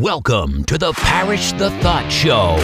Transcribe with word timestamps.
Welcome 0.00 0.64
to 0.64 0.76
the 0.76 0.92
Parish 0.92 1.52
the 1.52 1.70
Thought 1.80 2.12
Show. 2.12 2.56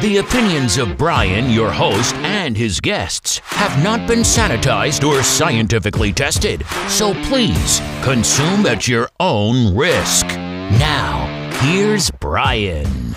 The 0.00 0.16
opinions 0.16 0.76
of 0.76 0.98
Brian, 0.98 1.50
your 1.50 1.70
host, 1.70 2.16
and 2.16 2.56
his 2.56 2.80
guests 2.80 3.38
have 3.44 3.80
not 3.84 4.08
been 4.08 4.20
sanitized 4.20 5.06
or 5.06 5.22
scientifically 5.22 6.12
tested, 6.12 6.66
so 6.88 7.14
please 7.26 7.80
consume 8.02 8.66
at 8.66 8.88
your 8.88 9.08
own 9.20 9.76
risk. 9.76 10.26
Now, 10.26 11.28
here's 11.60 12.10
Brian. 12.10 13.14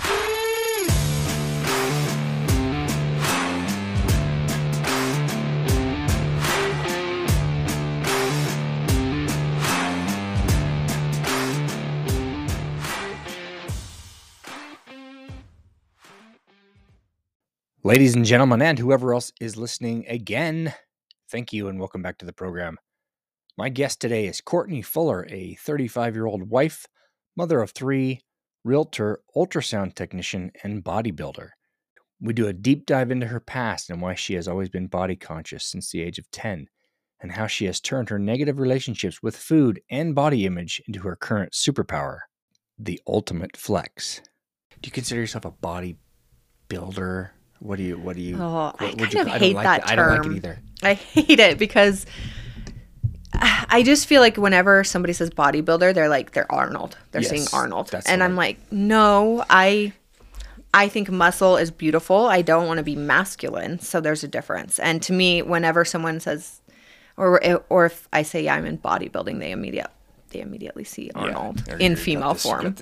Ladies 17.86 18.14
and 18.14 18.24
gentlemen, 18.24 18.62
and 18.62 18.78
whoever 18.78 19.12
else 19.12 19.30
is 19.42 19.58
listening 19.58 20.06
again, 20.08 20.72
thank 21.30 21.52
you 21.52 21.68
and 21.68 21.78
welcome 21.78 22.00
back 22.00 22.16
to 22.16 22.24
the 22.24 22.32
program. 22.32 22.78
My 23.58 23.68
guest 23.68 24.00
today 24.00 24.24
is 24.26 24.40
Courtney 24.40 24.80
Fuller, 24.80 25.26
a 25.28 25.56
35 25.56 26.14
year 26.14 26.24
old 26.24 26.48
wife, 26.48 26.86
mother 27.36 27.60
of 27.60 27.72
three, 27.72 28.22
realtor, 28.64 29.20
ultrasound 29.36 29.94
technician, 29.94 30.50
and 30.62 30.82
bodybuilder. 30.82 31.50
We 32.22 32.32
do 32.32 32.46
a 32.46 32.54
deep 32.54 32.86
dive 32.86 33.10
into 33.10 33.26
her 33.26 33.38
past 33.38 33.90
and 33.90 34.00
why 34.00 34.14
she 34.14 34.32
has 34.32 34.48
always 34.48 34.70
been 34.70 34.86
body 34.86 35.14
conscious 35.14 35.66
since 35.66 35.90
the 35.90 36.00
age 36.00 36.18
of 36.18 36.30
10, 36.30 36.68
and 37.20 37.32
how 37.32 37.46
she 37.46 37.66
has 37.66 37.82
turned 37.82 38.08
her 38.08 38.18
negative 38.18 38.58
relationships 38.58 39.22
with 39.22 39.36
food 39.36 39.82
and 39.90 40.14
body 40.14 40.46
image 40.46 40.80
into 40.88 41.00
her 41.00 41.16
current 41.16 41.52
superpower 41.52 42.20
the 42.78 42.98
ultimate 43.06 43.58
flex. 43.58 44.22
Do 44.80 44.86
you 44.88 44.90
consider 44.90 45.20
yourself 45.20 45.44
a 45.44 45.50
bodybuilder? 45.50 47.32
What 47.60 47.76
do 47.76 47.82
you? 47.82 47.96
What 47.98 48.16
do 48.16 48.22
you? 48.22 48.36
Oh, 48.40 48.46
I 48.46 48.50
what 48.70 48.80
would 48.80 48.98
kind 48.98 49.12
you- 49.14 49.20
of 49.20 49.26
don't 49.28 49.38
hate 49.38 49.54
like 49.56 49.64
that 49.64 49.80
it. 49.84 49.90
I 49.92 49.96
don't 49.96 50.08
like 50.18 50.26
it 50.26 50.36
either. 50.36 50.58
I 50.82 50.94
hate 50.94 51.40
it 51.40 51.58
because 51.58 52.04
I 53.32 53.82
just 53.84 54.06
feel 54.06 54.20
like 54.20 54.36
whenever 54.36 54.84
somebody 54.84 55.12
says 55.12 55.30
bodybuilder, 55.30 55.92
they're 55.94 56.08
like 56.08 56.32
they're 56.32 56.50
Arnold. 56.52 56.96
They're 57.10 57.22
saying 57.22 57.46
Arnold, 57.52 57.90
and 58.06 58.22
I'm 58.22 58.36
like, 58.36 58.58
no, 58.72 59.44
I. 59.50 59.92
I 60.76 60.88
think 60.88 61.08
muscle 61.08 61.56
is 61.56 61.70
beautiful. 61.70 62.26
I 62.26 62.42
don't 62.42 62.66
want 62.66 62.78
to 62.78 62.82
be 62.82 62.96
masculine, 62.96 63.78
so 63.78 64.00
there's 64.00 64.24
a 64.24 64.28
difference. 64.28 64.80
And 64.80 65.00
to 65.02 65.12
me, 65.12 65.40
whenever 65.40 65.84
someone 65.84 66.18
says, 66.18 66.60
or 67.16 67.40
or 67.68 67.86
if 67.86 68.08
I 68.12 68.22
say 68.22 68.42
yeah, 68.42 68.56
I'm 68.56 68.66
in 68.66 68.78
bodybuilding, 68.78 69.38
they 69.38 69.52
immediate 69.52 69.86
they 70.30 70.40
immediately 70.40 70.82
see 70.82 71.12
Arnold 71.14 71.62
Yeah, 71.68 71.76
in 71.78 71.94
female 71.94 72.32
this- 72.32 72.42
form. 72.42 72.74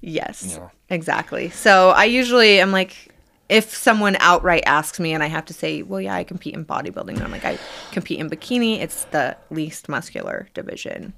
Yes, 0.00 0.56
know. 0.56 0.70
exactly. 0.90 1.50
So 1.50 1.90
I 1.90 2.04
usually 2.04 2.60
am 2.60 2.70
like, 2.70 3.12
if 3.48 3.74
someone 3.74 4.16
outright 4.20 4.62
asks 4.66 5.00
me 5.00 5.12
and 5.12 5.22
I 5.22 5.26
have 5.26 5.44
to 5.46 5.54
say, 5.54 5.82
well, 5.82 6.00
yeah, 6.00 6.14
I 6.14 6.24
compete 6.24 6.54
in 6.54 6.64
bodybuilding, 6.64 7.14
and 7.14 7.22
I'm 7.22 7.30
like, 7.30 7.44
I 7.44 7.58
compete 7.92 8.18
in 8.18 8.28
bikini. 8.28 8.80
It's 8.80 9.04
the 9.04 9.36
least 9.50 9.88
muscular 9.88 10.48
division. 10.54 11.14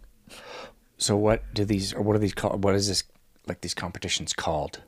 So 0.96 1.16
what 1.16 1.42
do 1.54 1.64
these 1.64 1.92
or 1.92 2.02
what 2.02 2.14
are 2.14 2.20
these 2.20 2.34
called? 2.34 2.62
What 2.62 2.74
is 2.74 2.88
this 2.88 3.04
like 3.46 3.62
these 3.62 3.74
competitions 3.74 4.32
called? 4.32 4.80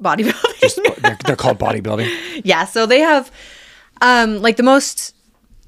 Bodybuilding. 0.00 0.60
Just 0.60 0.80
they're, 1.02 1.18
they're 1.24 1.36
called 1.36 1.58
bodybuilding. 1.58 2.40
yeah. 2.44 2.64
So 2.66 2.86
they 2.86 3.00
have, 3.00 3.32
um, 4.00 4.40
like 4.40 4.56
the 4.56 4.62
most, 4.62 5.14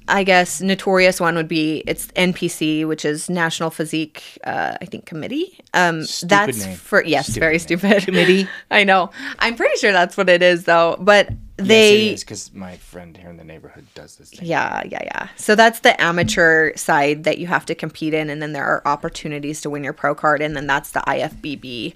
I 0.07 0.23
guess, 0.23 0.61
notorious 0.61 1.19
one 1.19 1.35
would 1.35 1.47
be 1.47 1.83
it's 1.87 2.07
NPC, 2.07 2.85
which 2.87 3.05
is 3.05 3.29
National 3.29 3.69
Physique, 3.69 4.37
uh, 4.43 4.77
I 4.81 4.85
think 4.85 5.05
Committee. 5.05 5.57
Um, 5.73 6.03
Stupid 6.03 6.29
that's 6.29 6.65
name. 6.65 6.75
for 6.75 7.03
yes, 7.03 7.27
Stupid 7.27 7.39
very 7.39 7.53
name. 7.53 7.59
stupid. 7.59 8.03
Committee? 8.03 8.47
I 8.71 8.83
know. 8.83 9.11
I'm 9.39 9.55
pretty 9.55 9.77
sure 9.77 9.91
that's 9.91 10.17
what 10.17 10.27
it 10.29 10.41
is, 10.41 10.65
though. 10.65 10.97
But 10.99 11.29
they. 11.57 12.09
yes, 12.09 12.23
because 12.23 12.53
my 12.53 12.75
friend 12.77 13.15
here 13.15 13.29
in 13.29 13.37
the 13.37 13.43
neighborhood 13.43 13.85
does 13.93 14.17
this. 14.17 14.31
Thing. 14.31 14.47
Yeah, 14.47 14.81
yeah, 14.89 15.03
yeah. 15.03 15.27
So 15.37 15.55
that's 15.55 15.79
the 15.79 15.99
amateur 16.01 16.75
side 16.75 17.23
that 17.23 17.37
you 17.37 17.47
have 17.47 17.65
to 17.67 17.75
compete 17.75 18.13
in, 18.13 18.29
and 18.29 18.41
then 18.41 18.53
there 18.53 18.65
are 18.65 18.81
opportunities 18.85 19.61
to 19.61 19.69
win 19.69 19.83
your 19.83 19.93
pro 19.93 20.15
card, 20.15 20.41
and 20.41 20.55
then 20.55 20.67
that's 20.67 20.91
the 20.91 21.01
IFBB 21.01 21.93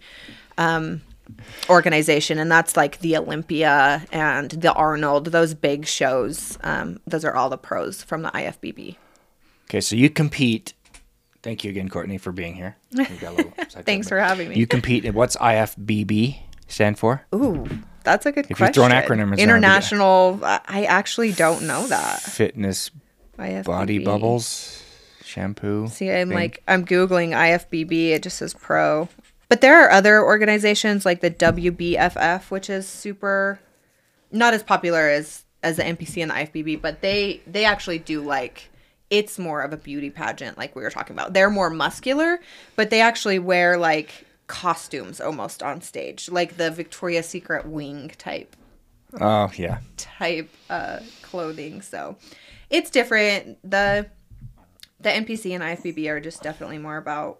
um, 0.57 1.01
organization, 1.69 2.37
and 2.39 2.51
that's 2.51 2.75
like 2.77 2.99
the 2.99 3.17
Olympia 3.17 4.05
and 4.11 4.51
the 4.51 4.73
Arnold, 4.73 5.27
those 5.27 5.53
big 5.53 5.85
shows. 5.85 6.57
Um, 6.63 6.99
those 7.07 7.25
are 7.25 7.35
all 7.35 7.49
the 7.49 7.57
pros 7.57 8.03
from 8.03 8.21
the 8.21 8.29
IFBB. 8.31 8.95
Okay, 9.69 9.81
so 9.81 9.95
you 9.95 10.09
compete. 10.09 10.73
Thank 11.43 11.63
you 11.63 11.69
again, 11.69 11.89
Courtney, 11.89 12.17
for 12.17 12.31
being 12.31 12.55
here. 12.55 12.75
We 12.91 13.03
got 13.05 13.33
a 13.33 13.35
little 13.35 13.51
sidetracked, 13.57 13.85
Thanks 13.85 14.09
for 14.09 14.19
having 14.19 14.49
me. 14.49 14.55
You 14.55 14.65
compete 14.67 15.05
in 15.05 15.13
what's 15.13 15.35
IFBB 15.37 16.37
stand 16.67 16.97
for? 16.97 17.25
Ooh, 17.33 17.67
that's 18.03 18.25
a 18.25 18.31
good 18.31 18.47
If 18.49 18.57
question. 18.57 18.81
you've 18.81 18.89
thrown 18.89 18.91
acronyms 18.91 19.29
around, 19.31 19.39
international, 19.39 20.39
I 20.43 20.59
I 20.67 20.85
actually 20.85 21.31
don't 21.33 21.63
know 21.67 21.85
that. 21.87 22.21
Fitness 22.21 22.89
IFBB. 23.37 23.63
body 23.65 23.99
bubbles 23.99 24.81
shampoo. 25.23 25.87
See, 25.87 26.09
I'm 26.09 26.29
thing. 26.29 26.35
like 26.35 26.63
I'm 26.67 26.85
googling 26.85 27.29
IFBB. 27.31 28.09
It 28.11 28.23
just 28.23 28.37
says 28.37 28.53
pro, 28.53 29.09
but 29.49 29.61
there 29.61 29.83
are 29.83 29.91
other 29.91 30.23
organizations 30.23 31.05
like 31.05 31.21
the 31.21 31.31
WBFF, 31.31 32.49
which 32.51 32.69
is 32.69 32.87
super, 32.87 33.59
not 34.31 34.53
as 34.53 34.63
popular 34.63 35.09
as 35.09 35.43
as 35.63 35.77
the 35.77 35.83
NPC 35.83 36.21
and 36.21 36.29
the 36.31 36.35
IFBB, 36.35 36.81
but 36.81 37.01
they 37.01 37.41
they 37.47 37.65
actually 37.65 37.99
do 37.99 38.21
like 38.21 38.69
it's 39.09 39.37
more 39.37 39.61
of 39.61 39.71
a 39.71 39.77
beauty 39.77 40.09
pageant, 40.09 40.57
like 40.57 40.75
we 40.75 40.81
were 40.81 40.89
talking 40.89 41.15
about. 41.15 41.33
They're 41.33 41.49
more 41.49 41.69
muscular, 41.69 42.39
but 42.75 42.89
they 42.89 43.01
actually 43.01 43.39
wear 43.39 43.77
like 43.77 44.25
costumes 44.47 45.19
almost 45.21 45.63
on 45.63 45.81
stage, 45.81 46.29
like 46.29 46.57
the 46.57 46.69
Victoria's 46.71 47.27
Secret 47.27 47.65
wing 47.65 48.11
type 48.17 48.55
Oh 49.19 49.51
yeah. 49.55 49.79
type 49.97 50.49
uh, 50.69 50.99
clothing. 51.21 51.81
So 51.81 52.17
it's 52.69 52.89
different. 52.89 53.57
The 53.69 54.07
the 54.99 55.09
NPC 55.09 55.53
and 55.53 55.63
IFBB 55.63 56.09
are 56.09 56.19
just 56.19 56.41
definitely 56.41 56.77
more 56.79 56.97
about 56.97 57.39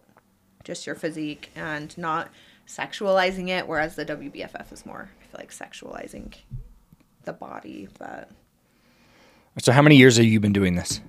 just 0.65 0.85
your 0.85 0.95
physique 0.95 1.51
and 1.55 1.97
not 1.97 2.29
sexualizing 2.67 3.47
it, 3.47 3.67
whereas 3.67 3.95
the 3.95 4.05
WBFF 4.05 4.73
is 4.73 4.85
more, 4.85 5.09
I 5.21 5.25
feel 5.27 5.39
like, 5.39 5.51
sexualizing 5.51 6.33
the 7.23 7.31
body. 7.33 7.87
But 7.97 8.29
So 9.59 9.71
how 9.71 9.81
many 9.81 9.95
years 9.95 10.17
have 10.17 10.25
you 10.25 10.39
been 10.41 10.53
doing 10.53 10.75
this? 10.75 10.99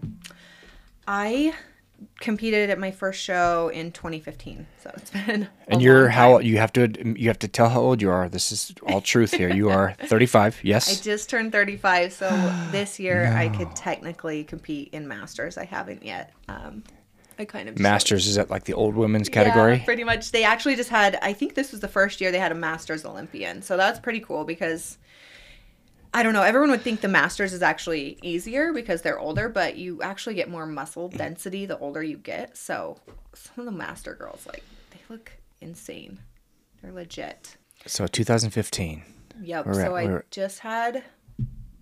I 1.08 1.54
competed 2.20 2.68
at 2.68 2.78
my 2.78 2.90
first 2.90 3.22
show 3.22 3.70
in 3.72 3.90
2015, 3.90 4.66
so 4.82 4.92
it's 4.96 5.10
been. 5.26 5.48
And 5.66 5.80
you're 5.80 6.08
how 6.08 6.40
you 6.40 6.58
have 6.58 6.72
to 6.74 6.90
you 7.18 7.28
have 7.28 7.38
to 7.38 7.48
tell 7.48 7.70
how 7.70 7.80
old 7.80 8.02
you 8.02 8.10
are. 8.10 8.28
This 8.28 8.52
is 8.52 8.74
all 8.86 9.00
truth 9.00 9.32
here. 9.32 9.52
You 9.52 9.70
are 9.70 9.94
35. 10.04 10.60
yes 10.62 11.00
I 11.00 11.02
just 11.02 11.30
turned 11.30 11.52
35, 11.52 12.12
so 12.12 12.28
this 12.70 13.00
year 13.00 13.32
I 13.34 13.48
could 13.48 13.74
technically 13.74 14.44
compete 14.44 14.90
in 14.92 15.08
masters. 15.08 15.56
I 15.56 15.64
haven't 15.64 16.04
yet. 16.04 16.32
Um, 16.48 16.82
I 17.38 17.44
kind 17.44 17.68
of 17.68 17.78
Masters 17.78 18.26
is 18.26 18.36
that 18.36 18.50
like 18.50 18.64
the 18.64 18.74
old 18.74 18.94
women's 18.94 19.28
category? 19.28 19.76
Yeah, 19.76 19.84
pretty 19.84 20.04
much. 20.04 20.32
They 20.32 20.44
actually 20.44 20.76
just 20.76 20.90
had. 20.90 21.18
I 21.22 21.32
think 21.32 21.54
this 21.54 21.70
was 21.70 21.80
the 21.80 21.88
first 21.88 22.20
year 22.20 22.32
they 22.32 22.38
had 22.38 22.52
a 22.52 22.56
Masters 22.56 23.04
Olympian, 23.04 23.62
so 23.62 23.76
that's 23.76 24.00
pretty 24.00 24.20
cool 24.20 24.44
because. 24.44 24.98
I 26.14 26.22
don't 26.22 26.32
know. 26.32 26.42
Everyone 26.42 26.70
would 26.70 26.80
think 26.80 27.02
the 27.02 27.08
Masters 27.08 27.52
is 27.52 27.60
actually 27.60 28.18
easier 28.22 28.72
because 28.72 29.02
they're 29.02 29.18
older, 29.18 29.50
but 29.50 29.76
you 29.76 30.00
actually 30.00 30.34
get 30.34 30.48
more 30.48 30.64
muscle 30.64 31.10
density 31.10 31.66
the 31.66 31.76
older 31.78 32.02
you 32.02 32.16
get. 32.16 32.56
So 32.56 32.96
some 33.34 33.54
of 33.58 33.64
the 33.66 33.78
Master 33.78 34.14
girls, 34.14 34.46
like, 34.46 34.62
they 34.92 35.00
look 35.10 35.32
insane. 35.60 36.20
They're 36.80 36.92
legit. 36.92 37.58
So 37.84 38.06
2015. 38.06 39.02
Yep. 39.42 39.66
We're 39.66 39.74
so 39.74 39.80
at- 39.80 39.92
I 39.92 40.04
we're- 40.06 40.22
just 40.30 40.60
had 40.60 41.04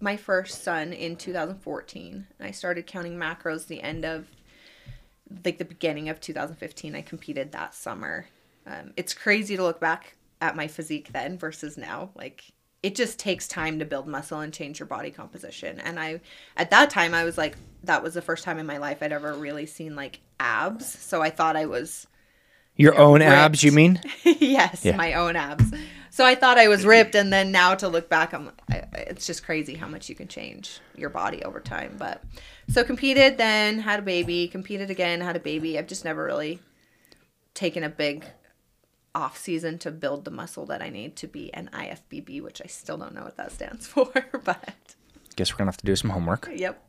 my 0.00 0.16
first 0.16 0.64
son 0.64 0.93
in 0.93 1.14
2014. 1.14 2.26
I 2.41 2.50
started 2.50 2.88
counting 2.88 3.16
macros 3.16 3.69
the 3.69 3.82
end 3.82 4.04
of 4.04 4.26
like 5.45 5.59
the 5.59 5.65
beginning 5.65 6.09
of 6.09 6.21
2015. 6.21 6.95
I 6.95 7.03
competed 7.03 7.53
that 7.53 7.75
summer. 7.75 8.27
Um, 8.67 8.93
it's 8.97 9.14
crazy 9.14 9.56
to 9.56 9.62
look 9.62 9.81
back 9.81 10.17
at 10.41 10.56
my 10.56 10.69
physique 10.69 11.11
then 11.12 11.38
versus 11.38 11.76
now. 11.76 12.11
Like 12.14 12.44
it 12.82 12.94
just 12.94 13.19
takes 13.19 13.49
time 13.49 13.79
to 13.79 13.85
build 13.85 14.06
muscle 14.06 14.41
and 14.41 14.53
change 14.53 14.79
your 14.79 14.87
body 14.87 15.11
composition. 15.11 15.81
And 15.81 15.99
I, 15.99 16.20
at 16.56 16.70
that 16.70 16.91
time, 16.91 17.14
I 17.14 17.25
was 17.25 17.38
like, 17.38 17.56
that 17.85 18.03
was 18.03 18.12
the 18.12 18.20
first 18.20 18.44
time 18.44 18.58
in 18.58 18.67
my 18.67 18.76
life 18.76 18.99
I'd 19.03 19.12
ever 19.12 19.32
really 19.32 19.64
seen 19.64 19.97
like 19.97 20.20
abs. 20.38 20.87
So 20.87 21.23
I 21.23 21.31
thought 21.31 21.56
I 21.56 21.64
was 21.64 22.06
Your 22.76 22.99
own 22.99 23.23
abs, 23.23 23.62
you 23.62 23.71
mean? 23.73 24.00
yes, 24.25 24.85
Yeah. 24.85 24.97
my 24.97 25.15
own 25.15 25.37
abs. 25.37 25.65
So 26.11 26.25
I 26.25 26.35
thought 26.37 26.59
I 26.59 26.69
was 26.69 26.85
ripped, 26.87 27.15
and 27.17 27.32
then 27.32 27.50
now 27.53 27.75
to 27.75 27.88
look 27.88 28.09
back, 28.09 28.32
I'm. 28.32 28.50
I, 28.71 28.85
it's 28.93 29.26
just 29.26 29.44
crazy 29.44 29.75
how 29.75 29.88
much 29.88 30.09
you 30.09 30.15
can 30.15 30.29
change 30.29 30.79
your 30.97 31.11
body 31.11 31.43
over 31.43 31.59
time. 31.61 31.97
But 31.99 32.23
so 32.69 32.85
competed, 32.85 33.37
then 33.37 33.81
had 33.81 33.99
a 33.99 34.03
baby, 34.03 34.47
competed 34.49 34.91
again, 34.91 35.21
had 35.21 35.35
a 35.37 35.41
baby. 35.41 35.76
I've 35.79 35.88
just 35.88 36.05
never 36.05 36.25
really 36.25 36.61
taken 37.55 37.82
a 37.85 37.88
big 37.88 38.25
off 39.15 39.37
season 39.38 39.79
to 39.79 39.91
build 39.91 40.25
the 40.25 40.31
muscle 40.31 40.67
that 40.67 40.82
I 40.82 40.88
need 40.88 41.17
to 41.17 41.27
be 41.29 41.53
an 41.55 41.69
IFBB, 41.73 42.43
which 42.43 42.61
I 42.62 42.67
still 42.67 42.97
don't 42.97 43.15
know 43.15 43.23
what 43.25 43.37
that 43.37 43.50
stands 43.53 43.87
for. 43.88 44.12
But 44.44 44.94
Guess 45.37 45.53
we're 45.53 45.59
gonna 45.59 45.69
have 45.70 45.77
to 45.79 45.87
do 45.87 45.97
some 45.97 46.11
homework. 46.11 46.49
yep. 46.55 46.81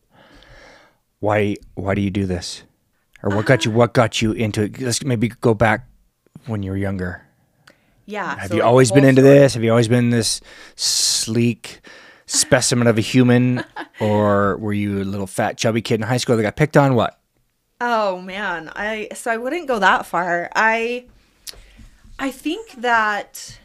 Why 1.19 1.55
why 1.73 1.95
do 1.95 2.01
you 2.01 2.11
do 2.11 2.25
this? 2.27 2.63
Or 3.25 3.35
what 3.35 3.47
got 3.47 3.65
you 3.65 3.71
what 3.71 3.93
got 3.93 4.21
you 4.21 4.33
into 4.33 4.63
it? 4.63 4.79
Let's 4.79 5.03
maybe 5.03 5.29
go 5.29 5.55
back 5.55 5.87
when 6.45 6.61
you 6.61 6.69
were 6.69 6.77
younger. 6.77 7.25
Yeah. 8.05 8.37
Have 8.37 8.49
so, 8.49 8.55
you 8.55 8.63
always 8.63 8.91
been 8.91 9.03
into 9.03 9.21
story. 9.21 9.39
this? 9.39 9.55
Have 9.55 9.63
you 9.63 9.71
always 9.71 9.87
been 9.87 10.11
this 10.11 10.41
sleek 10.75 11.81
specimen 12.27 12.87
of 12.87 12.99
a 12.99 13.01
human, 13.01 13.63
or 13.99 14.57
were 14.57 14.73
you 14.73 15.01
a 15.01 15.03
little 15.03 15.25
fat 15.25 15.57
chubby 15.57 15.81
kid 15.81 15.95
in 15.95 16.01
high 16.03 16.17
school 16.17 16.37
that 16.37 16.43
got 16.43 16.55
picked 16.55 16.77
on? 16.77 16.93
What? 16.93 17.19
Oh 17.81 18.21
man, 18.21 18.71
I 18.75 19.09
so 19.15 19.31
I 19.31 19.37
wouldn't 19.37 19.67
go 19.67 19.79
that 19.79 20.05
far. 20.05 20.49
I 20.55 21.05
I 22.19 22.29
think 22.29 22.73
that 22.81 23.57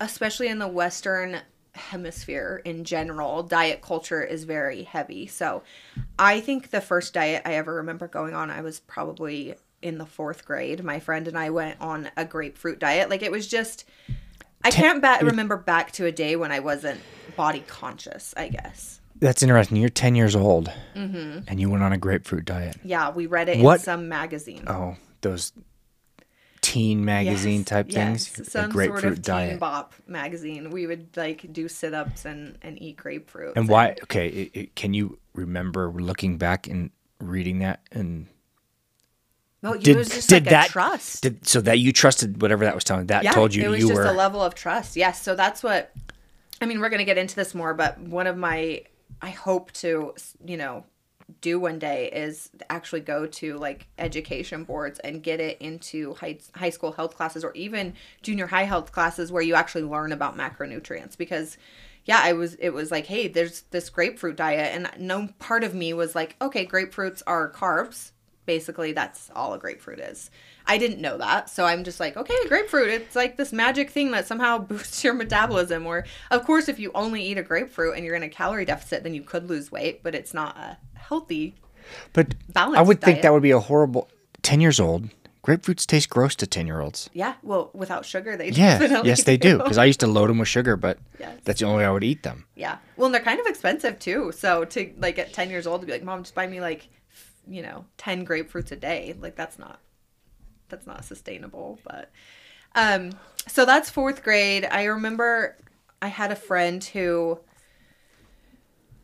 especially 0.00 0.46
in 0.46 0.60
the 0.60 0.68
western 0.68 1.40
hemisphere 1.74 2.62
in 2.64 2.84
general, 2.84 3.42
diet 3.42 3.82
culture 3.82 4.22
is 4.22 4.44
very 4.44 4.84
heavy. 4.84 5.26
So 5.26 5.62
I 6.22 6.40
think 6.40 6.70
the 6.70 6.80
first 6.80 7.14
diet 7.14 7.42
I 7.44 7.54
ever 7.54 7.74
remember 7.74 8.06
going 8.06 8.32
on, 8.32 8.48
I 8.48 8.60
was 8.60 8.78
probably 8.78 9.56
in 9.82 9.98
the 9.98 10.04
4th 10.04 10.44
grade. 10.44 10.84
My 10.84 11.00
friend 11.00 11.26
and 11.26 11.36
I 11.36 11.50
went 11.50 11.80
on 11.80 12.10
a 12.16 12.24
grapefruit 12.24 12.78
diet. 12.78 13.10
Like 13.10 13.22
it 13.22 13.32
was 13.32 13.48
just 13.48 13.84
I 14.64 14.70
can't 14.70 15.02
ba- 15.02 15.18
remember 15.22 15.56
back 15.56 15.90
to 15.92 16.06
a 16.06 16.12
day 16.12 16.36
when 16.36 16.52
I 16.52 16.60
wasn't 16.60 17.00
body 17.36 17.64
conscious, 17.66 18.32
I 18.36 18.48
guess. 18.48 19.00
That's 19.16 19.42
interesting. 19.42 19.78
You're 19.78 19.88
10 19.88 20.14
years 20.14 20.36
old, 20.36 20.70
mm-hmm. 20.94 21.40
and 21.48 21.60
you 21.60 21.68
went 21.68 21.82
on 21.82 21.92
a 21.92 21.98
grapefruit 21.98 22.44
diet. 22.44 22.76
Yeah, 22.84 23.10
we 23.10 23.26
read 23.26 23.48
it 23.48 23.58
What- 23.58 23.80
in 23.80 23.80
some 23.80 24.08
magazine. 24.08 24.64
Oh, 24.68 24.96
those 25.22 25.52
teen 26.72 27.04
magazine 27.04 27.60
Yes, 27.60 27.66
type 27.66 27.86
yes, 27.88 28.28
things. 28.28 28.50
Some 28.50 28.72
sort 28.72 29.04
of 29.04 29.20
diet. 29.20 29.50
Teen 29.50 29.58
Bop 29.58 29.94
magazine. 30.06 30.70
We 30.70 30.86
would 30.86 31.14
like 31.16 31.52
do 31.52 31.68
sit 31.68 31.92
ups 31.92 32.24
and, 32.24 32.56
and 32.62 32.80
eat 32.80 32.96
grapefruit. 32.96 33.56
And 33.56 33.68
why? 33.68 33.96
Okay, 34.04 34.28
it, 34.28 34.50
it, 34.54 34.74
can 34.74 34.94
you 34.94 35.18
remember 35.34 35.90
looking 35.90 36.38
back 36.38 36.66
and 36.66 36.90
reading 37.20 37.58
that 37.58 37.80
and 37.92 38.26
No, 39.62 39.74
it 39.74 39.84
did 39.84 39.96
was 39.96 40.08
just 40.08 40.30
did 40.30 40.46
like 40.46 40.50
that 40.50 40.68
a 40.68 40.72
trust. 40.72 41.22
Did, 41.22 41.46
so 41.46 41.60
that 41.60 41.78
you 41.78 41.92
trusted 41.92 42.40
whatever 42.40 42.64
that 42.64 42.74
was 42.74 42.84
telling 42.84 43.06
that 43.06 43.22
yeah, 43.22 43.32
told 43.32 43.54
you 43.54 43.64
it 43.64 43.68
was 43.68 43.80
you 43.80 43.88
just 43.88 43.98
were 43.98 44.06
a 44.06 44.12
level 44.12 44.40
of 44.40 44.54
trust. 44.54 44.96
Yes, 44.96 45.20
so 45.20 45.34
that's 45.34 45.62
what. 45.62 45.92
I 46.60 46.66
mean, 46.66 46.80
we're 46.80 46.90
gonna 46.90 47.04
get 47.04 47.18
into 47.18 47.36
this 47.36 47.54
more, 47.54 47.74
but 47.74 47.98
one 47.98 48.26
of 48.26 48.36
my 48.36 48.82
I 49.20 49.30
hope 49.30 49.72
to 49.72 50.14
you 50.44 50.56
know 50.56 50.84
do 51.40 51.58
one 51.58 51.78
day 51.78 52.10
is 52.10 52.50
actually 52.70 53.00
go 53.00 53.26
to 53.26 53.56
like 53.56 53.86
education 53.98 54.64
boards 54.64 54.98
and 55.00 55.22
get 55.22 55.40
it 55.40 55.58
into 55.60 56.14
high, 56.14 56.38
high 56.54 56.70
school 56.70 56.92
health 56.92 57.16
classes 57.16 57.44
or 57.44 57.52
even 57.54 57.94
junior 58.22 58.46
high 58.46 58.64
health 58.64 58.92
classes 58.92 59.32
where 59.32 59.42
you 59.42 59.54
actually 59.54 59.82
learn 59.82 60.12
about 60.12 60.36
macronutrients 60.36 61.16
because 61.16 61.56
yeah 62.04 62.20
i 62.22 62.32
was 62.32 62.54
it 62.56 62.70
was 62.70 62.90
like 62.90 63.06
hey 63.06 63.28
there's 63.28 63.62
this 63.70 63.88
grapefruit 63.90 64.36
diet 64.36 64.74
and 64.74 64.90
no 64.98 65.28
part 65.38 65.64
of 65.64 65.74
me 65.74 65.92
was 65.92 66.14
like 66.14 66.36
okay 66.40 66.66
grapefruits 66.66 67.22
are 67.26 67.50
carbs 67.50 68.12
basically 68.46 68.92
that's 68.92 69.30
all 69.36 69.54
a 69.54 69.58
grapefruit 69.58 69.98
is 70.00 70.30
i 70.66 70.76
didn't 70.76 71.00
know 71.00 71.16
that 71.18 71.48
so 71.48 71.64
i'm 71.64 71.84
just 71.84 72.00
like 72.00 72.16
okay 72.16 72.34
grapefruit 72.48 72.88
it's 72.88 73.14
like 73.14 73.36
this 73.36 73.52
magic 73.52 73.88
thing 73.90 74.10
that 74.10 74.26
somehow 74.26 74.58
boosts 74.70 75.04
your 75.04 75.14
metabolism 75.14 75.86
or 75.86 76.04
of 76.30 76.44
course 76.44 76.68
if 76.68 76.78
you 76.78 76.90
only 76.94 77.22
eat 77.22 77.38
a 77.38 77.42
grapefruit 77.42 77.96
and 77.96 78.04
you're 78.04 78.14
in 78.16 78.22
a 78.22 78.28
calorie 78.28 78.64
deficit 78.64 79.02
then 79.04 79.14
you 79.14 79.22
could 79.22 79.48
lose 79.48 79.70
weight 79.70 80.02
but 80.02 80.14
it's 80.14 80.34
not 80.34 80.56
a 80.56 80.76
healthy 80.98 81.54
But 82.12 82.34
I 82.56 82.82
would 82.82 83.00
think 83.00 83.22
that 83.22 83.32
would 83.32 83.42
be 83.42 83.50
a 83.50 83.58
horrible. 83.60 84.08
Ten 84.42 84.60
years 84.60 84.78
old, 84.80 85.08
grapefruits 85.44 85.84
taste 85.86 86.08
gross 86.10 86.34
to 86.36 86.46
ten 86.46 86.66
year 86.66 86.80
olds. 86.80 87.10
yeah 87.12 87.34
well 87.42 87.70
without 87.74 88.04
sugar 88.04 88.36
they 88.36 88.48
Yeah, 88.50 89.02
yes, 89.04 89.24
they 89.24 89.36
do. 89.36 89.58
Because 89.58 89.78
I 89.78 89.84
used 89.84 90.00
to 90.00 90.06
load 90.06 90.30
them 90.30 90.38
with 90.38 90.48
sugar, 90.48 90.76
but 90.76 90.98
Yes. 91.18 91.38
that's 91.44 91.60
the 91.60 91.66
only 91.66 91.78
way 91.78 91.86
I 91.86 91.90
would 91.90 92.04
eat 92.04 92.22
them. 92.22 92.44
Yeah. 92.56 92.78
Well, 92.96 93.06
and 93.06 93.14
they're 93.14 93.22
kind 93.22 93.38
of 93.40 93.46
expensive 93.46 93.98
too. 93.98 94.32
So 94.32 94.64
to 94.64 94.92
like 94.98 95.18
at 95.18 95.32
10 95.32 95.50
years 95.50 95.66
old 95.66 95.80
to 95.82 95.86
be 95.86 95.92
like, 95.92 96.02
"Mom, 96.04 96.22
just 96.22 96.34
buy 96.34 96.46
me 96.46 96.60
like, 96.60 96.88
you 97.48 97.62
know, 97.62 97.84
10 97.98 98.26
grapefruits 98.26 98.72
a 98.72 98.76
day." 98.76 99.14
Like 99.18 99.36
that's 99.36 99.58
not 99.58 99.80
that's 100.68 100.86
not 100.86 101.04
sustainable, 101.04 101.78
but 101.84 102.10
um 102.74 103.12
so 103.46 103.64
that's 103.64 103.90
4th 103.90 104.22
grade. 104.22 104.66
I 104.70 104.84
remember 104.84 105.56
I 106.00 106.08
had 106.08 106.32
a 106.32 106.36
friend 106.36 106.82
who 106.82 107.38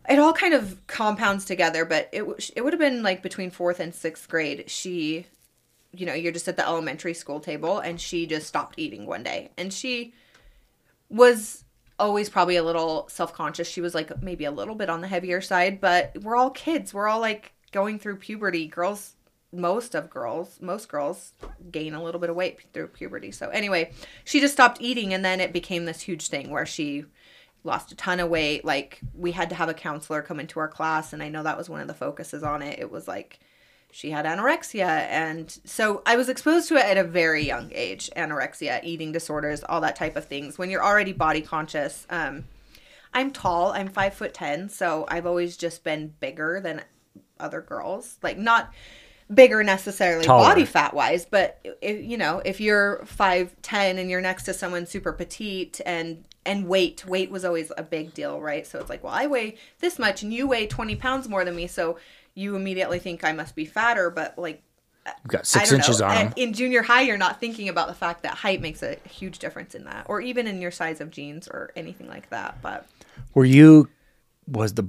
it 0.08 0.18
all 0.18 0.32
kind 0.32 0.54
of 0.54 0.86
compounds 0.86 1.44
together, 1.44 1.84
but 1.84 2.08
it 2.12 2.24
it 2.56 2.62
would 2.62 2.72
have 2.72 2.80
been 2.80 3.02
like 3.02 3.22
between 3.22 3.50
4th 3.50 3.80
and 3.80 3.92
6th 3.92 4.28
grade. 4.28 4.70
She 4.70 5.26
you 5.92 6.06
know, 6.06 6.14
you're 6.14 6.32
just 6.32 6.48
at 6.48 6.56
the 6.56 6.66
elementary 6.66 7.14
school 7.14 7.40
table 7.40 7.78
and 7.78 8.00
she 8.00 8.26
just 8.26 8.46
stopped 8.46 8.78
eating 8.78 9.06
one 9.06 9.22
day. 9.22 9.50
And 9.56 9.72
she 9.72 10.12
was 11.08 11.64
always 11.98 12.28
probably 12.28 12.56
a 12.56 12.62
little 12.62 13.08
self-conscious. 13.08 13.68
She 13.68 13.80
was 13.80 13.94
like 13.94 14.22
maybe 14.22 14.44
a 14.44 14.50
little 14.50 14.74
bit 14.74 14.90
on 14.90 15.00
the 15.00 15.08
heavier 15.08 15.40
side, 15.40 15.80
but 15.80 16.16
we're 16.22 16.36
all 16.36 16.50
kids. 16.50 16.92
We're 16.92 17.08
all 17.08 17.20
like 17.20 17.52
going 17.72 17.98
through 17.98 18.16
puberty. 18.16 18.66
Girls 18.66 19.14
most 19.52 19.94
of 19.94 20.10
girls, 20.10 20.58
most 20.60 20.88
girls 20.88 21.32
gain 21.70 21.94
a 21.94 22.02
little 22.02 22.20
bit 22.20 22.30
of 22.30 22.36
weight 22.36 22.60
through 22.72 22.88
puberty. 22.88 23.32
So 23.32 23.48
anyway, 23.48 23.92
she 24.24 24.40
just 24.40 24.52
stopped 24.52 24.80
eating 24.80 25.14
and 25.14 25.24
then 25.24 25.40
it 25.40 25.52
became 25.52 25.86
this 25.86 26.02
huge 26.02 26.28
thing 26.28 26.50
where 26.50 26.66
she 26.66 27.06
lost 27.64 27.90
a 27.92 27.96
ton 27.96 28.20
of 28.20 28.28
weight. 28.28 28.64
Like 28.64 29.00
we 29.14 29.32
had 29.32 29.48
to 29.48 29.54
have 29.54 29.68
a 29.68 29.74
counselor 29.74 30.22
come 30.22 30.38
into 30.38 30.60
our 30.60 30.68
class 30.68 31.12
and 31.12 31.22
I 31.22 31.28
know 31.28 31.42
that 31.42 31.56
was 31.56 31.70
one 31.70 31.80
of 31.80 31.88
the 31.88 31.94
focuses 31.94 32.42
on 32.42 32.62
it. 32.62 32.78
It 32.78 32.90
was 32.90 33.08
like 33.08 33.40
she 33.90 34.10
had 34.10 34.26
anorexia 34.26 34.86
and 34.86 35.58
so 35.64 36.02
i 36.04 36.14
was 36.14 36.28
exposed 36.28 36.68
to 36.68 36.76
it 36.76 36.84
at 36.84 36.98
a 36.98 37.04
very 37.04 37.46
young 37.46 37.70
age 37.74 38.10
anorexia 38.16 38.82
eating 38.84 39.12
disorders 39.12 39.64
all 39.64 39.80
that 39.80 39.96
type 39.96 40.14
of 40.16 40.26
things 40.26 40.58
when 40.58 40.70
you're 40.70 40.84
already 40.84 41.12
body 41.12 41.40
conscious 41.40 42.06
um, 42.10 42.44
i'm 43.14 43.30
tall 43.30 43.72
i'm 43.72 43.88
five 43.88 44.12
foot 44.12 44.34
ten 44.34 44.68
so 44.68 45.06
i've 45.08 45.26
always 45.26 45.56
just 45.56 45.84
been 45.84 46.12
bigger 46.20 46.60
than 46.62 46.82
other 47.40 47.60
girls 47.60 48.16
like 48.22 48.38
not 48.38 48.72
bigger 49.32 49.62
necessarily 49.62 50.24
Taller. 50.24 50.48
body 50.48 50.64
fat 50.64 50.94
wise 50.94 51.26
but 51.26 51.58
if, 51.82 52.02
you 52.04 52.16
know 52.16 52.40
if 52.44 52.60
you're 52.60 53.04
five 53.04 53.54
ten 53.62 53.98
and 53.98 54.10
you're 54.10 54.20
next 54.22 54.44
to 54.44 54.54
someone 54.54 54.86
super 54.86 55.12
petite 55.12 55.80
and 55.84 56.24
and 56.46 56.66
weight 56.66 57.04
weight 57.06 57.30
was 57.30 57.44
always 57.44 57.70
a 57.76 57.82
big 57.82 58.14
deal 58.14 58.40
right 58.40 58.66
so 58.66 58.78
it's 58.78 58.88
like 58.88 59.04
well 59.04 59.12
i 59.12 59.26
weigh 59.26 59.56
this 59.80 59.98
much 59.98 60.22
and 60.22 60.32
you 60.32 60.46
weigh 60.48 60.66
20 60.66 60.96
pounds 60.96 61.28
more 61.28 61.44
than 61.44 61.54
me 61.54 61.66
so 61.66 61.98
you 62.34 62.56
immediately 62.56 62.98
think 62.98 63.22
i 63.22 63.32
must 63.32 63.54
be 63.54 63.66
fatter 63.66 64.08
but 64.08 64.38
like 64.38 64.62
We've 65.24 65.32
got 65.32 65.40
I 65.40 65.44
six 65.44 65.70
don't 65.70 65.78
inches 65.80 66.00
know. 66.00 66.06
on 66.06 66.14
them. 66.14 66.32
In 66.36 66.52
junior 66.52 66.82
high, 66.82 67.02
you're 67.02 67.16
not 67.16 67.40
thinking 67.40 67.68
about 67.68 67.88
the 67.88 67.94
fact 67.94 68.22
that 68.22 68.34
height 68.34 68.60
makes 68.60 68.82
a 68.82 68.96
huge 69.08 69.38
difference 69.38 69.74
in 69.74 69.84
that, 69.84 70.06
or 70.06 70.20
even 70.20 70.46
in 70.46 70.60
your 70.60 70.70
size 70.70 71.00
of 71.00 71.10
jeans 71.10 71.48
or 71.48 71.70
anything 71.76 72.08
like 72.08 72.28
that. 72.30 72.60
But 72.62 72.86
Were 73.34 73.44
you, 73.44 73.88
was 74.46 74.74
the 74.74 74.88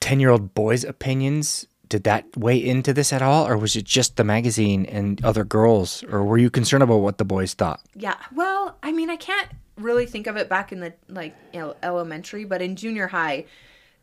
10 0.00 0.20
year 0.20 0.30
old 0.30 0.54
boy's 0.54 0.84
opinions, 0.84 1.66
did 1.88 2.04
that 2.04 2.24
weigh 2.36 2.62
into 2.64 2.92
this 2.92 3.12
at 3.12 3.22
all? 3.22 3.46
Or 3.46 3.56
was 3.56 3.76
it 3.76 3.84
just 3.84 4.16
the 4.16 4.24
magazine 4.24 4.86
and 4.86 5.24
other 5.24 5.44
girls? 5.44 6.02
Or 6.04 6.24
were 6.24 6.38
you 6.38 6.50
concerned 6.50 6.82
about 6.82 6.98
what 6.98 7.18
the 7.18 7.24
boys 7.24 7.54
thought? 7.54 7.80
yeah, 7.94 8.16
well, 8.34 8.76
I 8.82 8.92
mean, 8.92 9.10
I 9.10 9.16
can't 9.16 9.48
really 9.76 10.06
think 10.06 10.26
of 10.26 10.36
it 10.36 10.48
back 10.48 10.72
in 10.72 10.80
the 10.80 10.94
like 11.08 11.34
you 11.52 11.60
know, 11.60 11.76
elementary, 11.82 12.44
but 12.44 12.62
in 12.62 12.76
junior 12.76 13.08
high, 13.08 13.44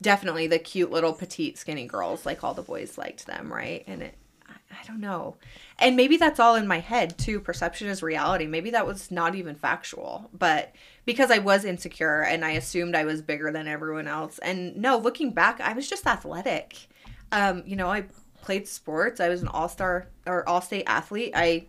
definitely 0.01 0.47
the 0.47 0.59
cute 0.59 0.91
little 0.91 1.13
petite 1.13 1.57
skinny 1.57 1.85
girls, 1.85 2.25
like 2.25 2.43
all 2.43 2.53
the 2.53 2.61
boys 2.61 2.97
liked 2.97 3.25
them, 3.25 3.51
right? 3.51 3.83
And 3.87 4.03
it, 4.03 4.15
I, 4.47 4.53
I 4.81 4.83
don't 4.85 4.99
know, 4.99 5.37
and 5.79 5.95
maybe 5.95 6.17
that's 6.17 6.39
all 6.39 6.55
in 6.55 6.67
my 6.67 6.79
head 6.79 7.17
too. 7.17 7.39
Perception 7.39 7.87
is 7.87 8.03
reality. 8.03 8.45
Maybe 8.45 8.69
that 8.71 8.85
was 8.85 9.09
not 9.11 9.35
even 9.35 9.55
factual, 9.55 10.29
but 10.33 10.73
because 11.05 11.31
I 11.31 11.39
was 11.39 11.65
insecure 11.65 12.21
and 12.21 12.45
I 12.45 12.51
assumed 12.51 12.95
I 12.95 13.05
was 13.05 13.21
bigger 13.21 13.51
than 13.51 13.67
everyone 13.67 14.07
else. 14.07 14.39
And 14.39 14.75
no, 14.77 14.97
looking 14.97 15.31
back, 15.31 15.59
I 15.59 15.73
was 15.73 15.89
just 15.89 16.05
athletic. 16.05 16.87
Um, 17.31 17.63
you 17.65 17.75
know, 17.75 17.89
I 17.89 18.05
played 18.41 18.67
sports. 18.67 19.19
I 19.19 19.29
was 19.29 19.41
an 19.41 19.47
all-star 19.47 20.07
or 20.25 20.47
all-state 20.47 20.83
athlete. 20.87 21.31
I 21.35 21.65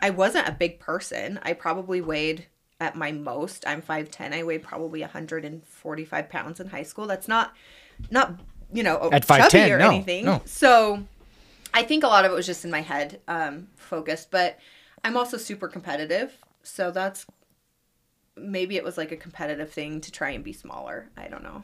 I 0.00 0.10
wasn't 0.10 0.48
a 0.48 0.52
big 0.52 0.80
person. 0.80 1.38
I 1.42 1.52
probably 1.52 2.00
weighed 2.00 2.46
at 2.80 2.96
my 2.96 3.12
most. 3.12 3.64
I'm 3.66 3.80
5'10. 3.80 4.32
I 4.32 4.42
weighed 4.42 4.62
probably 4.62 5.00
145 5.00 6.28
pounds 6.28 6.60
in 6.60 6.68
high 6.68 6.82
school. 6.82 7.06
That's 7.06 7.28
not 7.28 7.54
not, 8.10 8.40
you 8.72 8.82
know, 8.82 9.08
At 9.12 9.26
chubby 9.26 9.42
5'10", 9.42 9.70
or 9.70 9.78
no, 9.78 9.90
anything. 9.90 10.24
no. 10.24 10.42
So 10.44 11.04
I 11.72 11.82
think 11.82 12.04
a 12.04 12.08
lot 12.08 12.24
of 12.24 12.32
it 12.32 12.34
was 12.34 12.46
just 12.46 12.64
in 12.64 12.70
my 12.70 12.80
head 12.80 13.20
um, 13.28 13.68
focused, 13.76 14.30
but 14.30 14.58
I'm 15.02 15.16
also 15.16 15.36
super 15.36 15.68
competitive. 15.68 16.36
So 16.62 16.90
that's 16.90 17.26
maybe 18.36 18.76
it 18.76 18.84
was 18.84 18.98
like 18.98 19.12
a 19.12 19.16
competitive 19.16 19.72
thing 19.72 20.00
to 20.00 20.10
try 20.10 20.30
and 20.30 20.42
be 20.42 20.52
smaller. 20.52 21.08
I 21.16 21.28
don't 21.28 21.42
know. 21.42 21.62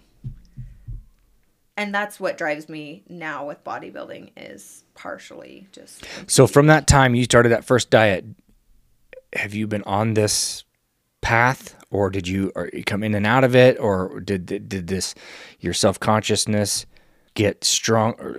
And 1.80 1.94
that's 1.94 2.20
what 2.20 2.36
drives 2.36 2.68
me 2.68 3.04
now 3.08 3.46
with 3.46 3.64
bodybuilding 3.64 4.32
is 4.36 4.84
partially 4.92 5.66
just 5.72 6.04
So 6.26 6.46
from 6.46 6.66
that 6.66 6.86
time 6.86 7.14
you 7.14 7.24
started 7.24 7.48
that 7.48 7.64
first 7.64 7.88
diet, 7.88 8.26
have 9.32 9.54
you 9.54 9.66
been 9.66 9.82
on 9.84 10.12
this 10.12 10.64
path 11.22 11.82
or 11.90 12.10
did 12.10 12.28
you 12.28 12.52
or 12.54 12.68
you 12.74 12.84
come 12.84 13.02
in 13.02 13.14
and 13.14 13.26
out 13.26 13.44
of 13.44 13.56
it 13.56 13.80
or 13.80 14.20
did 14.20 14.44
did, 14.44 14.88
this 14.88 15.14
your 15.60 15.72
self-consciousness 15.72 16.84
get 17.32 17.64
strong 17.64 18.12
or, 18.18 18.38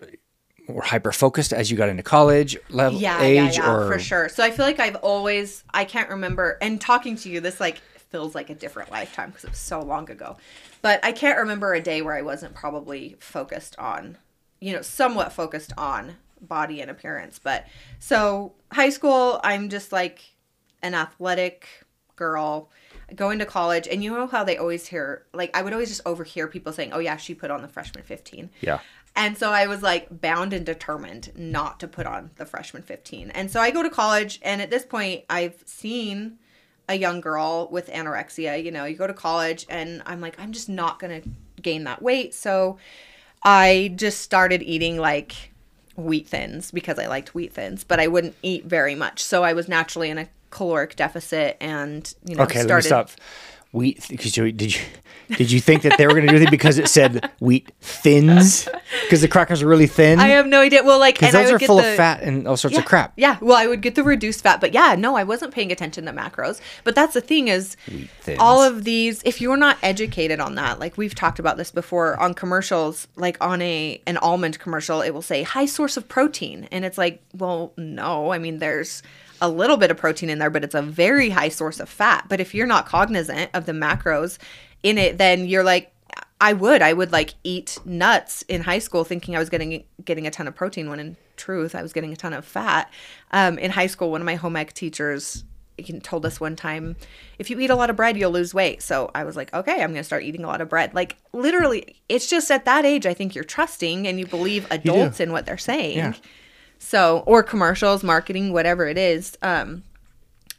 or 0.68 0.84
hyper 0.84 1.12
focused 1.12 1.52
as 1.52 1.72
you 1.72 1.78
got 1.78 1.90
into 1.90 2.04
college 2.04 2.56
level 2.70 3.00
yeah, 3.00 3.24
age 3.24 3.58
yeah, 3.58 3.66
yeah, 3.66 3.74
or 3.74 3.92
for 3.92 3.98
sure. 3.98 4.30
So 4.30 4.44
I 4.44 4.52
feel 4.52 4.68
like 4.68 4.80
I've 4.80 4.98
always 4.98 5.64
I 5.74 5.86
can't 5.86 6.12
remember 6.12 6.60
and 6.62 6.80
talking 6.80 7.16
to 7.16 7.30
you 7.30 7.40
this 7.40 7.60
like 7.60 7.82
feels 8.12 8.36
like 8.36 8.50
a 8.50 8.56
different 8.56 8.92
lifetime 8.92 9.30
because 9.30 9.46
it 9.46 9.52
was 9.52 9.60
so 9.60 9.82
long 9.82 10.10
ago. 10.10 10.38
But 10.82 11.04
I 11.04 11.12
can't 11.12 11.40
remember 11.40 11.74
a 11.74 11.82
day 11.82 12.02
where 12.02 12.16
I 12.16 12.22
wasn't 12.22 12.54
probably 12.54 13.16
focused 13.20 13.78
on, 13.80 14.18
you 14.60 14.74
know, 14.74 14.82
somewhat 14.82 15.34
focused 15.34 15.74
on 15.78 16.18
body 16.42 16.82
and 16.82 16.92
appearance. 16.92 17.40
But 17.40 17.66
so 18.00 18.54
high 18.72 18.90
school, 18.90 19.40
I'm 19.44 19.70
just 19.70 19.92
like 19.92 20.36
an 20.82 20.94
athletic 20.94 21.68
girl 22.16 22.70
going 23.16 23.40
to 23.40 23.46
college 23.46 23.88
and 23.88 24.04
you 24.04 24.12
know 24.12 24.28
how 24.28 24.44
they 24.44 24.58
always 24.58 24.88
hear 24.88 25.26
like 25.34 25.56
I 25.56 25.62
would 25.64 25.74
always 25.74 25.90
just 25.90 26.02
overhear 26.06 26.48
people 26.48 26.72
saying, 26.74 26.94
"Oh 26.94 27.00
yeah, 27.00 27.18
she 27.18 27.34
put 27.34 27.52
on 27.52 27.62
the 27.62 27.68
freshman 27.68 28.04
15." 28.04 28.50
Yeah. 28.62 28.80
And 29.16 29.38
so 29.38 29.52
I 29.52 29.68
was 29.68 29.82
like 29.82 30.22
bound 30.22 30.54
and 30.54 30.66
determined 30.66 31.32
not 31.36 31.80
to 31.82 31.88
put 31.88 32.06
on 32.06 32.32
the 32.38 32.46
freshman 32.46 32.82
15. 32.82 33.32
And 33.32 33.52
so 33.52 33.60
I 33.60 33.72
go 33.72 33.84
to 33.84 33.90
college, 33.90 34.40
and 34.42 34.62
at 34.62 34.70
this 34.70 34.86
point, 34.86 35.26
I've 35.30 35.62
seen 35.66 36.40
a 36.92 36.96
young 36.96 37.22
girl 37.22 37.68
with 37.72 37.88
anorexia. 37.88 38.64
You 38.64 38.72
know, 38.72 38.86
you 38.86 38.96
go 38.96 39.08
to 39.08 39.14
college, 39.14 39.66
and 39.70 40.04
I'm 40.06 40.22
like, 40.22 40.40
I'm 40.40 40.52
just 40.52 40.70
not 40.70 41.00
going 41.00 41.22
to 41.22 41.30
gain 41.62 41.86
that 41.86 42.02
weight. 42.02 42.34
So 42.34 42.78
I 43.44 43.94
just 43.96 44.22
started 44.22 44.62
eating 44.62 44.98
like 44.98 45.52
wheat 45.96 46.28
thins 46.28 46.72
because 46.72 47.00
I 47.00 47.08
liked 47.08 47.34
wheat 47.34 47.54
thins, 47.54 47.84
but 47.84 48.00
I 48.00 48.08
wouldn't 48.08 48.36
eat 48.44 48.66
very 48.66 48.96
much. 48.96 49.24
So 49.24 49.44
I 49.44 49.54
was 49.54 49.68
naturally 49.68 50.10
in 50.10 50.18
a 50.18 50.28
caloric 50.50 50.96
deficit 50.96 51.58
and, 51.62 52.14
you 52.26 52.36
know, 52.36 52.44
Okay, 52.44 52.60
started. 52.62 52.90
let 52.90 53.06
me 53.06 53.10
stop. 53.10 53.10
Wheat, 53.72 54.06
because 54.10 54.36
you 54.36 54.52
did 54.52 54.76
you 54.76 54.82
did 55.38 55.52
you 55.52 55.62
think 55.62 55.84
that 55.84 55.98
they 55.98 56.06
were 56.06 56.14
going 56.14 56.28
to 56.28 56.38
do 56.38 56.44
it 56.44 56.52
because 56.52 56.78
it 56.78 56.90
said 56.90 57.32
wheat 57.40 57.72
thins? 57.80 58.68
Because 59.04 59.22
the 59.22 59.28
crackers 59.28 59.62
are 59.62 59.68
really 59.68 59.88
thin. 59.88 60.20
I 60.20 60.28
have 60.30 60.46
no 60.46 60.60
idea. 60.62 60.84
Well, 60.84 61.00
like, 61.00 61.16
Because 61.16 61.32
those 61.32 61.52
are 61.52 61.60
full 61.60 61.78
the, 61.78 61.92
of 61.92 61.96
fat 61.96 62.22
and 62.22 62.48
all 62.48 62.58
sorts 62.58 62.74
yeah, 62.74 62.82
of 62.82 62.86
crap. 62.86 63.14
Yeah, 63.16 63.38
well, 63.42 63.56
I 63.56 63.68
would 63.68 63.82
get 63.82 63.96
the 63.96 64.04
reduced 64.04 64.42
fat, 64.44 64.60
but 64.60 64.74
yeah, 64.74 64.96
no, 64.98 65.16
I 65.16 65.24
wasn't 65.24 65.54
paying 65.54 65.72
attention 65.72 66.06
to 66.06 66.12
macros. 66.12 66.60
But 66.84 66.96
that's 66.96 67.14
the 67.14 67.22
thing 67.22 67.48
is, 67.48 67.78
all 68.40 68.62
of 68.62 68.84
these, 68.84 69.22
if 69.24 69.40
you're 69.40 69.58
not 69.58 69.78
educated 69.84 70.40
on 70.40 70.56
that, 70.56 70.80
like 70.80 70.98
we've 70.98 71.16
talked 71.16 71.40
about 71.40 71.58
this 71.58 71.72
before 71.72 72.20
on 72.20 72.34
commercials, 72.34 73.08
like 73.16 73.38
on 73.40 73.62
a 73.62 74.02
an 74.06 74.18
almond 74.18 74.60
commercial, 74.60 75.02
it 75.02 75.12
will 75.12 75.22
say 75.22 75.44
high 75.44 75.66
source 75.66 75.96
of 75.96 76.10
protein, 76.10 76.68
and 76.72 76.84
it's 76.84 76.98
like, 76.98 77.22
well, 77.34 77.72
no, 77.78 78.34
I 78.34 78.38
mean, 78.38 78.60
there's 78.60 79.02
a 79.42 79.50
little 79.50 79.78
bit 79.78 79.92
of 79.92 79.98
protein 79.98 80.30
in 80.30 80.40
there, 80.40 80.50
but 80.50 80.64
it's 80.64 80.76
a 80.76 80.82
very 80.82 81.30
high 81.30 81.50
source 81.50 81.80
of 81.80 81.90
fat. 81.90 82.26
But 82.30 82.40
if 82.40 82.54
you're 82.56 82.68
not 82.68 82.86
cognizant 82.86 83.50
of 83.54 83.66
the 83.66 83.72
macros 83.74 84.38
in 84.84 84.98
it, 84.98 85.18
then 85.18 85.46
you're 85.46 85.64
like, 85.64 85.92
I 86.40 86.54
would. 86.54 86.82
I 86.82 86.94
would 86.94 87.12
like 87.12 87.36
eat 87.44 87.78
nuts 87.86 88.44
in 88.44 88.62
high 88.62 88.80
school, 88.80 89.04
thinking 89.04 89.36
I 89.36 89.40
was 89.40 89.50
getting 89.50 89.84
getting 90.04 90.26
a 90.26 90.32
ton 90.32 90.48
of 90.48 90.56
protein. 90.56 90.90
When 90.90 91.00
in 91.00 91.18
truth, 91.36 91.76
I 91.76 91.82
was 91.82 91.94
getting 91.94 92.14
a 92.14 92.16
ton 92.16 92.34
of 92.34 92.46
fat. 92.46 92.92
Um, 93.32 93.60
in 93.60 93.72
high 93.72 93.88
school, 93.88 94.12
one 94.12 94.22
of 94.22 94.26
my 94.26 94.36
home 94.36 94.56
ec 94.56 94.74
teachers 94.74 95.44
told 96.04 96.26
us 96.26 96.40
one 96.40 96.56
time, 96.56 96.96
if 97.40 97.50
you 97.50 97.60
eat 97.60 97.70
a 97.70 97.76
lot 97.76 97.90
of 97.90 97.96
bread, 97.96 98.18
you'll 98.18 98.32
lose 98.32 98.54
weight. 98.54 98.82
So 98.82 99.10
I 99.16 99.24
was 99.24 99.36
like, 99.36 99.54
okay, 99.54 99.82
I'm 99.82 99.92
going 99.92 99.96
to 99.96 100.04
start 100.04 100.24
eating 100.24 100.44
a 100.44 100.48
lot 100.48 100.62
of 100.62 100.70
bread. 100.70 100.94
Like 100.94 101.18
literally, 101.34 101.96
it's 102.08 102.30
just 102.30 102.52
at 102.52 102.66
that 102.66 102.86
age, 102.86 103.06
I 103.06 103.14
think 103.14 103.36
you're 103.36 103.44
trusting 103.44 104.08
and 104.08 104.20
you 104.20 104.28
believe 104.28 104.68
adults 104.70 105.20
in 105.20 105.32
what 105.32 105.46
they're 105.46 105.58
saying. 105.58 105.98
Yeah. 105.98 106.14
So, 106.84 107.24
or 107.28 107.44
commercials, 107.44 108.04
marketing, 108.04 108.54
whatever 108.54 108.88
it 108.88 108.98
is. 108.98 109.38
Um, 109.44 109.84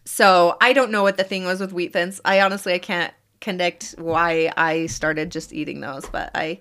so 0.04 0.56
I 0.60 0.72
don't 0.72 0.92
know 0.92 1.02
what 1.02 1.16
the 1.16 1.24
thing 1.24 1.44
was 1.44 1.58
with 1.60 1.72
wheat 1.72 1.92
thins. 1.92 2.20
I 2.24 2.40
honestly 2.40 2.72
I 2.72 2.78
can't 2.78 3.12
connect 3.40 3.96
why 3.98 4.52
I 4.56 4.86
started 4.86 5.30
just 5.32 5.52
eating 5.52 5.80
those, 5.80 6.08
but 6.08 6.30
I 6.34 6.60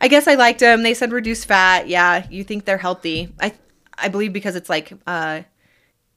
I 0.00 0.08
guess 0.08 0.28
I 0.28 0.34
liked 0.34 0.60
them. 0.60 0.82
They 0.82 0.92
said 0.94 1.10
reduce 1.10 1.44
fat. 1.44 1.88
Yeah, 1.88 2.26
you 2.30 2.44
think 2.44 2.66
they're 2.66 2.76
healthy. 2.78 3.32
I 3.40 3.54
I 3.96 4.08
believe 4.08 4.32
because 4.34 4.56
it's 4.56 4.68
like 4.68 4.92
uh, 5.06 5.40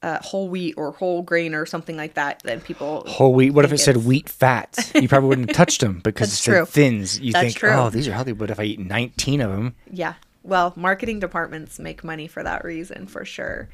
uh 0.02 0.18
whole 0.20 0.48
wheat 0.50 0.74
or 0.76 0.92
whole 0.92 1.22
grain 1.22 1.54
or 1.54 1.64
something 1.64 1.96
like 1.96 2.14
that. 2.14 2.42
Then 2.44 2.60
people 2.60 3.04
Whole 3.08 3.32
wheat. 3.32 3.50
What 3.50 3.64
if 3.64 3.72
it 3.72 3.78
said 3.78 3.96
wheat 3.98 4.28
fats? 4.28 4.92
You 4.94 5.08
probably 5.08 5.30
wouldn't 5.30 5.48
have 5.48 5.56
touched 5.56 5.80
them 5.80 6.00
because 6.04 6.28
That's 6.30 6.40
it 6.40 6.42
said 6.44 6.52
true. 6.52 6.66
thins. 6.66 7.20
You 7.20 7.32
That's 7.32 7.44
think, 7.46 7.56
true. 7.56 7.70
oh, 7.70 7.88
these 7.90 8.06
are 8.06 8.12
healthy. 8.12 8.32
But 8.32 8.50
if 8.50 8.60
I 8.60 8.64
eat 8.64 8.78
19 8.80 9.40
of 9.40 9.50
them, 9.50 9.74
Yeah. 9.90 10.14
Well, 10.44 10.72
marketing 10.74 11.20
departments 11.20 11.78
make 11.78 12.02
money 12.02 12.26
for 12.26 12.42
that 12.42 12.64
reason 12.64 13.06
for 13.06 13.24
sure. 13.24 13.68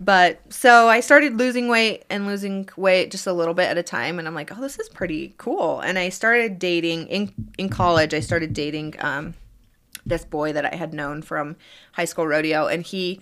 But 0.00 0.40
so 0.52 0.88
I 0.88 1.00
started 1.00 1.38
losing 1.38 1.68
weight 1.68 2.04
and 2.08 2.26
losing 2.26 2.68
weight 2.76 3.10
just 3.10 3.26
a 3.26 3.32
little 3.32 3.54
bit 3.54 3.68
at 3.68 3.76
a 3.76 3.82
time 3.82 4.18
and 4.18 4.26
I'm 4.26 4.34
like, 4.34 4.50
"Oh, 4.56 4.60
this 4.60 4.78
is 4.78 4.88
pretty 4.88 5.34
cool." 5.36 5.80
And 5.80 5.98
I 5.98 6.08
started 6.08 6.58
dating 6.58 7.08
in 7.08 7.32
in 7.58 7.68
college. 7.68 8.14
I 8.14 8.20
started 8.20 8.54
dating 8.54 8.94
um 9.00 9.34
this 10.06 10.24
boy 10.24 10.52
that 10.52 10.64
I 10.64 10.76
had 10.76 10.92
known 10.94 11.22
from 11.22 11.56
high 11.92 12.04
school 12.04 12.26
rodeo 12.26 12.66
and 12.66 12.82
he 12.82 13.20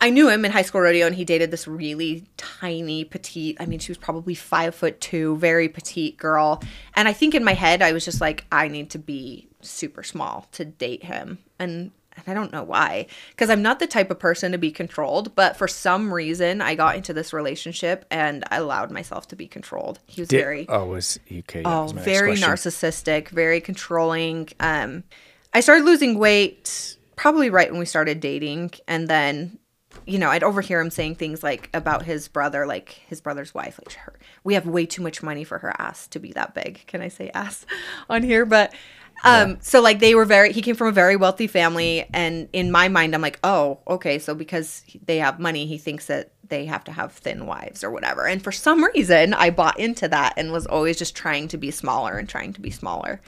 I 0.00 0.10
knew 0.10 0.28
him 0.28 0.44
in 0.44 0.50
high 0.50 0.62
school 0.62 0.80
rodeo 0.80 1.06
and 1.06 1.14
he 1.14 1.24
dated 1.24 1.50
this 1.50 1.66
really 1.66 2.24
tiny 2.36 3.04
petite 3.04 3.56
I 3.60 3.66
mean 3.66 3.78
she 3.78 3.90
was 3.90 3.98
probably 3.98 4.34
five 4.34 4.74
foot 4.74 5.00
two 5.00 5.36
very 5.36 5.68
petite 5.68 6.16
girl 6.16 6.62
and 6.94 7.08
I 7.08 7.12
think 7.12 7.34
in 7.34 7.44
my 7.44 7.54
head 7.54 7.82
I 7.82 7.92
was 7.92 8.04
just 8.04 8.20
like 8.20 8.44
I 8.52 8.68
need 8.68 8.90
to 8.90 8.98
be 8.98 9.48
super 9.60 10.02
small 10.02 10.46
to 10.52 10.64
date 10.64 11.04
him 11.04 11.38
and 11.58 11.90
and 12.16 12.24
I 12.26 12.34
don't 12.34 12.52
know 12.52 12.62
why 12.62 13.06
because 13.30 13.50
I'm 13.50 13.62
not 13.62 13.78
the 13.78 13.86
type 13.86 14.10
of 14.10 14.18
person 14.18 14.52
to 14.52 14.58
be 14.58 14.70
controlled 14.70 15.34
but 15.34 15.56
for 15.56 15.68
some 15.68 16.12
reason 16.12 16.60
I 16.60 16.74
got 16.74 16.96
into 16.96 17.12
this 17.12 17.32
relationship 17.32 18.04
and 18.10 18.44
I 18.50 18.56
allowed 18.56 18.90
myself 18.90 19.28
to 19.28 19.36
be 19.36 19.46
controlled 19.46 19.98
he 20.06 20.22
was 20.22 20.28
did, 20.28 20.40
very 20.40 20.66
oh, 20.68 20.86
was 20.86 21.18
okay. 21.30 21.62
Oh, 21.64 21.84
was 21.84 21.92
very 21.92 22.34
narcissistic, 22.36 23.28
very 23.28 23.60
controlling. 23.60 24.48
Um, 24.60 25.04
I 25.52 25.60
started 25.60 25.84
losing 25.84 26.18
weight 26.18 26.96
probably 27.16 27.50
right 27.50 27.70
when 27.70 27.78
we 27.78 27.86
started 27.86 28.20
dating, 28.20 28.72
and 28.88 29.08
then, 29.08 29.58
you 30.06 30.18
know, 30.18 30.30
I'd 30.30 30.42
overhear 30.42 30.80
him 30.80 30.90
saying 30.90 31.16
things 31.16 31.42
like 31.42 31.70
about 31.74 32.04
his 32.04 32.28
brother, 32.28 32.66
like 32.66 33.02
his 33.06 33.20
brother's 33.20 33.54
wife, 33.54 33.78
like 33.84 33.94
her. 33.94 34.14
We 34.42 34.54
have 34.54 34.66
way 34.66 34.86
too 34.86 35.02
much 35.02 35.22
money 35.22 35.44
for 35.44 35.58
her 35.58 35.74
ass 35.78 36.06
to 36.08 36.18
be 36.18 36.32
that 36.32 36.54
big. 36.54 36.86
Can 36.86 37.00
I 37.00 37.08
say 37.08 37.30
ass 37.34 37.66
on 38.10 38.22
here? 38.22 38.44
But. 38.44 38.74
Um, 39.24 39.58
so 39.60 39.80
like 39.80 40.00
they 40.00 40.14
were 40.14 40.26
very, 40.26 40.52
he 40.52 40.62
came 40.62 40.76
from 40.76 40.88
a 40.88 40.92
very 40.92 41.16
wealthy 41.16 41.46
family. 41.46 42.06
And 42.12 42.48
in 42.52 42.70
my 42.70 42.88
mind, 42.88 43.14
I'm 43.14 43.22
like, 43.22 43.40
oh, 43.42 43.80
okay. 43.88 44.18
So 44.18 44.34
because 44.34 44.84
they 45.06 45.18
have 45.18 45.40
money, 45.40 45.66
he 45.66 45.78
thinks 45.78 46.06
that 46.06 46.32
they 46.48 46.66
have 46.66 46.84
to 46.84 46.92
have 46.92 47.12
thin 47.12 47.46
wives 47.46 47.82
or 47.82 47.90
whatever. 47.90 48.26
And 48.26 48.42
for 48.42 48.52
some 48.52 48.84
reason, 48.84 49.32
I 49.32 49.50
bought 49.50 49.80
into 49.80 50.08
that 50.08 50.34
and 50.36 50.52
was 50.52 50.66
always 50.66 50.98
just 50.98 51.16
trying 51.16 51.48
to 51.48 51.56
be 51.56 51.70
smaller 51.70 52.18
and 52.18 52.28
trying 52.28 52.52
to 52.52 52.60
be 52.60 52.70
smaller. 52.70 53.20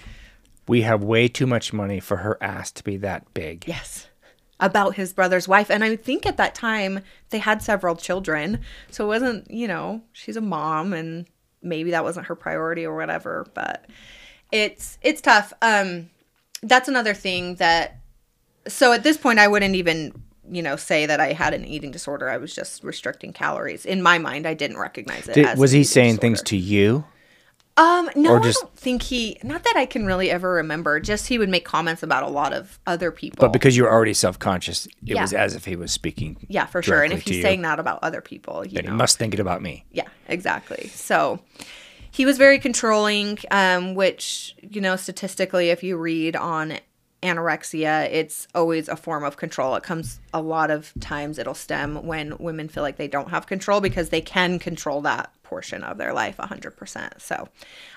We 0.68 0.82
have 0.82 1.02
way 1.02 1.28
too 1.28 1.46
much 1.46 1.72
money 1.72 2.00
for 2.00 2.18
her 2.18 2.36
ass 2.42 2.70
to 2.72 2.84
be 2.84 2.98
that 2.98 3.32
big. 3.32 3.64
Yes. 3.66 4.08
About 4.60 4.96
his 4.96 5.12
brother's 5.12 5.48
wife. 5.48 5.70
And 5.70 5.82
I 5.82 5.96
think 5.96 6.26
at 6.26 6.36
that 6.36 6.54
time 6.54 7.00
they 7.30 7.38
had 7.38 7.62
several 7.62 7.96
children. 7.96 8.60
So 8.90 9.04
it 9.04 9.08
wasn't, 9.08 9.50
you 9.50 9.68
know, 9.68 10.02
she's 10.12 10.36
a 10.36 10.40
mom 10.40 10.92
and 10.92 11.26
maybe 11.62 11.92
that 11.92 12.04
wasn't 12.04 12.26
her 12.26 12.34
priority 12.34 12.84
or 12.84 12.96
whatever. 12.96 13.46
But 13.54 13.86
it's 14.62 14.98
it's 15.02 15.20
tough. 15.20 15.52
Um 15.62 16.10
that's 16.62 16.88
another 16.88 17.14
thing 17.14 17.56
that 17.56 17.98
so 18.66 18.92
at 18.92 19.02
this 19.02 19.16
point 19.16 19.38
I 19.38 19.48
wouldn't 19.48 19.74
even 19.74 20.12
you 20.50 20.62
know 20.62 20.76
say 20.76 21.06
that 21.06 21.20
I 21.20 21.32
had 21.32 21.54
an 21.54 21.64
eating 21.64 21.90
disorder. 21.90 22.28
I 22.28 22.36
was 22.38 22.54
just 22.54 22.82
restricting 22.84 23.32
calories. 23.32 23.84
In 23.84 24.02
my 24.02 24.18
mind, 24.18 24.46
I 24.46 24.54
didn't 24.54 24.78
recognize 24.78 25.28
it. 25.28 25.34
Did, 25.34 25.46
as 25.46 25.58
was 25.58 25.72
he 25.72 25.84
saying 25.84 26.18
things 26.18 26.42
to 26.42 26.56
you? 26.56 27.04
Um, 27.78 28.08
no, 28.16 28.32
Or 28.32 28.40
I 28.42 28.50
don't 28.52 28.74
think 28.74 29.02
he. 29.02 29.38
Not 29.44 29.62
that 29.64 29.74
I 29.76 29.84
can 29.84 30.06
really 30.06 30.30
ever 30.30 30.50
remember. 30.52 30.98
Just 30.98 31.26
he 31.26 31.36
would 31.36 31.50
make 31.50 31.66
comments 31.66 32.02
about 32.02 32.22
a 32.22 32.28
lot 32.28 32.54
of 32.54 32.78
other 32.86 33.10
people. 33.10 33.36
But 33.38 33.52
because 33.52 33.76
you 33.76 33.82
were 33.82 33.92
already 33.92 34.14
self 34.14 34.38
conscious, 34.38 34.86
it 34.86 34.92
Yeah. 35.02 35.20
was 35.20 35.34
as 35.34 35.54
if 35.54 35.66
he 35.66 35.76
was 35.76 35.92
speaking. 35.92 36.38
yeah, 36.48 36.64
for 36.64 36.80
sure. 36.82 37.02
And 37.02 37.12
if 37.12 37.20
he's 37.22 37.36
you, 37.36 37.42
saying 37.42 37.60
that 37.62 37.78
about 37.78 37.98
other 38.02 38.22
people, 38.22 38.66
you 38.66 38.76
then 38.76 38.86
know, 38.86 38.92
he 38.92 38.96
must 38.96 39.18
think 39.18 39.34
it 39.34 39.40
about 39.40 39.60
me. 39.60 39.84
yeah, 39.92 40.08
exactly. 40.26 40.88
So 40.94 41.40
he 42.16 42.24
was 42.24 42.38
very 42.38 42.58
controlling, 42.58 43.38
um, 43.50 43.94
which, 43.94 44.56
you 44.62 44.80
know, 44.80 44.96
statistically, 44.96 45.68
if 45.68 45.82
you 45.82 45.98
read 45.98 46.34
on 46.34 46.78
anorexia, 47.22 48.08
it's 48.10 48.48
always 48.54 48.88
a 48.88 48.96
form 48.96 49.22
of 49.22 49.36
control. 49.36 49.74
It 49.74 49.82
comes 49.82 50.18
a 50.32 50.40
lot 50.40 50.70
of 50.70 50.94
times, 50.98 51.38
it'll 51.38 51.52
stem 51.52 52.06
when 52.06 52.38
women 52.38 52.68
feel 52.68 52.82
like 52.82 52.96
they 52.96 53.06
don't 53.06 53.28
have 53.28 53.46
control 53.46 53.82
because 53.82 54.08
they 54.08 54.22
can 54.22 54.58
control 54.58 55.02
that 55.02 55.30
portion 55.42 55.84
of 55.84 55.98
their 55.98 56.14
life 56.14 56.38
100%. 56.38 57.20
So 57.20 57.50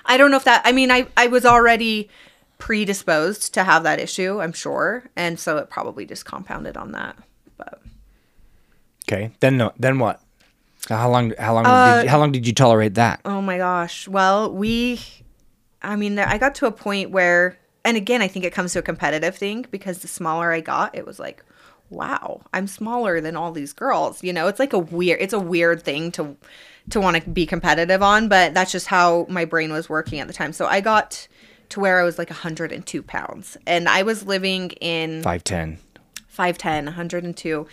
I 0.06 0.18
don't 0.18 0.32
know 0.32 0.38
if 0.38 0.44
that, 0.44 0.64
I 0.66 0.74
mean, 0.74 0.92
I, 0.92 1.08
I 1.16 1.28
was 1.28 1.46
already 1.46 2.10
predisposed 2.58 3.54
to 3.54 3.64
have 3.64 3.84
that 3.84 4.02
issue, 4.02 4.42
I'm 4.42 4.52
sure. 4.52 5.06
And 5.16 5.40
so 5.40 5.56
it 5.60 5.70
probably 5.70 6.06
just 6.06 6.26
compounded 6.26 6.76
on 6.76 6.92
that. 6.92 7.16
But 7.56 7.82
Okay. 9.10 9.32
Then 9.40 9.56
no. 9.56 9.72
Then 9.80 9.98
what? 9.98 10.22
How 10.98 11.10
long? 11.10 11.34
How 11.38 11.54
long? 11.54 11.66
Uh, 11.66 11.98
did 11.98 12.04
you, 12.04 12.10
how 12.10 12.20
long 12.20 12.32
did 12.32 12.48
you 12.48 12.54
tolerate 12.54 12.96
that? 12.96 13.22
Oh 13.26 13.42
my 13.42 13.58
gosh. 13.58 14.08
Well, 14.08 14.54
we, 14.54 15.00
I 15.82 15.96
mean, 15.96 16.20
I 16.20 16.38
got 16.38 16.56
to 16.56 16.66
a 16.66 16.72
point 16.72 17.12
where, 17.12 17.58
and 17.86 17.96
again, 17.98 18.22
I 18.22 18.28
think 18.28 18.46
it 18.46 18.54
comes 18.54 18.74
to 18.74 18.80
a 18.80 18.82
competitive 18.84 19.36
thing 19.36 19.66
because 19.72 20.00
the 20.00 20.08
smaller 20.08 20.52
I 20.52 20.62
got, 20.62 20.96
it 20.96 21.06
was 21.06 21.20
like, 21.20 21.44
wow, 21.90 22.42
I'm 22.54 22.68
smaller 22.68 23.22
than 23.22 23.36
all 23.36 23.52
these 23.52 23.74
girls. 23.74 24.24
You 24.24 24.34
know, 24.34 24.48
it's 24.48 24.60
like 24.60 24.74
a 24.74 24.80
weird, 24.80 25.22
it's 25.22 25.34
a 25.34 25.40
weird 25.40 25.82
thing 25.82 26.12
to, 26.14 26.36
to 26.92 27.00
want 27.00 27.22
to 27.24 27.30
be 27.30 27.46
competitive 27.46 28.02
on, 28.04 28.28
but 28.28 28.54
that's 28.54 28.72
just 28.72 28.88
how 28.88 29.26
my 29.30 29.46
brain 29.46 29.72
was 29.72 29.90
working 29.90 30.20
at 30.20 30.28
the 30.28 30.34
time. 30.34 30.54
So 30.54 30.66
I 30.66 30.82
got 30.82 31.28
to 31.70 31.80
where 31.80 32.00
I 32.00 32.04
was 32.04 32.18
like 32.18 32.30
102 32.30 33.04
pounds 33.04 33.58
and 33.66 33.88
I 33.88 34.04
was 34.04 34.26
living 34.26 34.72
in 34.82 35.22
Five 35.22 35.44
ten. 35.44 35.78
5'10, 36.38 36.86
102. 36.86 37.68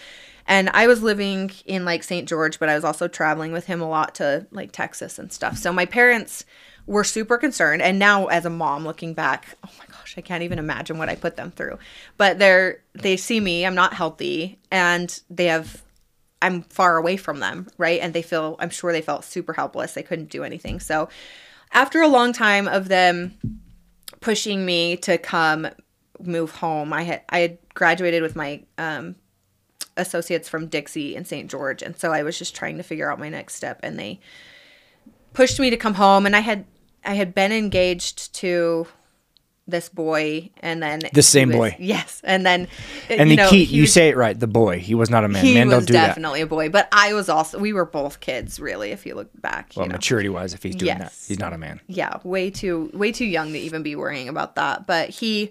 And 0.46 0.70
I 0.70 0.86
was 0.86 1.02
living 1.02 1.50
in 1.64 1.84
like 1.84 2.02
St. 2.02 2.28
George, 2.28 2.58
but 2.58 2.68
I 2.68 2.74
was 2.74 2.84
also 2.84 3.08
traveling 3.08 3.52
with 3.52 3.66
him 3.66 3.80
a 3.80 3.88
lot 3.88 4.14
to 4.16 4.46
like 4.50 4.72
Texas 4.72 5.18
and 5.18 5.32
stuff. 5.32 5.58
So 5.58 5.72
my 5.72 5.86
parents 5.86 6.44
were 6.86 7.04
super 7.04 7.36
concerned. 7.36 7.82
And 7.82 7.98
now 7.98 8.26
as 8.26 8.44
a 8.44 8.50
mom 8.50 8.84
looking 8.84 9.12
back, 9.12 9.56
oh 9.64 9.70
my 9.78 9.86
gosh, 9.86 10.14
I 10.16 10.20
can't 10.20 10.44
even 10.44 10.58
imagine 10.58 10.98
what 10.98 11.08
I 11.08 11.16
put 11.16 11.36
them 11.36 11.50
through. 11.50 11.78
But 12.16 12.38
they're 12.38 12.82
they 12.94 13.16
see 13.16 13.40
me, 13.40 13.66
I'm 13.66 13.74
not 13.74 13.94
healthy, 13.94 14.58
and 14.70 15.20
they 15.28 15.46
have 15.46 15.82
I'm 16.40 16.62
far 16.62 16.96
away 16.96 17.16
from 17.16 17.40
them, 17.40 17.66
right? 17.76 18.00
And 18.00 18.14
they 18.14 18.22
feel 18.22 18.56
I'm 18.60 18.70
sure 18.70 18.92
they 18.92 19.02
felt 19.02 19.24
super 19.24 19.52
helpless. 19.52 19.94
They 19.94 20.02
couldn't 20.02 20.30
do 20.30 20.44
anything. 20.44 20.80
So 20.80 21.08
after 21.72 22.00
a 22.00 22.08
long 22.08 22.32
time 22.32 22.68
of 22.68 22.88
them 22.88 23.36
pushing 24.20 24.64
me 24.64 24.96
to 24.98 25.18
come 25.18 25.68
move 26.20 26.52
home, 26.52 26.92
I 26.92 27.02
had 27.02 27.22
I 27.28 27.40
had 27.40 27.58
graduated 27.74 28.22
with 28.22 28.36
my 28.36 28.62
um 28.78 29.16
associates 29.96 30.48
from 30.48 30.66
Dixie 30.66 31.16
and 31.16 31.26
St. 31.26 31.50
George 31.50 31.82
and 31.82 31.96
so 31.98 32.12
I 32.12 32.22
was 32.22 32.38
just 32.38 32.54
trying 32.54 32.76
to 32.76 32.82
figure 32.82 33.10
out 33.10 33.18
my 33.18 33.28
next 33.28 33.54
step 33.54 33.80
and 33.82 33.98
they 33.98 34.20
pushed 35.32 35.58
me 35.60 35.70
to 35.70 35.76
come 35.76 35.94
home 35.94 36.26
and 36.26 36.34
I 36.36 36.40
had 36.40 36.64
I 37.04 37.14
had 37.14 37.34
been 37.34 37.52
engaged 37.52 38.34
to 38.36 38.86
this 39.68 39.88
boy 39.88 40.50
and 40.60 40.80
then 40.80 41.00
The 41.12 41.22
same 41.22 41.48
was- 41.48 41.56
boy. 41.56 41.76
yes 41.80 42.20
and 42.24 42.46
then 42.46 42.68
uh, 43.10 43.14
And 43.14 43.30
you 43.30 43.36
the 43.36 43.42
know, 43.42 43.50
key, 43.50 43.64
you 43.64 43.82
was- 43.82 43.92
say 43.92 44.08
it 44.10 44.16
right. 44.16 44.38
The 44.38 44.46
boy. 44.46 44.78
He 44.78 44.94
was 44.94 45.10
not 45.10 45.24
a 45.24 45.28
man. 45.28 45.44
he 45.44 45.54
Men 45.54 45.66
was 45.68 45.78
don't 45.78 45.86
do 45.86 45.92
that. 45.94 46.06
definitely 46.06 46.40
a 46.40 46.46
boy 46.46 46.68
but 46.68 46.88
I 46.92 47.14
was 47.14 47.28
also 47.28 47.58
we 47.58 47.72
were 47.72 47.84
both 47.84 48.20
kids 48.20 48.60
really 48.60 48.90
if 48.92 49.04
you 49.06 49.14
look 49.14 49.30
back 49.40 49.72
Well, 49.74 49.86
you 49.86 49.88
know 49.88 49.94
maturity 49.94 50.28
wise, 50.28 50.54
if 50.54 50.62
he's 50.62 50.76
doing 50.76 50.98
that, 50.98 51.12
he's 51.26 51.38
not 51.40 51.52
a 51.52 51.58
man. 51.58 51.80
yeah 51.88 52.18
way 52.22 52.48
too 52.50 52.90
way 52.94 53.10
too 53.12 53.24
young 53.26 53.52
to 53.54 53.58
even 53.58 53.82
be 53.82 53.96
worrying 53.96 54.28
about 54.28 54.54
that 54.54 54.86
but 54.86 55.10
he 55.10 55.50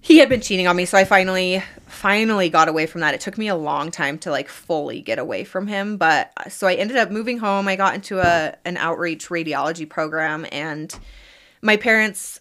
he 0.00 0.18
had 0.18 0.28
been 0.28 0.40
cheating 0.40 0.66
on 0.66 0.76
me 0.76 0.84
so 0.84 0.96
i 0.96 1.04
finally 1.04 1.62
finally 1.90 2.48
got 2.48 2.68
away 2.68 2.86
from 2.86 3.02
that. 3.02 3.14
It 3.14 3.20
took 3.20 3.36
me 3.36 3.48
a 3.48 3.54
long 3.54 3.90
time 3.90 4.16
to 4.20 4.30
like 4.30 4.48
fully 4.48 5.02
get 5.02 5.18
away 5.18 5.44
from 5.44 5.66
him 5.66 5.96
but 5.96 6.32
so 6.50 6.66
i 6.66 6.74
ended 6.74 6.96
up 6.96 7.10
moving 7.10 7.38
home. 7.38 7.68
I 7.68 7.76
got 7.76 7.94
into 7.94 8.20
a 8.20 8.56
an 8.64 8.76
outreach 8.76 9.28
radiology 9.28 9.88
program 9.88 10.46
and 10.50 10.98
my 11.60 11.76
parents 11.76 12.40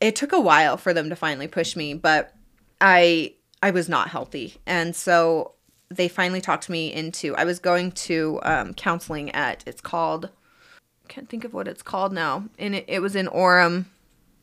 it 0.00 0.16
took 0.16 0.32
a 0.32 0.40
while 0.40 0.76
for 0.76 0.92
them 0.92 1.10
to 1.10 1.16
finally 1.16 1.46
push 1.46 1.76
me 1.76 1.94
but 1.94 2.34
i 2.80 3.34
i 3.62 3.70
was 3.70 3.88
not 3.88 4.08
healthy. 4.08 4.56
And 4.66 4.96
so 4.96 5.54
they 5.90 6.08
finally 6.08 6.40
talked 6.40 6.68
me 6.68 6.92
into 6.92 7.36
i 7.36 7.44
was 7.44 7.58
going 7.58 7.92
to 7.92 8.40
um, 8.42 8.74
counseling 8.74 9.30
at 9.30 9.62
it's 9.66 9.80
called 9.80 10.30
can't 11.08 11.28
think 11.28 11.44
of 11.44 11.52
what 11.52 11.68
it's 11.68 11.82
called 11.82 12.12
now. 12.12 12.44
And 12.58 12.74
it, 12.74 12.84
it 12.86 13.00
was 13.00 13.16
in 13.16 13.26
Orem 13.26 13.86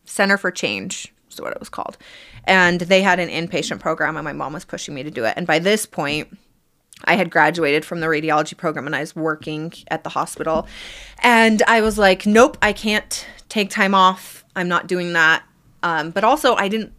Center 0.04 0.38
for 0.38 0.51
Change, 0.51 1.13
is 1.30 1.42
what 1.42 1.52
it 1.52 1.60
was 1.60 1.70
called. 1.70 1.98
And 2.46 2.82
they 2.82 3.02
had 3.02 3.20
an 3.20 3.30
inpatient 3.30 3.80
program, 3.80 4.18
and 4.18 4.24
my 4.24 4.34
mom 4.34 4.54
was 4.54 4.66
pushing 4.66 4.94
me 4.96 5.04
to 5.04 5.12
do 5.12 5.26
it. 5.26 5.34
And 5.38 5.46
by 5.48 5.60
this 5.60 5.86
point, 5.86 6.38
I 7.06 7.16
had 7.16 7.30
graduated 7.30 7.86
from 7.86 8.00
the 8.00 8.08
radiology 8.08 8.58
program 8.58 8.88
and 8.88 8.96
I 8.96 9.02
was 9.02 9.16
working 9.16 9.72
at 9.90 10.04
the 10.04 10.10
hospital. 10.10 10.68
And 11.20 11.62
I 11.68 11.82
was 11.82 11.98
like, 11.98 12.26
nope, 12.26 12.58
I 12.62 12.74
can't 12.74 13.28
take 13.50 13.70
time 13.70 13.94
off. 13.94 14.44
I'm 14.56 14.68
not 14.68 14.88
doing 14.88 15.14
that. 15.14 15.44
Um, 15.84 16.10
but 16.10 16.24
also, 16.24 16.56
I 16.56 16.68
didn't. 16.68 16.94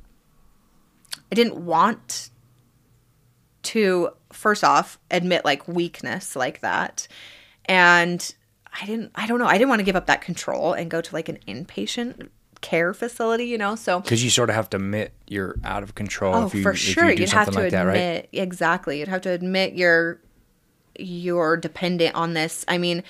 I 1.31 1.35
didn't 1.35 1.57
want 1.57 2.31
to 3.65 4.11
first 4.33 4.65
off 4.65 4.99
admit 5.11 5.45
like 5.45 5.67
weakness 5.69 6.37
like 6.37 6.61
that 6.61 7.09
and 7.67 8.35
i 8.81 8.87
didn't 8.87 9.11
i 9.15 9.27
don't 9.27 9.39
know 9.39 9.47
i 9.47 9.59
didn't 9.59 9.69
want 9.69 9.81
to 9.81 9.85
give 9.85 9.97
up 9.97 10.07
that 10.07 10.21
control 10.21 10.73
and 10.73 10.91
go 10.91 11.01
to 11.01 11.15
like 11.15 11.29
an 11.29 11.39
inpatient 11.47 12.29
care 12.61 12.93
facility 12.93 13.45
you 13.45 13.59
know 13.59 13.77
so 13.77 14.01
Because 14.01 14.23
you 14.23 14.31
sort 14.31 14.51
of 14.51 14.57
have 14.57 14.69
to 14.71 14.77
admit 14.77 15.13
you're 15.27 15.57
out 15.65 15.83
of 15.83 15.95
control 15.95 16.35
oh 16.35 16.47
if 16.47 16.55
you, 16.55 16.63
for 16.63 16.75
sure. 16.75 17.11
you 17.11 17.21
you'd 17.21 17.31
have 17.31 17.51
to 17.51 17.61
like 17.61 17.71
that, 17.71 17.83
right? 17.83 17.97
admit 17.97 18.29
exactly. 18.33 18.99
You'd 18.99 19.09
have 19.09 19.23
to 19.23 19.31
admit 19.31 19.75
you're 19.75 20.21
you're 20.99 21.57
dependent 21.57 22.15
on 22.15 22.35
this. 22.35 22.65
I 22.67 22.79
mean 22.79 23.05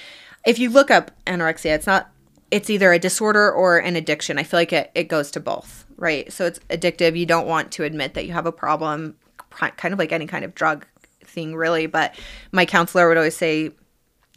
if 0.45 0.59
you 0.59 0.71
look 0.71 0.90
up 0.90 1.11
anorexia 1.26 1.75
it's 1.75 1.87
not 1.87 2.11
it's 2.50 2.71
either 2.71 2.93
a 2.93 2.99
disorder 2.99 3.50
or 3.50 3.78
an 3.78 3.97
addiction. 3.97 4.38
I 4.38 4.43
feel 4.43 4.61
like 4.61 4.73
it, 4.73 4.90
it 4.95 5.05
goes 5.05 5.31
to 5.33 5.40
both 5.40 5.87
right? 5.99 6.33
So 6.33 6.47
it's 6.47 6.61
addictive. 6.71 7.19
You 7.19 7.26
don't 7.26 7.47
want 7.47 7.73
to 7.73 7.85
admit 7.85 8.14
that 8.14 8.25
you 8.25 8.33
have 8.33 8.47
a 8.47 8.52
problem 8.52 9.17
kind 9.50 9.93
of 9.93 9.99
like 9.99 10.12
any 10.12 10.26
kind 10.26 10.45
of 10.45 10.55
drug 10.55 10.87
thing 11.25 11.55
really. 11.55 11.87
But 11.87 12.14
my 12.52 12.64
counselor 12.64 13.09
would 13.09 13.17
always 13.17 13.37
say 13.37 13.73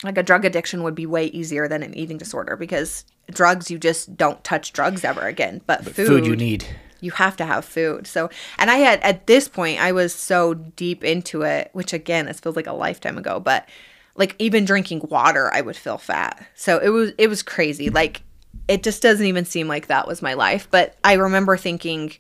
like 0.04 0.18
a 0.18 0.24
drug 0.24 0.44
addiction 0.44 0.84
would 0.84 0.96
be 0.96 1.06
way 1.06 1.28
easier 1.28 1.68
than 1.68 1.84
an 1.84 1.96
eating 1.96 2.18
disorder 2.18 2.56
because 2.58 3.06
drugs 3.34 3.72
you 3.72 3.78
just 3.80 4.16
don't 4.18 4.44
touch 4.44 4.74
drugs 4.74 5.04
ever 5.04 5.22
again. 5.28 5.62
But, 5.66 5.84
food, 5.86 6.08
Food 6.08 6.26
you 6.26 6.36
need. 6.36 6.66
you 7.00 7.12
have 7.12 7.36
to 7.38 7.46
have 7.46 7.66
food. 7.66 8.06
So 8.08 8.30
and 8.58 8.70
i 8.70 8.76
had 8.78 9.00
at 9.02 9.28
this 9.28 9.48
point 9.48 9.80
i 9.82 9.92
was 9.92 10.14
so 10.14 10.54
deep 10.54 11.04
into 11.04 11.42
it 11.42 11.70
which 11.74 11.94
again 11.94 12.26
this 12.28 12.40
feels 12.40 12.56
like 12.56 12.68
a 12.68 12.74
lifetime 12.74 13.18
ago 13.18 13.40
but 13.40 13.68
like 14.16 14.36
even 14.40 14.66
drinking 14.66 15.02
water 15.10 15.52
i 15.54 15.62
would 15.62 15.78
feel 15.78 15.98
fat. 15.98 16.46
So 16.56 16.78
it 16.78 16.90
was 16.90 17.12
it 17.18 17.28
was 17.28 17.42
crazy. 17.42 17.90
Like 17.90 18.22
it 18.68 18.84
just 18.84 19.02
doesn't 19.02 19.26
even 19.26 19.46
seem 19.46 19.68
like 19.68 19.88
that 19.88 20.08
was 20.08 20.22
my 20.22 20.34
life. 20.34 20.68
But 20.70 20.96
i 21.04 21.14
remember 21.14 21.58
thinking 21.58 22.14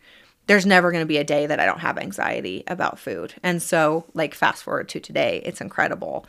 there's 0.48 0.66
never 0.66 0.92
going 0.92 1.04
to 1.04 1.08
be 1.08 1.18
a 1.18 1.24
day 1.24 1.46
that 1.46 1.60
i 1.60 1.66
don't 1.66 1.80
have 1.82 1.98
anxiety 2.00 2.64
about 2.68 2.98
food. 3.00 3.34
And 3.44 3.62
so 3.62 4.06
like 4.14 4.34
fast 4.34 4.64
forward 4.64 4.90
to 4.90 5.00
today 5.00 5.42
it's 5.46 5.62
incredible 5.62 6.26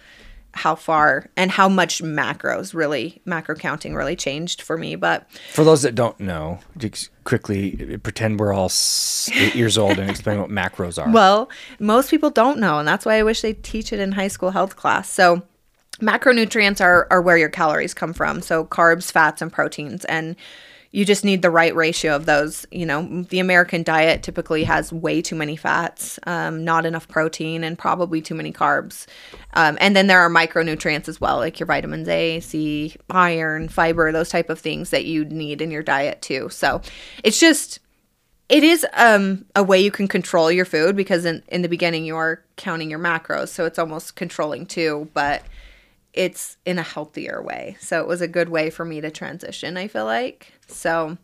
how 0.55 0.75
far 0.75 1.31
and 1.37 1.51
how 1.51 1.69
much 1.69 2.03
macros 2.03 2.75
really 2.75 3.21
macro 3.25 3.55
counting 3.55 3.95
really 3.95 4.15
changed 4.15 4.61
for 4.61 4.77
me 4.77 4.97
but 4.97 5.31
For 5.53 5.65
those 5.65 5.83
that 5.83 5.95
don't 5.95 6.19
know, 6.21 6.59
just 6.77 7.11
quickly 7.25 7.99
pretend 8.03 8.39
we're 8.39 8.53
all 8.53 8.71
eight 9.35 9.55
years 9.55 9.79
old 9.79 9.99
and 9.99 10.11
explain 10.11 10.41
what 10.41 10.51
macros 10.51 11.03
are. 11.03 11.11
Well, 11.11 11.51
most 11.79 12.11
people 12.11 12.31
don't 12.31 12.59
know, 12.59 12.79
and 12.79 12.87
that's 12.87 13.07
why 13.07 13.17
I 13.17 13.23
wish 13.23 13.41
they 13.41 13.55
teach 13.55 13.93
it 13.93 14.01
in 14.01 14.13
high 14.13 14.29
school 14.29 14.51
health 14.51 14.77
class. 14.77 15.09
So, 15.09 15.43
macronutrients 16.01 16.81
are, 16.81 17.07
are 17.11 17.23
where 17.23 17.37
your 17.37 17.49
calories 17.49 17.95
come 17.95 18.13
from. 18.13 18.43
So, 18.43 18.65
carbs, 18.65 19.11
fats, 19.11 19.43
and 19.43 19.53
proteins. 19.53 20.05
And 20.07 20.37
you 20.93 21.07
just 21.07 21.25
need 21.25 21.41
the 21.41 21.51
right 21.51 21.75
ratio 21.75 22.15
of 22.15 22.27
those. 22.27 22.67
You 22.71 22.87
know, 22.87 23.23
the 23.23 23.41
American 23.41 23.83
diet 23.83 24.23
typically 24.23 24.65
has 24.65 24.93
way 24.93 25.23
too 25.23 25.35
many 25.35 25.57
fats, 25.57 26.19
um, 26.27 26.65
not 26.65 26.87
enough 26.87 27.09
protein, 27.09 27.65
and 27.65 27.79
probably 27.79 28.21
too 28.21 28.35
many 28.35 28.53
carbs. 28.53 29.07
Um, 29.55 29.79
and 29.81 29.97
then 29.97 30.07
there 30.07 30.21
are 30.21 30.31
micronutrients 30.31 31.09
as 31.09 31.21
well, 31.21 31.39
like 31.39 31.59
your 31.59 31.67
vitamins 31.67 32.09
A, 32.09 32.41
C, 32.41 32.95
iron, 33.11 33.69
fiber, 33.69 34.13
those 34.13 34.29
type 34.29 34.51
of 34.51 34.59
things 34.59 34.91
that 34.91 35.07
you 35.07 35.25
need 35.25 35.63
in 35.63 35.71
your 35.71 35.83
diet 35.83 36.21
too. 36.21 36.49
So, 36.51 36.83
it's 37.25 37.41
just 37.41 37.81
it 38.49 38.63
is 38.63 38.87
um, 38.93 39.47
a 39.57 39.63
way 39.63 39.81
you 39.81 39.91
can 39.91 40.07
control 40.07 40.53
your 40.53 40.67
food 40.67 40.95
because 40.95 41.25
in, 41.25 41.43
in 41.49 41.63
the 41.63 41.69
beginning 41.69 42.05
you 42.05 42.17
are 42.17 42.45
counting 42.57 42.91
your 42.91 42.99
macros 42.99 43.49
so 43.49 43.65
it's 43.65 43.79
almost 43.79 44.15
controlling 44.15 44.67
too 44.67 45.09
but 45.15 45.43
it's 46.13 46.57
in 46.67 46.79
a 46.79 46.83
healthier 46.83 47.43
way. 47.43 47.77
So 47.81 48.01
it 48.01 48.07
was 48.07 48.21
a 48.21 48.29
good 48.29 48.49
way 48.49 48.71
for 48.71 48.85
me 48.85 49.01
to 49.01 49.11
transition 49.11 49.77
i 49.77 49.89
feel 49.89 50.05
like. 50.05 50.53
So 50.67 51.17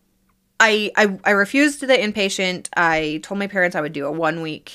i 0.61 0.90
i, 0.96 1.18
I 1.24 1.31
refused 1.31 1.81
the 1.81 1.96
inpatient. 1.96 2.68
I 2.77 3.20
told 3.22 3.38
my 3.38 3.46
parents 3.46 3.77
i 3.77 3.81
would 3.81 3.92
do 3.92 4.07
a 4.07 4.12
one 4.12 4.40
week 4.42 4.72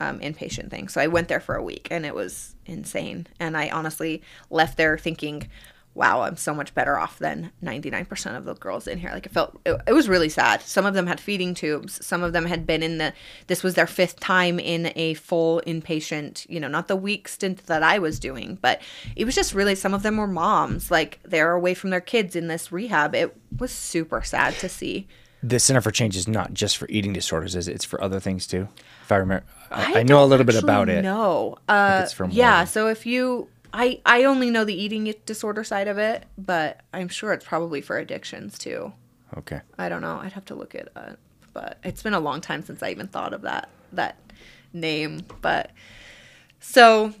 um, 0.00 0.18
inpatient 0.20 0.70
thing. 0.70 0.88
So 0.88 1.00
i 1.00 1.06
went 1.06 1.28
there 1.28 1.40
for 1.40 1.54
a 1.54 1.62
week 1.62 1.88
and 1.90 2.06
it 2.06 2.14
was 2.14 2.54
insane. 2.66 3.26
And 3.40 3.56
i 3.56 3.68
honestly 3.70 4.22
left 4.50 4.76
there 4.76 4.96
thinking 4.98 5.48
wow 5.94 6.22
i'm 6.22 6.36
so 6.36 6.54
much 6.54 6.74
better 6.74 6.98
off 6.98 7.18
than 7.18 7.52
99% 7.62 8.36
of 8.36 8.44
the 8.44 8.54
girls 8.54 8.86
in 8.86 8.98
here 8.98 9.10
like 9.10 9.26
it 9.26 9.32
felt 9.32 9.60
it, 9.66 9.80
it 9.86 9.92
was 9.92 10.08
really 10.08 10.28
sad 10.28 10.62
some 10.62 10.86
of 10.86 10.94
them 10.94 11.06
had 11.06 11.20
feeding 11.20 11.54
tubes 11.54 12.04
some 12.04 12.22
of 12.22 12.32
them 12.32 12.46
had 12.46 12.66
been 12.66 12.82
in 12.82 12.98
the 12.98 13.12
this 13.46 13.62
was 13.62 13.74
their 13.74 13.86
fifth 13.86 14.18
time 14.20 14.58
in 14.58 14.92
a 14.96 15.14
full 15.14 15.60
inpatient 15.66 16.48
you 16.48 16.58
know 16.58 16.68
not 16.68 16.88
the 16.88 16.96
week 16.96 17.28
stint 17.28 17.66
that 17.66 17.82
i 17.82 17.98
was 17.98 18.18
doing 18.18 18.58
but 18.62 18.80
it 19.16 19.24
was 19.24 19.34
just 19.34 19.54
really 19.54 19.74
some 19.74 19.94
of 19.94 20.02
them 20.02 20.16
were 20.16 20.26
moms 20.26 20.90
like 20.90 21.18
they're 21.24 21.52
away 21.52 21.74
from 21.74 21.90
their 21.90 22.00
kids 22.00 22.34
in 22.34 22.46
this 22.46 22.72
rehab 22.72 23.14
it 23.14 23.36
was 23.58 23.70
super 23.70 24.22
sad 24.22 24.54
to 24.54 24.68
see 24.68 25.06
the 25.42 25.58
Center 25.58 25.80
for 25.80 25.90
Change 25.90 26.16
is 26.16 26.28
not 26.28 26.54
just 26.54 26.76
for 26.76 26.86
eating 26.88 27.12
disorders, 27.12 27.56
is 27.56 27.66
it? 27.66 27.74
It's 27.74 27.84
for 27.84 28.02
other 28.02 28.20
things 28.20 28.46
too. 28.46 28.68
If 29.02 29.10
I 29.10 29.16
remember, 29.16 29.44
I, 29.70 30.00
I 30.00 30.02
know 30.04 30.22
a 30.22 30.26
little 30.26 30.46
bit 30.46 30.54
about 30.54 30.88
it. 30.88 31.02
No, 31.02 31.58
uh, 31.68 32.02
it's 32.04 32.12
from 32.12 32.30
yeah. 32.30 32.64
So 32.64 32.86
if 32.86 33.06
you, 33.06 33.48
I, 33.72 34.00
I 34.04 34.24
only 34.24 34.50
know 34.50 34.64
the 34.64 34.74
eating 34.74 35.12
disorder 35.24 35.64
side 35.64 35.88
of 35.88 35.98
it, 35.98 36.24
but 36.36 36.80
I'm 36.92 37.08
sure 37.08 37.32
it's 37.32 37.44
probably 37.44 37.80
for 37.80 37.98
addictions 37.98 38.58
too. 38.58 38.92
Okay. 39.36 39.60
I 39.78 39.88
don't 39.88 40.02
know. 40.02 40.18
I'd 40.18 40.32
have 40.32 40.44
to 40.46 40.54
look 40.54 40.74
it 40.74 40.90
up, 40.94 41.18
but 41.54 41.78
it's 41.82 42.02
been 42.02 42.14
a 42.14 42.20
long 42.20 42.40
time 42.40 42.62
since 42.62 42.82
I 42.82 42.90
even 42.90 43.08
thought 43.08 43.32
of 43.32 43.42
that 43.42 43.68
that 43.92 44.16
name. 44.72 45.22
But 45.40 45.70
so 46.60 47.14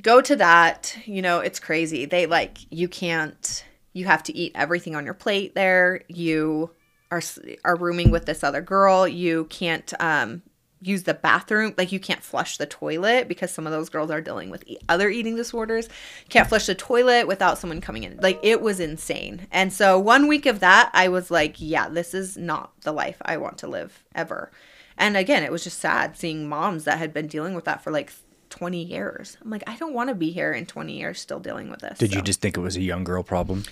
go 0.00 0.20
to 0.22 0.36
that. 0.36 0.96
You 1.04 1.22
know, 1.22 1.40
it's 1.40 1.60
crazy. 1.60 2.06
They 2.06 2.26
like 2.26 2.58
you 2.70 2.88
can't. 2.88 3.64
You 3.92 4.06
have 4.06 4.22
to 4.24 4.36
eat 4.36 4.52
everything 4.54 4.94
on 4.96 5.04
your 5.04 5.14
plate 5.14 5.54
there. 5.54 6.02
You 6.08 6.70
are 7.10 7.22
are 7.64 7.76
rooming 7.76 8.10
with 8.10 8.26
this 8.26 8.42
other 8.42 8.62
girl. 8.62 9.06
You 9.06 9.44
can't 9.46 9.92
um 10.00 10.42
use 10.80 11.02
the 11.02 11.14
bathroom 11.14 11.74
like 11.76 11.92
you 11.92 12.00
can't 12.00 12.22
flush 12.22 12.56
the 12.56 12.66
toilet 12.66 13.28
because 13.28 13.50
some 13.50 13.66
of 13.66 13.72
those 13.72 13.88
girls 13.88 14.10
are 14.10 14.20
dealing 14.20 14.50
with 14.50 14.62
e- 14.66 14.78
other 14.88 15.08
eating 15.08 15.36
disorders. 15.36 15.88
Can't 16.28 16.48
flush 16.48 16.66
the 16.66 16.74
toilet 16.74 17.26
without 17.26 17.58
someone 17.58 17.80
coming 17.80 18.04
in. 18.04 18.16
Like 18.18 18.38
it 18.42 18.60
was 18.60 18.80
insane. 18.80 19.46
And 19.50 19.72
so 19.72 19.98
one 19.98 20.28
week 20.28 20.46
of 20.46 20.60
that 20.60 20.90
i 20.94 21.08
was 21.08 21.30
like 21.30 21.56
yeah 21.58 21.88
this 21.88 22.14
is 22.14 22.36
not 22.36 22.72
the 22.82 22.92
life 22.92 23.16
i 23.22 23.36
want 23.36 23.58
to 23.58 23.66
live 23.66 24.04
ever. 24.14 24.50
And 24.96 25.16
again 25.16 25.42
it 25.42 25.52
was 25.52 25.64
just 25.64 25.78
sad 25.78 26.16
seeing 26.16 26.48
moms 26.48 26.84
that 26.84 26.98
had 26.98 27.12
been 27.12 27.26
dealing 27.26 27.54
with 27.54 27.64
that 27.64 27.82
for 27.82 27.90
like 27.90 28.12
20 28.50 28.82
years. 28.82 29.36
I'm 29.42 29.50
like 29.50 29.64
i 29.66 29.76
don't 29.76 29.94
want 29.94 30.08
to 30.08 30.14
be 30.14 30.30
here 30.30 30.52
in 30.52 30.66
20 30.66 30.96
years 30.96 31.20
still 31.20 31.40
dealing 31.40 31.70
with 31.70 31.80
this 31.80 31.98
Did 31.98 32.14
you 32.14 32.22
just 32.22 32.40
think 32.40 32.56
it 32.56 32.60
was 32.60 32.76
a 32.76 32.82
young 32.82 33.04
girl 33.04 33.22
problem? 33.22 33.64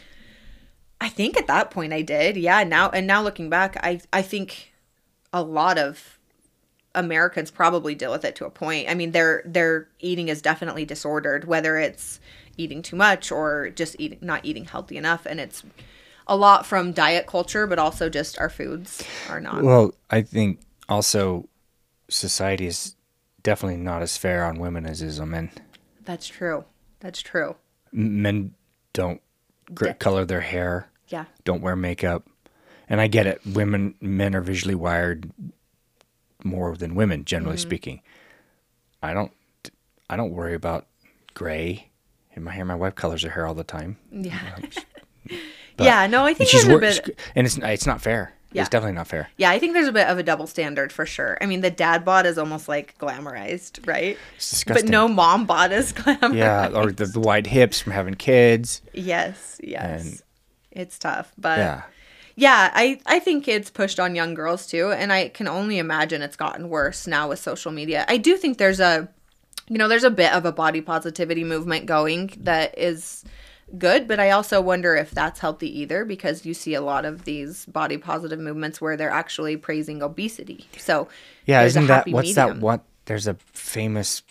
I 1.01 1.09
think 1.09 1.37
at 1.37 1.47
that 1.47 1.71
point 1.71 1.93
I 1.93 2.03
did. 2.03 2.37
Yeah, 2.37 2.65
now 2.65 2.91
and 2.91 3.07
now 3.07 3.23
looking 3.23 3.51
back, 3.51 3.77
I 3.83 4.01
I 4.13 4.23
think 4.23 4.73
a 5.33 5.43
lot 5.43 5.79
of 5.79 6.16
Americans 6.97 7.51
probably 7.53 7.95
deal 7.95 8.11
with 8.11 8.25
it 8.25 8.35
to 8.37 8.45
a 8.47 8.51
point. 8.51 8.89
I 8.89 8.95
mean, 8.95 9.13
their 9.13 9.43
their 9.45 9.89
eating 10.01 10.29
is 10.29 10.43
definitely 10.43 10.85
disordered, 10.85 11.45
whether 11.45 11.79
it's 11.79 12.19
eating 12.57 12.83
too 12.83 12.97
much 12.97 13.31
or 13.31 13.71
just 13.71 13.95
eating 14.01 14.19
not 14.23 14.45
eating 14.45 14.65
healthy 14.65 14.97
enough, 14.97 15.27
and 15.27 15.39
it's 15.39 15.63
a 16.27 16.37
lot 16.37 16.67
from 16.67 16.91
diet 16.93 17.27
culture, 17.27 17.67
but 17.67 17.79
also 17.79 18.09
just 18.09 18.39
our 18.41 18.49
foods 18.51 19.05
are 19.29 19.41
not. 19.41 19.63
Well, 19.63 19.95
I 20.11 20.23
think 20.23 20.59
also 20.89 21.49
society 22.09 22.67
is 22.67 22.97
definitely 23.43 23.79
not 23.79 24.03
as 24.03 24.17
fair 24.17 24.45
on 24.45 24.59
women 24.59 24.87
as 24.87 25.03
is 25.03 25.21
on 25.21 25.31
men. 25.31 25.51
That's 26.05 26.27
true. 26.27 26.65
That's 27.01 27.21
true. 27.23 27.57
Men 27.93 28.55
don't 28.93 29.21
gr- 29.75 29.87
De- 29.87 29.95
color 29.95 30.25
their 30.25 30.41
hair, 30.41 30.89
Yeah. 31.09 31.27
don't 31.45 31.61
wear 31.63 31.77
makeup, 31.77 32.27
and 32.89 33.01
I 33.01 33.07
get 33.07 33.27
it. 33.27 33.41
Women, 33.47 33.95
men 34.01 34.35
are 34.35 34.41
visually 34.41 34.75
wired 34.75 35.31
more 36.47 36.77
than 36.77 36.95
women, 36.95 37.25
generally 37.25 37.57
Mm-hmm. 37.57 37.63
speaking. 37.69 38.01
I 39.03 39.13
don't, 39.15 39.33
I 40.09 40.17
don't 40.17 40.33
worry 40.33 40.55
about 40.55 40.87
gray 41.35 41.91
in 42.35 42.43
my 42.45 42.53
hair. 42.53 42.65
My 42.65 42.75
wife 42.75 42.95
colors 42.95 43.23
her 43.23 43.31
hair 43.31 43.47
all 43.47 43.55
the 43.55 43.65
time. 43.65 43.99
Yeah. 44.11 44.39
But- 45.77 45.85
yeah. 45.85 46.07
No, 46.07 46.25
I 46.25 46.33
think 46.33 46.49
she's 46.49 46.67
a 46.67 46.79
bit. 46.79 47.21
and 47.35 47.47
it's 47.47 47.59
it's 47.59 47.87
not 47.87 48.01
fair. 48.01 48.33
Yeah. 48.53 48.63
It's 48.63 48.71
definitely 48.71 48.95
not 48.95 49.09
fair. 49.09 49.29
Yeah, 49.37 49.51
I 49.51 49.59
think 49.59 49.75
there's 49.75 49.89
a 49.89 49.93
bit 49.93 50.07
of 50.07 50.17
a 50.17 50.23
double 50.23 50.47
standard 50.47 50.91
for 50.91 51.05
sure. 51.05 51.37
I 51.43 51.47
mean, 51.47 51.61
the 51.61 51.71
dad 51.71 52.05
bod 52.05 52.25
is 52.25 52.39
almost 52.39 52.69
like 52.69 52.97
glamorized, 52.97 53.87
right? 53.87 54.17
It's 54.37 54.51
disgusting. 54.51 54.87
But 54.87 54.91
no 54.91 55.09
mom 55.09 55.45
bod 55.45 55.73
is 55.73 55.93
glamorized. 55.93 56.35
Yeah, 56.37 56.69
or 56.73 56.93
the, 56.93 57.05
the 57.07 57.21
wide 57.21 57.47
hips 57.49 57.81
from 57.81 57.93
having 57.93 58.15
kids. 58.15 58.81
Yes, 58.95 59.61
yes. 59.63 60.05
And- 60.07 60.23
it's 60.71 60.99
tough, 60.99 61.33
but 61.37 61.59
Yeah. 61.59 61.83
Yeah, 62.37 62.71
I 62.75 63.01
I 63.07 63.19
think 63.19 63.49
it's 63.49 63.71
pushed 63.71 63.99
on 63.99 64.15
young 64.15 64.35
girls 64.35 64.67
too, 64.67 64.93
and 64.93 65.13
I 65.13 65.29
can 65.31 65.49
only 65.49 65.79
imagine 65.79 66.23
it's 66.23 66.37
gotten 66.37 66.69
worse 66.69 67.07
now 67.07 67.29
with 67.29 67.39
social 67.41 67.73
media. 67.73 68.05
I 68.09 68.19
do 68.19 68.37
think 68.37 68.59
there's 68.59 68.81
a 68.81 69.09
you 69.69 69.79
know, 69.79 69.89
there's 69.89 70.05
a 70.05 70.11
bit 70.11 70.33
of 70.33 70.45
a 70.45 70.53
body 70.53 70.81
positivity 70.81 71.43
movement 71.43 71.87
going 71.87 72.33
that 72.43 72.79
is 72.79 73.25
good, 73.79 74.07
but 74.07 74.21
I 74.21 74.31
also 74.31 74.61
wonder 74.61 74.95
if 74.95 75.11
that's 75.11 75.41
healthy 75.41 75.81
either 75.81 76.05
because 76.05 76.47
you 76.47 76.55
see 76.55 76.75
a 76.75 76.81
lot 76.81 77.05
of 77.05 77.25
these 77.25 77.67
body 77.67 77.97
positive 77.99 78.39
movements 78.39 78.81
where 78.81 78.97
they're 78.97 79.11
actually 79.11 79.57
praising 79.57 80.03
obesity. 80.03 80.69
So 80.79 81.09
Yeah, 81.47 81.63
isn't 81.63 81.89
that 81.89 82.07
what's 82.07 82.35
that 82.35 82.47
medium. 82.49 82.61
one? 82.61 82.81
There's 83.07 83.27
a 83.27 83.35
famous. 83.53 84.23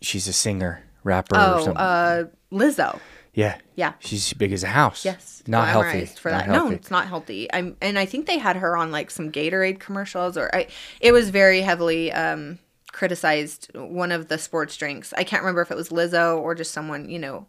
She's 0.00 0.26
a 0.28 0.32
singer, 0.32 0.84
rapper, 1.04 1.34
or 1.34 1.38
Oh, 1.38 1.64
something. 1.64 1.76
uh, 1.82 2.24
Lizzo. 2.52 3.00
Yeah, 3.36 3.58
yeah. 3.74 3.92
She's 4.00 4.32
big 4.32 4.50
as 4.52 4.64
a 4.64 4.68
house. 4.68 5.04
Yes, 5.04 5.42
not 5.46 5.68
healthy. 5.68 6.06
for 6.06 6.30
not 6.30 6.46
that. 6.46 6.52
No, 6.52 6.70
it's 6.70 6.90
not 6.90 7.06
healthy. 7.06 7.52
I'm, 7.52 7.76
and 7.82 7.98
I 7.98 8.06
think 8.06 8.24
they 8.26 8.38
had 8.38 8.56
her 8.56 8.78
on 8.78 8.90
like 8.90 9.10
some 9.10 9.30
Gatorade 9.30 9.78
commercials, 9.78 10.38
or 10.38 10.48
I, 10.56 10.68
it 11.02 11.12
was 11.12 11.28
very 11.28 11.60
heavily 11.60 12.10
um, 12.12 12.58
criticized. 12.92 13.70
One 13.74 14.10
of 14.10 14.28
the 14.28 14.38
sports 14.38 14.74
drinks. 14.78 15.12
I 15.18 15.22
can't 15.22 15.42
remember 15.42 15.60
if 15.60 15.70
it 15.70 15.76
was 15.76 15.90
Lizzo 15.90 16.40
or 16.40 16.54
just 16.54 16.72
someone, 16.72 17.10
you 17.10 17.18
know, 17.18 17.46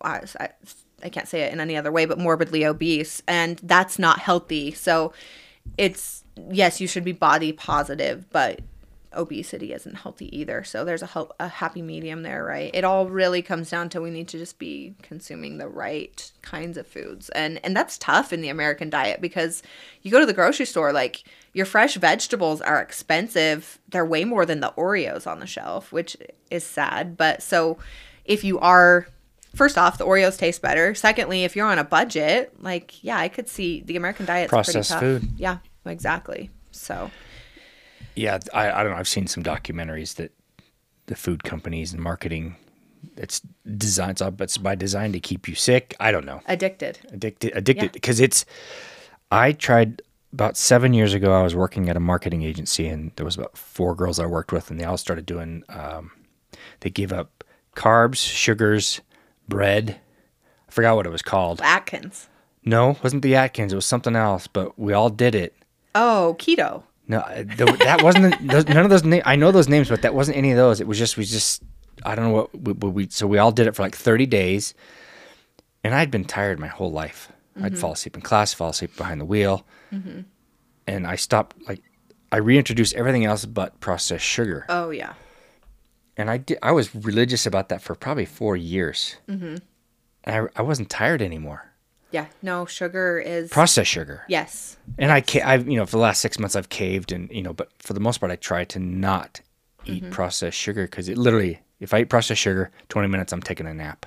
I, 0.00 0.20
I, 0.38 0.50
I 1.02 1.08
can't 1.08 1.26
say 1.26 1.40
it 1.40 1.52
in 1.52 1.58
any 1.58 1.76
other 1.76 1.90
way, 1.90 2.04
but 2.04 2.20
morbidly 2.20 2.64
obese, 2.64 3.20
and 3.26 3.58
that's 3.64 3.98
not 3.98 4.20
healthy. 4.20 4.70
So, 4.70 5.12
it's 5.76 6.22
yes, 6.50 6.80
you 6.80 6.86
should 6.86 7.04
be 7.04 7.10
body 7.10 7.50
positive, 7.50 8.30
but 8.30 8.60
obesity 9.16 9.72
isn't 9.72 9.94
healthy 9.96 10.36
either. 10.36 10.64
So 10.64 10.84
there's 10.84 11.02
a, 11.02 11.06
hel- 11.06 11.34
a 11.40 11.48
happy 11.48 11.82
medium 11.82 12.22
there, 12.22 12.44
right? 12.44 12.70
It 12.74 12.84
all 12.84 13.08
really 13.08 13.42
comes 13.42 13.70
down 13.70 13.88
to 13.90 14.00
we 14.00 14.10
need 14.10 14.28
to 14.28 14.38
just 14.38 14.58
be 14.58 14.94
consuming 15.02 15.58
the 15.58 15.68
right 15.68 16.30
kinds 16.42 16.76
of 16.76 16.86
foods. 16.86 17.28
And 17.30 17.60
and 17.64 17.76
that's 17.76 17.98
tough 17.98 18.32
in 18.32 18.40
the 18.40 18.48
American 18.48 18.90
diet 18.90 19.20
because 19.20 19.62
you 20.02 20.10
go 20.10 20.20
to 20.20 20.26
the 20.26 20.32
grocery 20.32 20.66
store 20.66 20.92
like 20.92 21.24
your 21.52 21.66
fresh 21.66 21.94
vegetables 21.94 22.60
are 22.60 22.80
expensive. 22.80 23.78
They're 23.88 24.04
way 24.04 24.24
more 24.24 24.44
than 24.44 24.60
the 24.60 24.72
Oreos 24.76 25.26
on 25.26 25.40
the 25.40 25.46
shelf, 25.46 25.92
which 25.92 26.16
is 26.50 26.64
sad, 26.64 27.16
but 27.16 27.42
so 27.42 27.78
if 28.24 28.44
you 28.44 28.58
are 28.58 29.06
First 29.54 29.78
off, 29.78 29.98
the 29.98 30.04
Oreos 30.04 30.36
taste 30.36 30.62
better. 30.62 30.96
Secondly, 30.96 31.44
if 31.44 31.54
you're 31.54 31.68
on 31.68 31.78
a 31.78 31.84
budget, 31.84 32.52
like 32.60 33.02
yeah, 33.04 33.18
I 33.18 33.28
could 33.28 33.48
see 33.48 33.82
the 33.82 33.96
American 33.96 34.26
diet's 34.26 34.50
Processed 34.50 34.90
pretty 34.90 35.12
tough. 35.16 35.22
food. 35.22 35.32
Yeah, 35.36 35.58
exactly. 35.86 36.50
So 36.72 37.10
Yeah, 38.14 38.38
I, 38.52 38.70
I 38.70 38.82
don't 38.82 38.92
know. 38.92 38.98
I've 38.98 39.08
seen 39.08 39.26
some 39.26 39.42
documentaries 39.42 40.14
that 40.16 40.32
the 41.06 41.14
food 41.16 41.44
companies 41.44 41.92
and 41.92 42.00
marketing. 42.02 42.56
It's 43.18 43.42
designed, 43.76 44.18
so 44.18 44.34
it's 44.40 44.56
by 44.56 44.74
design 44.74 45.12
to 45.12 45.20
keep 45.20 45.46
you 45.46 45.54
sick. 45.54 45.94
I 46.00 46.10
don't 46.10 46.24
know. 46.24 46.40
addicted. 46.46 47.00
addicted 47.12 47.52
addicted 47.54 47.84
Yeah. 47.86 47.90
because 47.92 48.18
it's 48.20 48.44
i 49.30 49.52
tried 49.52 50.00
about 50.32 50.56
seven 50.56 50.92
years 50.94 51.14
ago 51.14 51.32
i 51.32 51.42
was 51.42 51.54
working 51.54 51.88
at 51.88 51.96
a 51.96 52.00
marketing 52.00 52.42
agency 52.42 52.86
and 52.86 53.10
there 53.16 53.24
was 53.24 53.36
about 53.36 53.56
four 53.56 53.94
girls 53.94 54.18
i 54.18 54.26
worked 54.26 54.52
with 54.52 54.70
and 54.70 54.78
they 54.78 54.84
all 54.84 54.98
started 54.98 55.24
doing 55.26 55.62
um, 55.70 56.10
they 56.80 56.90
gave 56.90 57.10
up 57.12 57.42
carbs 57.74 58.16
sugars 58.16 59.00
bread 59.48 59.98
i 60.68 60.70
forgot 60.70 60.94
what 60.96 61.06
it 61.06 61.10
was 61.10 61.22
called 61.22 61.60
Atkins. 61.62 62.28
no 62.64 62.96
wasn't 63.02 63.22
the 63.22 63.34
atkins 63.34 63.72
it 63.72 63.76
was 63.76 63.86
something 63.86 64.14
else 64.16 64.46
but 64.46 64.78
we 64.78 64.92
all 64.92 65.10
did 65.10 65.34
it 65.34 65.54
Oh, 65.94 66.36
keto. 66.38 66.82
No 67.08 67.18
uh, 67.18 67.34
th- 67.44 67.78
that 67.80 68.02
wasn't 68.02 68.38
the, 68.40 68.46
those, 68.52 68.66
none 68.68 68.84
of 68.84 68.90
those 68.90 69.04
names 69.04 69.22
i 69.26 69.36
know 69.36 69.50
those 69.52 69.68
names 69.68 69.88
but 69.88 70.02
that 70.02 70.14
wasn't 70.14 70.36
any 70.36 70.50
of 70.50 70.56
those 70.56 70.80
it 70.80 70.86
was 70.86 70.98
just 70.98 71.16
we 71.16 71.24
just 71.24 71.62
i 72.04 72.14
don't 72.14 72.24
know 72.26 72.32
what 72.32 72.54
we, 72.58 72.72
we, 72.72 72.88
we 72.88 73.08
so 73.10 73.26
we 73.26 73.38
all 73.38 73.52
did 73.52 73.66
it 73.66 73.74
for 73.74 73.82
like 73.82 73.94
30 73.96 74.26
days 74.26 74.74
and 75.84 75.94
I'd 75.94 76.10
been 76.10 76.24
tired 76.24 76.58
my 76.58 76.66
whole 76.66 76.90
life. 76.90 77.30
I'd 77.62 77.78
fall 77.78 77.92
asleep 77.92 78.16
in 78.16 78.22
class, 78.22 78.52
fall 78.54 78.70
asleep 78.70 78.96
behind 78.96 79.20
the 79.20 79.26
wheel, 79.26 79.64
and 79.92 81.06
I 81.06 81.14
stopped. 81.16 81.54
Like, 81.68 81.82
I 82.32 82.38
reintroduced 82.38 82.94
everything 82.94 83.26
else 83.26 83.44
but 83.44 83.78
processed 83.80 84.24
sugar, 84.24 84.64
Oh 84.70 84.90
yeah. 84.90 85.12
and 86.16 86.30
I 86.30 86.38
did. 86.38 86.58
I 86.62 86.72
was 86.72 86.92
religious 86.94 87.46
about 87.46 87.68
that 87.68 87.80
for 87.82 87.94
probably 87.94 88.24
four 88.24 88.56
years, 88.56 89.16
mm-hmm. 89.28 89.56
and 90.24 90.48
I, 90.56 90.60
I 90.60 90.62
wasn't 90.62 90.88
tired 90.90 91.22
anymore. 91.22 91.70
Yeah. 92.14 92.26
No, 92.42 92.64
sugar 92.64 93.18
is 93.18 93.50
Processed 93.50 93.90
sugar, 93.90 94.22
yes. 94.28 94.76
and 94.98 95.10
I, 95.10 95.20
ca- 95.20 95.42
I've 95.44 95.68
you 95.68 95.76
know 95.76 95.84
for 95.84 95.92
the 95.98 96.02
last 96.08 96.20
six 96.20 96.38
months 96.38 96.54
I've 96.56 96.68
caved, 96.68 97.10
and 97.12 97.28
you 97.30 97.42
know, 97.42 97.52
but 97.52 97.68
for 97.80 97.92
the 97.92 98.00
most 98.00 98.18
part 98.20 98.30
I 98.32 98.36
try 98.36 98.64
to 98.64 98.78
not 98.78 99.40
eat 99.84 100.10
processed 100.10 100.56
sugar 100.56 100.84
because 100.84 101.08
it 101.08 101.18
literally, 101.18 101.60
if 101.80 101.92
I 101.92 102.00
eat 102.02 102.08
processed 102.08 102.40
sugar, 102.40 102.70
twenty 102.88 103.08
minutes 103.08 103.32
I'm 103.32 103.42
taking 103.42 103.66
a 103.66 103.74
nap. 103.74 104.06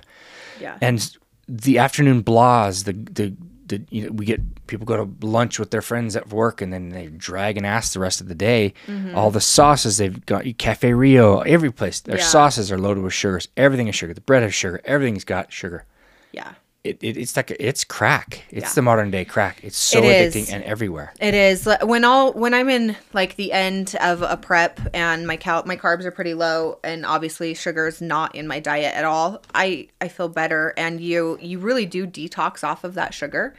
Yeah. 0.60 0.76
and 0.80 0.98
the 1.46 1.78
afternoon 1.78 2.22
blahs, 2.24 2.84
the 2.84 2.92
the, 2.94 3.34
the 3.66 3.84
you 3.90 4.06
know, 4.06 4.12
we 4.12 4.24
get 4.24 4.40
people 4.66 4.86
go 4.86 4.96
to 5.04 5.26
lunch 5.26 5.58
with 5.58 5.70
their 5.70 5.82
friends 5.82 6.16
at 6.16 6.30
work, 6.30 6.62
and 6.62 6.72
then 6.72 6.88
they 6.88 7.06
drag 7.08 7.56
an 7.58 7.64
ass 7.66 7.92
the 7.92 8.00
rest 8.00 8.20
of 8.22 8.28
the 8.28 8.34
day. 8.34 8.72
Mm-hmm. 8.86 9.14
All 9.16 9.30
the 9.30 9.40
sauces 9.42 9.98
they've 9.98 10.24
got, 10.26 10.44
Cafe 10.58 10.92
Rio, 10.94 11.40
every 11.40 11.70
place, 11.70 12.00
their 12.00 12.16
Yeah. 12.18 12.24
sauces 12.24 12.72
are 12.72 12.78
loaded 12.78 13.02
with 13.04 13.12
sugars. 13.12 13.48
Everything 13.56 13.86
is 13.88 13.94
sugar. 13.94 14.14
The 14.14 14.20
bread 14.22 14.42
has 14.42 14.54
sugar. 14.54 14.80
Everything's 14.84 15.24
got 15.24 15.52
sugar. 15.52 15.84
yeah. 16.32 16.52
It, 16.88 16.98
it 17.02 17.16
it's 17.16 17.36
like 17.36 17.50
a, 17.50 17.66
it's 17.66 17.84
crack. 17.84 18.42
It's 18.50 18.70
Yeah. 18.70 18.74
the 18.74 18.82
modern 18.82 19.10
day 19.10 19.24
crack. 19.24 19.60
It's 19.62 19.76
so 19.76 20.02
It 20.02 20.06
is. 20.06 20.34
addicting 20.34 20.52
and 20.52 20.64
everywhere. 20.64 21.12
It 21.20 21.34
is 21.34 21.68
when 21.82 22.04
all 22.04 22.32
when 22.32 22.54
I'm 22.54 22.68
in 22.68 22.96
like 23.12 23.36
the 23.36 23.52
end 23.52 23.94
of 24.00 24.22
a 24.22 24.36
prep 24.36 24.80
and 24.94 25.26
my 25.26 25.36
cal 25.36 25.62
my 25.66 25.76
carbs 25.76 26.04
are 26.04 26.10
pretty 26.10 26.34
low 26.34 26.78
and 26.82 27.04
obviously 27.06 27.54
sugar's 27.54 28.00
not 28.00 28.34
in 28.34 28.46
my 28.46 28.60
diet 28.60 28.94
at 28.94 29.04
all. 29.04 29.42
I 29.54 29.88
I 30.00 30.08
feel 30.08 30.28
better 30.28 30.74
and 30.76 31.00
you 31.00 31.38
you 31.40 31.58
really 31.58 31.86
do 31.86 32.06
detox 32.06 32.64
off 32.64 32.84
of 32.84 32.94
that 32.94 33.14
sugar. 33.14 33.54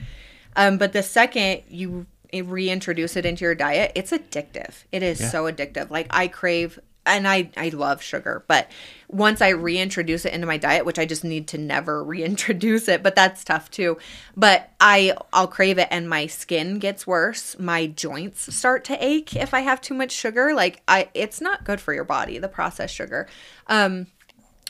Um, 0.56 0.78
but 0.78 0.94
the 0.94 1.04
second 1.04 1.62
you 1.70 2.06
reintroduce 2.34 3.16
it 3.16 3.26
into 3.26 3.44
your 3.44 3.56
diet, 3.56 3.92
it's 3.96 4.12
addictive. 4.12 4.84
It 4.92 5.02
is 5.04 5.18
so 5.32 5.46
addictive. 5.52 5.90
Like 5.90 6.08
I 6.10 6.28
crave 6.28 6.80
and 7.10 7.28
I 7.28 7.50
I 7.58 7.70
love 7.70 8.02
sugar, 8.02 8.44
but 8.48 8.70
once 9.08 9.42
I 9.42 9.50
reintroduce 9.50 10.26
it 10.26 10.34
into 10.34 10.46
my 10.46 10.58
diet, 10.58 10.86
which 10.86 11.00
I 11.00 11.06
just 11.06 11.24
need 11.24 11.48
to 11.50 11.58
never 11.58 12.04
reintroduce 12.16 12.88
it, 12.88 13.04
but 13.04 13.16
that's 13.16 13.44
tough 13.44 13.72
too. 13.72 13.98
But 14.38 14.70
I 14.80 15.16
I'll 15.34 15.48
crave 15.48 15.78
it 15.78 15.88
and 15.92 16.10
my 16.10 16.28
skin 16.28 16.80
gets 16.80 17.08
worse. 17.08 17.58
My 17.60 17.88
joints 17.88 18.56
start 18.56 18.84
to 18.86 19.04
ache 19.04 19.36
if 19.36 19.54
I 19.54 19.62
have 19.62 19.82
too 19.82 19.94
much 19.94 20.12
sugar. 20.12 20.54
Like 20.54 20.82
I 20.88 21.10
it's 21.14 21.42
not 21.42 21.66
good 21.66 21.82
for 21.82 21.94
your 21.94 22.06
body, 22.06 22.38
the 22.38 22.48
processed 22.48 22.96
sugar. 22.96 23.28
Um 23.68 24.08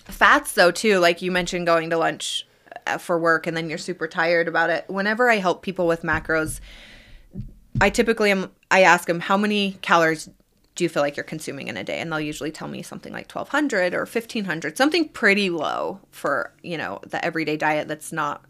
fats 0.05 0.53
though 0.53 0.71
too, 0.71 0.99
like 0.99 1.21
you 1.21 1.31
mentioned 1.31 1.67
going 1.67 1.89
to 1.89 1.97
lunch 1.97 2.47
uh, 2.87 2.97
for 2.97 3.19
work 3.19 3.45
and 3.45 3.55
then 3.55 3.69
you're 3.69 3.77
super 3.77 4.07
tired 4.07 4.47
about 4.47 4.69
it. 4.69 4.85
Whenever 4.87 5.29
I 5.29 5.37
help 5.37 5.61
people 5.61 5.87
with 5.87 6.01
macros, 6.01 6.59
I 7.81 7.89
typically 7.89 8.31
am 8.31 8.51
I 8.71 8.83
ask 8.83 9.07
them 9.07 9.19
how 9.19 9.37
many 9.37 9.73
calories 9.81 10.29
do 10.79 10.85
you 10.85 10.89
feel 10.89 11.03
like 11.03 11.17
you're 11.17 11.25
consuming 11.25 11.67
in 11.67 11.75
a 11.75 11.83
day? 11.83 11.99
And 11.99 12.09
they'll 12.09 12.21
usually 12.21 12.51
tell 12.51 12.69
me 12.69 12.81
something 12.81 13.11
like 13.11 13.29
1200 13.29 13.93
or 13.93 14.05
1500 14.05 14.77
something 14.77 15.09
pretty 15.09 15.49
low 15.49 15.99
for 16.09 16.53
you 16.63 16.77
know 16.77 17.01
the 17.05 17.23
everyday 17.23 17.57
diet 17.57 17.89
that's 17.89 18.13
not 18.13 18.45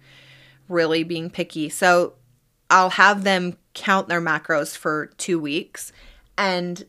really 0.68 1.04
being 1.04 1.32
picky. 1.32 1.70
So 1.70 2.14
i'll 2.70 2.92
have 2.92 3.24
them 3.24 3.58
count 3.74 4.10
their 4.10 4.22
macros 4.22 4.78
for 4.78 5.08
two 5.18 5.40
weeks 5.40 5.92
and 6.38 6.86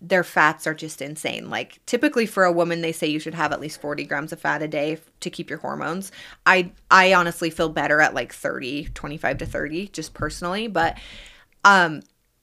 their 0.00 0.24
fats 0.24 0.66
are 0.66 0.72
just 0.72 1.02
insane. 1.02 1.50
Like 1.50 1.84
typically 1.84 2.24
for 2.24 2.44
a 2.44 2.52
woman 2.52 2.80
they 2.80 2.92
say 2.92 3.06
you 3.06 3.18
should 3.18 3.34
have 3.34 3.52
at 3.52 3.60
least 3.60 3.82
40 3.82 4.06
grams 4.06 4.32
of 4.32 4.40
fat 4.40 4.62
a 4.62 4.68
day 4.68 4.96
to 5.20 5.28
keep 5.28 5.50
your 5.50 5.58
hormones. 5.58 6.10
I 6.46 6.72
i 6.90 7.12
honestly 7.12 7.50
feel 7.50 7.68
better 7.68 8.00
at 8.00 8.14
like 8.14 8.32
30 8.32 8.86
25 8.94 9.36
to 9.36 9.44
30 9.44 9.88
just 9.88 10.14
personally. 10.14 10.68
But 10.68 10.96
um 11.66 12.00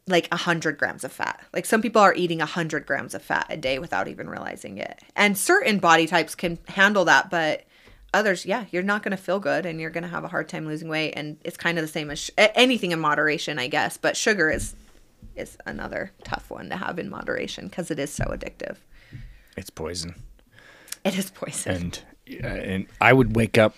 like 0.08 0.28
100 0.30 0.78
grams 0.78 1.04
of 1.04 1.12
fat. 1.12 1.43
Like 1.54 1.65
some 1.65 1.82
people 1.82 2.02
are 2.02 2.13
eating 2.13 2.39
100 2.39 2.86
grams 2.86 3.13
of 3.13 3.22
fat 3.22 3.46
a 3.50 3.58
day 3.58 3.80
without 3.80 4.08
even 4.08 4.30
realizing 4.30 4.78
it. 4.78 5.02
And 5.15 5.38
certain 5.38 5.80
body 5.80 6.08
types 6.08 6.36
can 6.36 6.58
handle 6.67 7.06
that, 7.06 7.30
but 7.30 7.65
others, 8.13 8.46
yeah, 8.46 8.65
you're 8.72 8.84
not 8.84 9.04
going 9.04 9.12
to 9.12 9.22
feel 9.22 9.39
good 9.39 9.65
and 9.65 9.80
you're 9.80 9.89
going 9.89 10.04
to 10.04 10.10
have 10.10 10.24
a 10.24 10.30
hard 10.30 10.50
time 10.50 10.65
losing 10.65 10.88
weight. 10.88 11.13
And 11.15 11.38
it's 11.43 11.58
kind 11.58 11.78
of 11.78 11.84
the 11.84 11.89
same 11.89 12.10
as 12.10 12.20
sh- 12.20 12.30
anything 12.38 12.91
in 12.91 13.00
moderation, 13.00 13.60
I 13.60 13.67
guess. 13.67 13.98
But 13.98 14.17
sugar 14.17 14.50
is 14.50 14.76
is 15.36 15.58
another 15.65 16.12
tough 16.24 16.50
one 16.50 16.70
to 16.70 16.76
have 16.76 16.98
in 16.98 17.10
moderation 17.10 17.67
because 17.67 17.91
it 17.91 18.00
is 18.00 18.12
so 18.12 18.26
addictive. 18.26 18.78
It's 19.56 19.70
poison. 19.70 20.15
It 21.04 21.17
is 21.17 21.30
poison. 21.30 21.76
And 21.76 22.00
uh, 22.43 22.48
and 22.48 22.88
I 23.00 23.13
would 23.13 23.36
wake 23.36 23.58
up. 23.58 23.76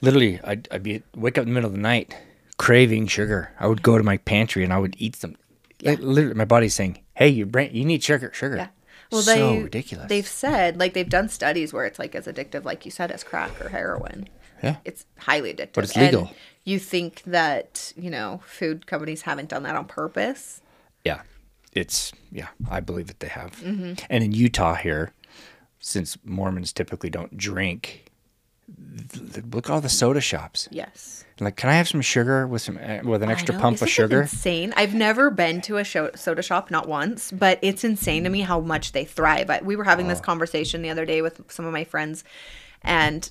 Literally, 0.00 0.38
I'd, 0.44 0.68
I'd 0.70 0.82
be 0.82 1.02
wake 1.14 1.38
up 1.38 1.42
in 1.42 1.48
the 1.48 1.54
middle 1.54 1.68
of 1.68 1.74
the 1.74 1.82
night, 1.82 2.16
craving 2.58 3.06
sugar. 3.06 3.52
I 3.58 3.66
would 3.66 3.82
go 3.82 3.96
to 3.96 4.04
my 4.04 4.18
pantry 4.18 4.62
and 4.64 4.72
I 4.72 4.78
would 4.78 4.94
eat 4.98 5.16
some. 5.16 5.36
Like, 5.82 6.00
literally, 6.00 6.34
my 6.34 6.44
body's 6.44 6.74
saying, 6.74 6.98
"Hey, 7.14 7.28
your 7.28 7.46
brain, 7.46 7.70
you 7.72 7.84
need 7.84 8.02
sugar, 8.02 8.30
sugar." 8.34 8.56
Yeah. 8.56 8.68
Well, 9.10 9.22
so 9.22 9.34
they, 9.34 9.62
ridiculous. 9.62 10.08
They've 10.08 10.26
said, 10.26 10.78
like, 10.78 10.92
they've 10.92 11.08
done 11.08 11.30
studies 11.30 11.72
where 11.72 11.86
it's 11.86 11.98
like 11.98 12.14
as 12.14 12.26
addictive, 12.26 12.64
like 12.64 12.84
you 12.84 12.90
said, 12.90 13.10
as 13.10 13.24
crack 13.24 13.58
or 13.60 13.70
heroin. 13.70 14.28
Yeah. 14.62 14.76
It's 14.84 15.06
highly 15.18 15.54
addictive. 15.54 15.72
But 15.72 15.84
it's 15.84 15.96
And 15.96 16.04
legal. 16.06 16.30
you 16.64 16.78
think 16.78 17.22
that, 17.22 17.92
you 17.96 18.10
know, 18.10 18.42
food 18.44 18.86
companies 18.86 19.22
haven't 19.22 19.48
done 19.48 19.62
that 19.62 19.76
on 19.76 19.86
purpose? 19.86 20.60
Yeah, 21.04 21.22
it's 21.72 22.12
yeah. 22.30 22.48
I 22.70 22.80
believe 22.80 23.06
that 23.06 23.20
they 23.20 23.28
have. 23.28 23.52
Mm-hmm. 23.62 23.94
And 24.10 24.24
in 24.24 24.32
Utah 24.32 24.74
here, 24.74 25.12
since 25.78 26.18
Mormons 26.24 26.72
typically 26.72 27.08
don't 27.08 27.34
drink, 27.36 28.07
look 29.52 29.66
at 29.68 29.72
all 29.72 29.80
the 29.80 29.88
soda 29.88 30.20
shops. 30.20 30.68
Yes. 30.70 31.24
Like, 31.40 31.56
can 31.56 31.70
I 31.70 31.74
have 31.74 31.86
some 31.88 32.00
sugar 32.00 32.46
with 32.48 32.62
some 32.62 32.78
uh, 32.82 32.98
with 33.04 33.22
an 33.22 33.30
extra 33.30 33.56
pump 33.56 33.76
Isn't 33.76 33.86
of 33.86 33.90
sugar? 33.92 34.22
insane. 34.22 34.74
I've 34.76 34.94
never 34.94 35.30
been 35.30 35.60
to 35.62 35.76
a 35.76 35.84
sho- 35.84 36.10
soda 36.16 36.42
shop, 36.42 36.70
not 36.70 36.88
once, 36.88 37.30
but 37.30 37.60
it's 37.62 37.84
insane 37.84 38.24
to 38.24 38.30
me 38.30 38.40
how 38.40 38.60
much 38.60 38.90
they 38.92 39.04
thrive. 39.04 39.48
I, 39.48 39.60
we 39.62 39.76
were 39.76 39.84
having 39.84 40.06
Oh. 40.06 40.08
this 40.10 40.20
conversation 40.20 40.82
the 40.82 40.90
other 40.90 41.04
day 41.06 41.22
with 41.22 41.40
some 41.50 41.64
of 41.64 41.72
my 41.72 41.84
friends, 41.84 42.24
and 42.82 43.30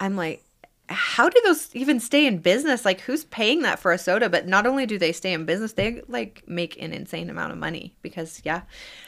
I'm 0.00 0.16
like, 0.16 0.44
how 0.88 1.28
do 1.28 1.40
those 1.44 1.70
even 1.76 2.00
stay 2.00 2.26
in 2.26 2.38
business? 2.38 2.84
Like, 2.84 3.00
who's 3.02 3.24
paying 3.24 3.62
that 3.62 3.78
for 3.78 3.92
a 3.92 3.98
soda? 3.98 4.28
But 4.28 4.48
not 4.48 4.66
only 4.66 4.84
do 4.84 4.98
they 4.98 5.12
stay 5.12 5.32
in 5.32 5.44
business, 5.46 5.74
they 5.74 6.02
like 6.08 6.42
make 6.48 6.76
an 6.82 6.92
insane 6.92 7.30
amount 7.30 7.52
of 7.52 7.58
money 7.58 7.94
because, 8.02 8.42
yeah, 8.44 8.62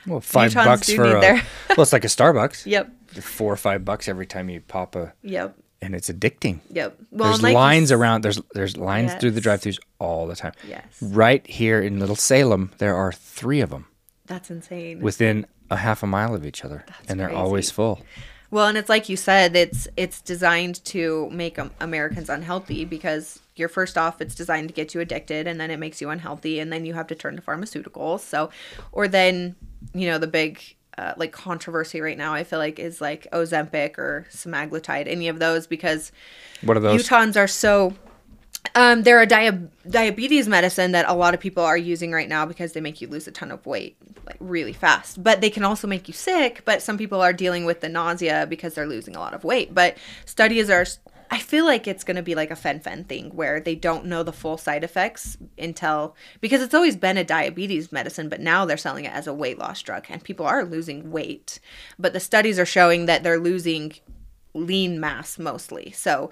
Well, 0.06 0.20
five 0.20 0.54
bucks 0.54 0.90
for 0.92 1.04
a, 1.04 1.20
well, 1.20 1.42
it's 1.82 1.92
like 1.92 2.04
a 2.04 2.08
Starbucks. 2.08 2.64
yep, 2.66 2.92
Four 3.20 3.52
or 3.52 3.56
five 3.56 3.84
bucks 3.84 4.06
every 4.08 4.26
time 4.26 4.48
you 4.48 4.60
pop 4.60 4.94
a, 4.94 5.12
yep, 5.22 5.56
and 5.82 5.94
it's 5.94 6.08
addicting. 6.08 6.60
yep. 6.70 6.98
Well, 7.10 7.30
there's 7.30 7.42
like 7.42 7.54
lines 7.54 7.92
around. 7.92 8.22
There's 8.22 8.40
there's 8.54 8.76
lines 8.76 9.14
through 9.14 9.32
the 9.32 9.40
drive-throughs 9.40 9.78
all 9.98 10.26
the 10.26 10.36
time. 10.36 10.52
Yes. 10.68 10.84
Right 11.00 11.46
here 11.46 11.80
in 11.80 11.98
Little 11.98 12.16
Salem, 12.16 12.72
there 12.78 12.94
are 12.96 13.12
three 13.12 13.60
of 13.60 13.70
them 13.70 13.86
That's 14.26 14.50
insane. 14.50 15.00
within 15.00 15.46
a 15.70 15.76
half 15.76 16.02
a 16.02 16.06
mile 16.06 16.34
of 16.34 16.46
each 16.46 16.64
other, 16.64 16.84
That's 16.86 17.10
and 17.10 17.20
they're 17.20 17.32
always 17.34 17.70
full. 17.70 18.00
Well, 18.50 18.68
and 18.68 18.78
it's 18.78 18.88
like 18.88 19.08
you 19.08 19.16
said, 19.16 19.56
it's 19.56 19.88
it's 19.96 20.20
designed 20.20 20.84
to 20.86 21.28
make 21.30 21.58
Americans 21.80 22.28
unhealthy 22.28 22.84
because 22.84 23.40
you're 23.56 23.68
first 23.68 23.98
off, 23.98 24.20
it's 24.20 24.34
designed 24.34 24.68
to 24.68 24.74
get 24.74 24.94
you 24.94 25.00
addicted, 25.00 25.46
and 25.48 25.60
then 25.60 25.70
it 25.70 25.78
makes 25.78 26.00
you 26.00 26.10
unhealthy, 26.10 26.60
and 26.60 26.72
then 26.72 26.86
you 26.86 26.94
have 26.94 27.08
to 27.08 27.14
turn 27.14 27.36
to 27.36 27.42
pharmaceuticals. 27.42 28.20
So, 28.20 28.50
or 28.92 29.08
then 29.08 29.56
you 29.94 30.06
know 30.06 30.18
the 30.18 30.28
big 30.28 30.75
uh, 30.98 31.14
like 31.16 31.32
controversy 31.32 32.00
right 32.00 32.16
now, 32.16 32.32
I 32.34 32.44
feel 32.44 32.58
like 32.58 32.78
is 32.78 33.00
like 33.00 33.26
Ozempic 33.32 33.98
or 33.98 34.26
semaglutide, 34.30 35.06
any 35.06 35.28
of 35.28 35.38
those 35.38 35.66
because 35.66 36.12
What 36.62 36.76
are 36.76 36.80
those? 36.80 37.06
Utahns 37.06 37.36
are 37.36 37.48
so. 37.48 37.94
Um, 38.74 39.02
they're 39.02 39.22
a 39.22 39.26
dia- 39.26 39.68
diabetes 39.88 40.48
medicine 40.48 40.90
that 40.92 41.08
a 41.08 41.14
lot 41.14 41.34
of 41.34 41.40
people 41.40 41.62
are 41.62 41.76
using 41.76 42.10
right 42.10 42.28
now 42.28 42.44
because 42.44 42.72
they 42.72 42.80
make 42.80 43.00
you 43.00 43.06
lose 43.06 43.28
a 43.28 43.30
ton 43.30 43.52
of 43.52 43.64
weight 43.64 43.96
like 44.26 44.36
really 44.40 44.72
fast. 44.72 45.22
But 45.22 45.40
they 45.40 45.50
can 45.50 45.62
also 45.62 45.86
make 45.86 46.08
you 46.08 46.14
sick. 46.14 46.62
But 46.64 46.82
some 46.82 46.98
people 46.98 47.20
are 47.20 47.32
dealing 47.32 47.64
with 47.64 47.80
the 47.80 47.88
nausea 47.88 48.46
because 48.48 48.74
they're 48.74 48.88
losing 48.88 49.14
a 49.14 49.20
lot 49.20 49.34
of 49.34 49.44
weight. 49.44 49.74
But 49.74 49.96
studies 50.24 50.68
are. 50.70 50.84
I 51.30 51.38
feel 51.38 51.64
like 51.64 51.86
it's 51.86 52.04
going 52.04 52.16
to 52.16 52.22
be 52.22 52.34
like 52.34 52.50
a 52.50 52.56
fen-phen 52.56 53.06
thing 53.06 53.30
where 53.30 53.60
they 53.60 53.74
don't 53.74 54.06
know 54.06 54.22
the 54.22 54.32
full 54.32 54.58
side 54.58 54.84
effects 54.84 55.36
until 55.58 56.14
because 56.40 56.62
it's 56.62 56.74
always 56.74 56.96
been 56.96 57.16
a 57.16 57.24
diabetes 57.24 57.90
medicine, 57.92 58.28
but 58.28 58.40
now 58.40 58.64
they're 58.64 58.76
selling 58.76 59.04
it 59.04 59.12
as 59.12 59.26
a 59.26 59.34
weight 59.34 59.58
loss 59.58 59.82
drug 59.82 60.06
and 60.08 60.22
people 60.22 60.46
are 60.46 60.64
losing 60.64 61.10
weight. 61.10 61.58
But 61.98 62.12
the 62.12 62.20
studies 62.20 62.58
are 62.58 62.66
showing 62.66 63.06
that 63.06 63.22
they're 63.22 63.40
losing 63.40 63.94
lean 64.54 65.00
mass 65.00 65.38
mostly. 65.38 65.90
So 65.92 66.30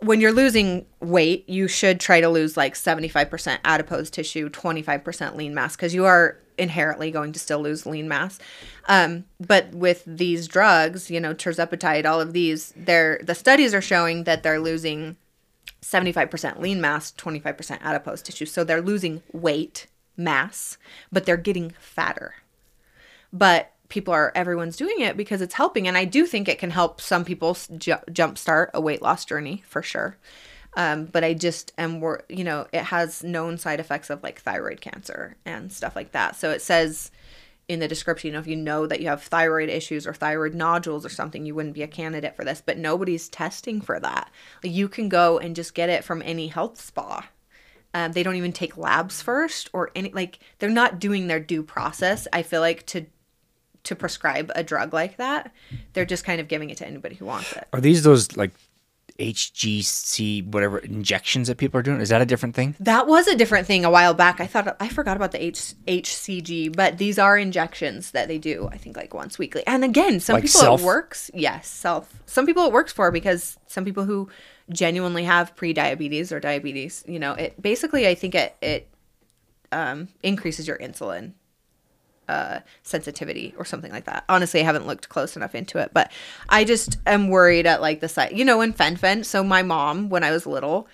when 0.00 0.20
you're 0.20 0.32
losing 0.32 0.86
weight, 1.00 1.48
you 1.48 1.66
should 1.66 1.98
try 2.00 2.20
to 2.20 2.28
lose 2.28 2.56
like 2.56 2.74
75% 2.74 3.58
adipose 3.64 4.10
tissue, 4.10 4.48
25% 4.48 5.36
lean 5.36 5.54
mass, 5.54 5.74
because 5.74 5.94
you 5.94 6.04
are 6.04 6.38
inherently 6.58 7.10
going 7.10 7.32
to 7.32 7.38
still 7.38 7.60
lose 7.60 7.86
lean 7.86 8.08
mass. 8.08 8.38
Um, 8.86 9.24
but 9.40 9.70
with 9.74 10.02
these 10.06 10.48
drugs, 10.48 11.10
you 11.10 11.20
know, 11.20 11.34
tirzepatide, 11.34 12.04
all 12.04 12.20
of 12.20 12.32
these, 12.32 12.72
they're 12.76 13.20
the 13.22 13.34
studies 13.34 13.74
are 13.74 13.80
showing 13.80 14.24
that 14.24 14.42
they're 14.42 14.60
losing 14.60 15.16
75% 15.82 16.60
lean 16.60 16.80
mass, 16.80 17.12
25% 17.12 17.80
adipose 17.82 18.22
tissue. 18.22 18.46
So 18.46 18.64
they're 18.64 18.82
losing 18.82 19.22
weight 19.32 19.86
mass, 20.16 20.78
but 21.12 21.24
they're 21.24 21.36
getting 21.36 21.74
fatter 21.78 22.34
but 23.32 23.72
people 23.88 24.12
are 24.12 24.32
everyone's 24.34 24.76
doing 24.76 25.00
it 25.00 25.16
because 25.16 25.40
it's 25.40 25.54
helping 25.54 25.88
and 25.88 25.96
i 25.96 26.04
do 26.04 26.26
think 26.26 26.48
it 26.48 26.58
can 26.58 26.70
help 26.70 27.00
some 27.00 27.24
people 27.24 27.56
ju- 27.76 27.94
jumpstart 28.10 28.68
a 28.74 28.80
weight 28.80 29.02
loss 29.02 29.24
journey 29.24 29.62
for 29.66 29.82
sure 29.82 30.16
um, 30.76 31.06
but 31.06 31.24
i 31.24 31.34
just 31.34 31.72
am 31.78 32.00
wor- 32.00 32.24
you 32.28 32.44
know 32.44 32.66
it 32.72 32.84
has 32.84 33.22
known 33.22 33.58
side 33.58 33.80
effects 33.80 34.10
of 34.10 34.22
like 34.22 34.40
thyroid 34.40 34.80
cancer 34.80 35.36
and 35.44 35.72
stuff 35.72 35.96
like 35.96 36.12
that. 36.12 36.36
So 36.36 36.50
it 36.50 36.62
says 36.62 37.10
in 37.68 37.80
the 37.80 37.88
description 37.88 38.28
you 38.28 38.32
know 38.32 38.38
if 38.38 38.46
you 38.46 38.56
know 38.56 38.86
that 38.86 39.00
you 39.00 39.08
have 39.08 39.22
thyroid 39.22 39.68
issues 39.68 40.06
or 40.06 40.14
thyroid 40.14 40.54
nodules 40.54 41.04
or 41.04 41.10
something 41.10 41.44
you 41.44 41.54
wouldn't 41.54 41.74
be 41.74 41.82
a 41.82 41.88
candidate 41.88 42.34
for 42.34 42.44
this 42.44 42.62
but 42.64 42.78
nobody's 42.78 43.28
testing 43.28 43.80
for 43.80 44.00
that. 44.00 44.30
Like 44.62 44.72
you 44.72 44.88
can 44.88 45.08
go 45.08 45.38
and 45.38 45.56
just 45.56 45.74
get 45.74 45.90
it 45.90 46.04
from 46.04 46.22
any 46.22 46.48
health 46.48 46.80
spa. 46.80 47.28
Um, 47.94 48.12
they 48.12 48.22
don't 48.22 48.36
even 48.36 48.52
take 48.52 48.76
labs 48.76 49.22
first 49.22 49.70
or 49.72 49.90
any 49.94 50.12
like 50.12 50.38
they're 50.58 50.70
not 50.70 50.98
doing 50.98 51.26
their 51.26 51.40
due 51.40 51.62
process 51.62 52.28
i 52.34 52.42
feel 52.42 52.60
like 52.60 52.84
to 52.86 53.06
to 53.88 53.96
prescribe 53.96 54.52
a 54.54 54.62
drug 54.62 54.92
like 54.92 55.16
that. 55.16 55.52
They're 55.92 56.04
just 56.04 56.24
kind 56.24 56.40
of 56.40 56.48
giving 56.48 56.70
it 56.70 56.76
to 56.78 56.86
anybody 56.86 57.14
who 57.14 57.24
wants 57.24 57.52
it. 57.52 57.66
Are 57.72 57.80
these 57.80 58.02
those 58.02 58.36
like 58.36 58.52
HGC 59.18 60.46
whatever 60.46 60.78
injections 60.78 61.48
that 61.48 61.56
people 61.58 61.78
are 61.78 61.82
doing? 61.82 62.00
Is 62.00 62.08
that 62.10 62.20
a 62.22 62.26
different 62.26 62.54
thing? 62.54 62.74
that 62.80 63.06
was 63.06 63.26
a 63.26 63.36
different 63.36 63.66
thing 63.66 63.84
a 63.84 63.90
while 63.90 64.14
back 64.14 64.40
i 64.40 64.46
thought 64.46 64.76
i 64.80 64.88
forgot 64.88 65.16
about 65.16 65.32
the 65.32 65.42
H, 65.42 65.74
hcg 65.86 66.74
but 66.74 66.98
these 66.98 67.18
are 67.18 67.36
injections 67.36 68.12
that 68.12 68.28
they 68.28 68.38
do 68.38 68.68
i 68.72 68.76
think 68.76 68.96
like 68.96 69.12
once 69.14 69.38
weekly 69.38 69.62
and 69.66 69.84
again 69.84 70.20
some 70.20 70.34
Like 70.34 70.44
people 70.44 70.60
self? 70.60 70.80
it 70.80 70.84
works 70.84 71.30
yes 71.34 71.66
self 71.68 72.20
some 72.26 72.46
people 72.46 72.64
it 72.66 72.72
works 72.72 72.92
for 72.92 73.10
because 73.10 73.58
some 73.66 73.84
people 73.84 74.04
who 74.04 74.28
genuinely 74.70 75.24
have 75.24 75.56
pre-diabetes 75.56 76.30
or 76.32 76.40
diabetes 76.40 77.04
you 77.08 77.18
know 77.18 77.32
it 77.34 77.60
basically 77.60 78.06
i 78.06 78.14
think 78.14 78.34
it 78.34 78.54
it 78.62 78.88
um, 79.72 80.08
increases 80.22 80.66
your 80.66 80.78
insulin 80.78 81.32
uh, 82.28 82.60
sensitivity 82.82 83.54
or 83.56 83.64
something 83.64 83.90
like 83.90 84.04
that. 84.04 84.24
Honestly, 84.28 84.60
I 84.60 84.64
haven't 84.64 84.86
looked 84.86 85.08
close 85.08 85.36
enough 85.36 85.54
into 85.54 85.78
it, 85.78 85.90
but 85.92 86.12
I 86.48 86.64
just 86.64 86.98
am 87.06 87.28
worried 87.28 87.66
at 87.66 87.80
like 87.80 88.00
the 88.00 88.08
site, 88.08 88.32
you 88.32 88.44
know, 88.44 88.60
in 88.60 88.72
fen-phen. 88.72 89.24
So 89.24 89.42
my 89.42 89.62
mom, 89.62 90.08
when 90.08 90.24
I 90.24 90.30
was 90.30 90.46
little, 90.46 90.88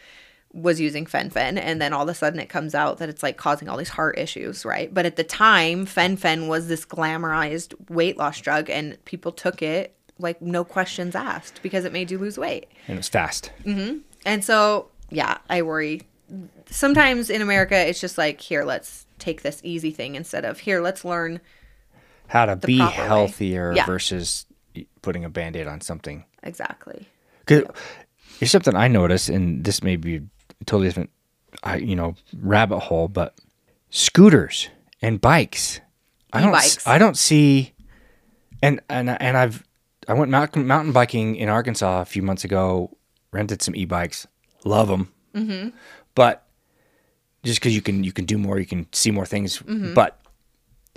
was 0.52 0.80
using 0.80 1.04
fen-phen, 1.04 1.58
and 1.58 1.82
then 1.82 1.92
all 1.92 2.04
of 2.04 2.08
a 2.08 2.14
sudden 2.14 2.38
it 2.38 2.48
comes 2.48 2.76
out 2.76 2.98
that 2.98 3.08
it's 3.08 3.24
like 3.24 3.36
causing 3.36 3.68
all 3.68 3.76
these 3.76 3.88
heart 3.88 4.16
issues, 4.16 4.64
right? 4.64 4.94
But 4.94 5.04
at 5.04 5.16
the 5.16 5.24
time, 5.24 5.84
fen-phen 5.84 6.46
was 6.46 6.68
this 6.68 6.86
glamorized 6.86 7.74
weight 7.90 8.16
loss 8.16 8.40
drug, 8.40 8.70
and 8.70 9.04
people 9.04 9.32
took 9.32 9.62
it 9.62 9.96
like 10.20 10.40
no 10.40 10.62
questions 10.62 11.16
asked 11.16 11.60
because 11.60 11.84
it 11.84 11.92
made 11.92 12.08
you 12.08 12.18
lose 12.18 12.38
weight. 12.38 12.68
And 12.86 12.98
it's 12.98 13.08
fast. 13.08 13.50
And 14.24 14.44
so, 14.44 14.90
yeah, 15.10 15.38
I 15.50 15.62
worry. 15.62 16.02
Sometimes 16.70 17.30
in 17.30 17.42
America, 17.42 17.76
it's 17.76 18.00
just 18.00 18.16
like, 18.16 18.40
here, 18.40 18.62
let's 18.62 19.03
take 19.24 19.42
this 19.42 19.60
easy 19.64 19.90
thing 19.90 20.14
instead 20.14 20.44
of 20.44 20.60
here, 20.60 20.80
let's 20.80 21.04
learn 21.04 21.40
How 22.28 22.46
to 22.46 22.56
be 22.56 22.78
healthier 22.78 23.72
Yeah. 23.74 23.86
versus 23.86 24.46
putting 25.02 25.24
a 25.24 25.28
band-aid 25.30 25.66
on 25.66 25.80
something. 25.80 26.24
exactly. 26.42 27.06
Cause 27.46 27.62
here's 28.38 28.50
something 28.50 28.74
I 28.74 28.88
notice, 28.88 29.28
and 29.28 29.64
this 29.64 29.82
may 29.82 29.96
be 29.96 30.22
totally 30.66 30.88
different, 30.88 31.10
I 31.62 31.76
you 31.76 31.94
know, 31.96 32.14
rabbit 32.38 32.80
hole, 32.80 33.08
but 33.08 33.34
scooters 33.90 34.68
and 35.02 35.20
bikes. 35.20 35.80
I 36.32 36.40
don't. 36.40 36.78
I 36.86 36.98
don't 36.98 37.16
see, 37.16 37.74
and 38.62 38.80
and 38.88 39.08
and 39.10 39.36
I've 39.36 39.62
I 40.08 40.14
went 40.14 40.30
mountain 40.30 40.66
mountain 40.66 40.92
biking 40.92 41.36
in 41.36 41.48
Arkansas 41.48 42.00
a 42.00 42.04
few 42.04 42.22
months 42.22 42.44
ago. 42.44 42.96
Rented 43.30 43.62
some 43.62 43.76
e-bikes. 43.76 44.26
Love 44.64 44.88
them. 44.88 45.12
Mm-hmm. 45.34 45.68
But 46.14 46.43
just 47.44 47.60
because 47.60 47.74
you 47.74 47.82
can 47.82 48.04
you 48.04 48.12
can 48.12 48.24
do 48.24 48.38
more, 48.38 48.58
you 48.58 48.66
can 48.66 48.86
see 48.92 49.10
more 49.10 49.26
things. 49.26 49.58
Mm-hmm. 49.58 49.94
But 49.94 50.18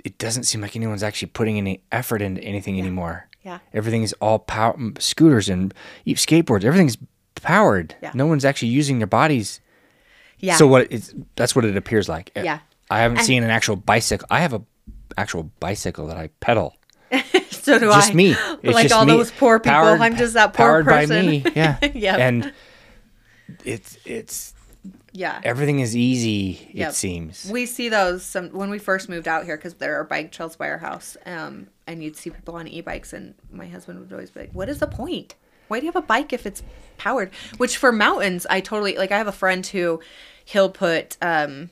it 0.04 0.18
doesn't 0.18 0.44
seem 0.44 0.60
like 0.60 0.76
anyone's 0.76 1.02
actually 1.02 1.28
putting 1.28 1.58
any 1.58 1.82
effort 1.92 2.22
into 2.22 2.42
anything 2.42 2.78
anymore. 2.78 3.28
Yeah. 3.42 3.58
Everything 3.72 4.02
is 4.02 4.12
all 4.20 4.38
power 4.38 4.76
scooters 4.98 5.48
and 5.48 5.72
skateboards. 6.06 6.64
Everything's 6.64 6.96
powered. 7.36 7.94
Yeah. 8.02 8.12
No 8.14 8.26
one's 8.26 8.44
actually 8.44 8.68
using 8.68 8.98
their 8.98 9.06
bodies. 9.06 9.60
Yeah. 10.38 10.56
So 10.56 10.66
what 10.66 10.86
it's 10.90 11.14
that's 11.36 11.54
what 11.56 11.64
it 11.64 11.76
appears 11.76 12.08
like. 12.08 12.30
Yeah. 12.36 12.60
I 12.90 13.00
haven't 13.00 13.20
seen 13.20 13.42
an 13.42 13.50
actual 13.50 13.76
bicycle. 13.76 14.26
I 14.30 14.40
have 14.40 14.54
a 14.54 14.62
actual 15.16 15.50
bicycle 15.60 16.06
that 16.06 16.16
I 16.16 16.28
pedal. 16.40 16.74
So 17.50 17.78
do 17.78 17.86
Just 17.86 17.96
I. 17.96 18.00
Just 18.00 18.14
me. 18.14 18.30
It's 18.62 18.74
like 18.74 18.84
just 18.84 18.94
all 18.94 19.04
me. 19.04 19.12
those 19.12 19.30
poor 19.30 19.58
people. 19.60 19.72
Powered- 19.72 20.00
I'm 20.00 20.16
just 20.16 20.32
that 20.34 20.54
poor 20.54 20.66
powered 20.82 20.86
person. 20.86 21.16
by 21.16 21.22
me. 21.22 21.44
Yeah. 21.54 21.76
Yep. 21.82 22.18
And 22.18 22.52
it's 23.64 23.98
it's 24.06 24.54
yeah. 25.18 25.40
everything 25.42 25.80
is 25.80 25.96
easy. 25.96 26.70
Yep. 26.72 26.90
It 26.90 26.94
seems. 26.94 27.50
We 27.50 27.66
see 27.66 27.88
those 27.88 28.24
some 28.24 28.50
when 28.50 28.70
we 28.70 28.78
first 28.78 29.08
moved 29.08 29.26
out 29.26 29.44
here 29.44 29.56
because 29.56 29.74
there 29.74 29.98
are 29.98 30.04
bike 30.04 30.30
trails 30.30 30.56
by 30.56 30.68
our 30.70 30.78
house, 30.78 31.16
um, 31.26 31.66
and 31.86 32.02
you'd 32.02 32.16
see 32.16 32.30
people 32.30 32.54
on 32.54 32.68
e-bikes, 32.68 33.12
and 33.12 33.34
my 33.50 33.66
husband 33.66 33.98
would 33.98 34.12
always 34.12 34.30
be 34.30 34.40
like, 34.40 34.52
"What 34.52 34.68
is 34.68 34.78
the 34.78 34.86
point? 34.86 35.34
Why 35.66 35.80
do 35.80 35.86
you 35.86 35.92
have 35.92 36.02
a 36.02 36.06
bike 36.06 36.32
if 36.32 36.46
it's 36.46 36.62
powered?" 36.96 37.32
Which 37.56 37.76
for 37.76 37.90
mountains, 37.90 38.46
I 38.48 38.60
totally 38.60 38.96
like. 38.96 39.10
I 39.10 39.18
have 39.18 39.26
a 39.26 39.32
friend 39.32 39.66
who 39.66 40.00
he'll 40.44 40.70
put, 40.70 41.16
um, 41.20 41.70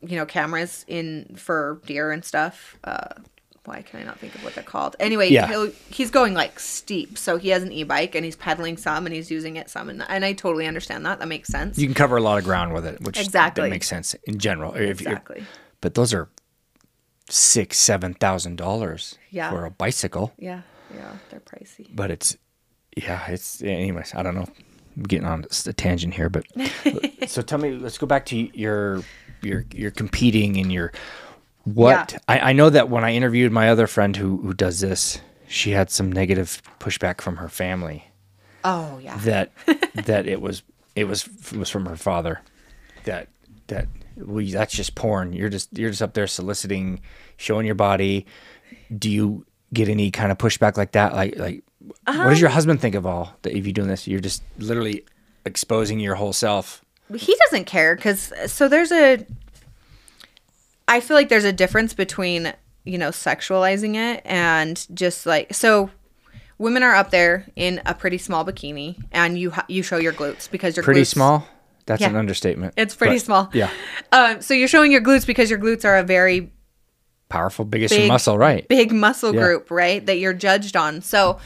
you 0.00 0.16
know, 0.16 0.26
cameras 0.26 0.84
in 0.88 1.36
for 1.36 1.82
deer 1.84 2.10
and 2.10 2.24
stuff. 2.24 2.78
Uh, 2.82 3.14
why 3.64 3.82
can 3.82 4.00
I 4.00 4.04
not 4.04 4.18
think 4.18 4.34
of 4.34 4.42
what 4.44 4.54
they're 4.54 4.64
called? 4.64 4.96
Anyway, 4.98 5.28
Yeah. 5.30 5.46
he'll, 5.48 5.70
he's 5.90 6.10
going 6.10 6.34
like 6.34 6.58
steep, 6.58 7.18
so 7.18 7.36
he 7.36 7.50
has 7.50 7.62
an 7.62 7.70
e-bike 7.72 8.14
and 8.14 8.24
he's 8.24 8.36
pedaling 8.36 8.76
some 8.76 9.04
and 9.06 9.14
he's 9.14 9.30
using 9.30 9.56
it 9.56 9.68
some, 9.68 9.88
and, 9.90 10.02
and 10.08 10.24
I 10.24 10.32
totally 10.32 10.66
understand 10.66 11.04
that. 11.06 11.18
That 11.18 11.28
makes 11.28 11.48
sense. 11.48 11.78
You 11.78 11.86
can 11.86 11.94
cover 11.94 12.16
a 12.16 12.22
lot 12.22 12.38
of 12.38 12.44
ground 12.44 12.72
with 12.72 12.86
it, 12.86 13.00
which 13.02 13.20
Exactly. 13.20 13.64
that 13.64 13.70
makes 13.70 13.86
sense 13.88 14.14
in 14.24 14.38
general. 14.38 14.72
If 14.74 15.00
you're- 15.00 15.12
exactly. 15.12 15.44
but 15.80 15.94
those 15.94 16.14
are 16.14 16.28
six, 17.30 17.78
seven 17.78 18.14
thousand 18.14 18.56
dollars 18.56 19.18
Yeah. 19.30 19.50
for 19.50 19.64
a 19.64 19.70
bicycle. 19.70 20.32
Yeah, 20.38 20.62
yeah, 20.94 21.12
they're 21.30 21.40
pricey. 21.40 21.88
But 21.94 22.10
it's 22.10 22.36
yeah, 22.96 23.26
it's 23.28 23.62
anyways. 23.62 24.14
I 24.14 24.22
don't 24.22 24.34
know. 24.34 24.48
I'm 24.96 25.02
getting 25.04 25.26
on 25.26 25.44
a 25.66 25.72
tangent 25.72 26.14
here, 26.14 26.28
but 26.28 26.46
so 27.28 27.42
tell 27.42 27.58
me. 27.58 27.72
Let's 27.72 27.98
go 27.98 28.06
back 28.06 28.24
to 28.26 28.36
your 28.58 29.02
your 29.42 29.64
your 29.72 29.90
competing 29.90 30.56
and 30.56 30.72
your 30.72 30.92
what. 31.64 32.12
Yeah. 32.12 32.18
I, 32.28 32.38
I 32.50 32.52
know 32.52 32.70
that 32.70 32.88
when 32.88 33.04
I 33.04 33.14
interviewed 33.14 33.52
my 33.52 33.68
other 33.68 33.86
friend 33.86 34.16
who 34.16 34.38
who 34.38 34.54
does 34.54 34.80
this, 34.80 35.20
she 35.48 35.70
had 35.72 35.90
some 35.90 36.10
negative 36.12 36.62
pushback 36.80 37.20
from 37.20 37.36
her 37.36 37.48
family 37.48 38.04
Oh 38.64 38.98
yeah. 39.02 39.16
that 39.18 39.52
that 40.06 40.26
it 40.26 40.40
was 40.40 40.62
it 40.96 41.04
was 41.04 41.28
it 41.52 41.56
was 41.58 41.70
from 41.70 41.86
her 41.86 41.96
father 41.96 42.40
that 43.04 43.28
that 43.68 43.86
well, 44.16 44.44
that's 44.50 44.74
just 44.74 44.94
porn 44.94 45.32
you're 45.32 45.48
just 45.48 45.76
you're 45.78 45.90
just 45.90 46.02
up 46.02 46.12
there 46.14 46.26
soliciting 46.26 47.00
showing 47.36 47.64
your 47.66 47.74
body 47.76 48.26
do 48.96 49.08
you 49.08 49.46
get 49.72 49.88
any 49.88 50.10
kind 50.10 50.32
of 50.32 50.38
pushback 50.38 50.76
like 50.76 50.92
that 50.92 51.14
like 51.14 51.36
like 51.38 51.62
what 52.04 52.16
Um, 52.16 52.28
does 52.28 52.40
your 52.40 52.50
husband 52.50 52.80
think 52.80 52.94
of 52.96 53.06
all 53.06 53.36
that 53.42 53.56
if 53.56 53.64
you're 53.64 53.72
doing 53.72 53.88
this 53.88 54.08
you're 54.08 54.20
just 54.20 54.42
literally 54.58 55.04
exposing 55.44 56.00
your 56.00 56.16
whole 56.16 56.32
self 56.32 56.84
he 57.14 57.34
doesn't 57.46 57.64
care 57.66 57.94
because 57.94 58.32
so 58.46 58.68
there's 58.68 58.90
a 58.92 59.24
i 60.88 60.98
feel 61.00 61.16
like 61.16 61.28
there's 61.28 61.44
a 61.44 61.52
difference 61.52 61.94
between 61.94 62.52
you 62.84 62.98
know 62.98 63.10
sexualizing 63.10 63.94
it 63.94 64.22
and 64.24 64.86
just 64.94 65.26
like 65.26 65.54
so 65.54 65.90
women 66.58 66.82
are 66.82 66.94
up 66.94 67.10
there 67.10 67.46
in 67.54 67.80
a 67.86 67.94
pretty 67.94 68.18
small 68.18 68.44
bikini 68.44 68.96
and 69.12 69.38
you 69.38 69.50
ha- 69.50 69.64
you 69.68 69.82
show 69.82 69.96
your 69.98 70.12
glutes 70.12 70.50
because 70.50 70.76
your 70.76 70.82
pretty 70.82 71.02
glutes- 71.02 71.06
small 71.08 71.46
that's 71.86 72.00
Yeah. 72.02 72.08
an 72.08 72.16
understatement 72.16 72.74
it's 72.76 72.94
pretty 72.94 73.16
But, 73.16 73.22
small 73.22 73.50
yeah 73.52 73.70
um, 74.12 74.40
so 74.42 74.54
you're 74.54 74.68
showing 74.68 74.90
your 74.90 75.00
glutes 75.02 75.26
because 75.26 75.48
your 75.50 75.58
glutes 75.60 75.84
are 75.84 75.96
a 75.98 76.02
very 76.02 76.50
powerful 77.28 77.64
biggest 77.64 77.94
Big- 77.94 78.08
muscle 78.08 78.36
right 78.38 78.66
big 78.68 78.90
muscle 78.92 79.34
Yeah. 79.34 79.40
group, 79.42 79.70
right? 79.70 80.04
That 80.04 80.18
you're 80.18 80.32
judged 80.32 80.76
on. 80.76 81.02
So 81.02 81.38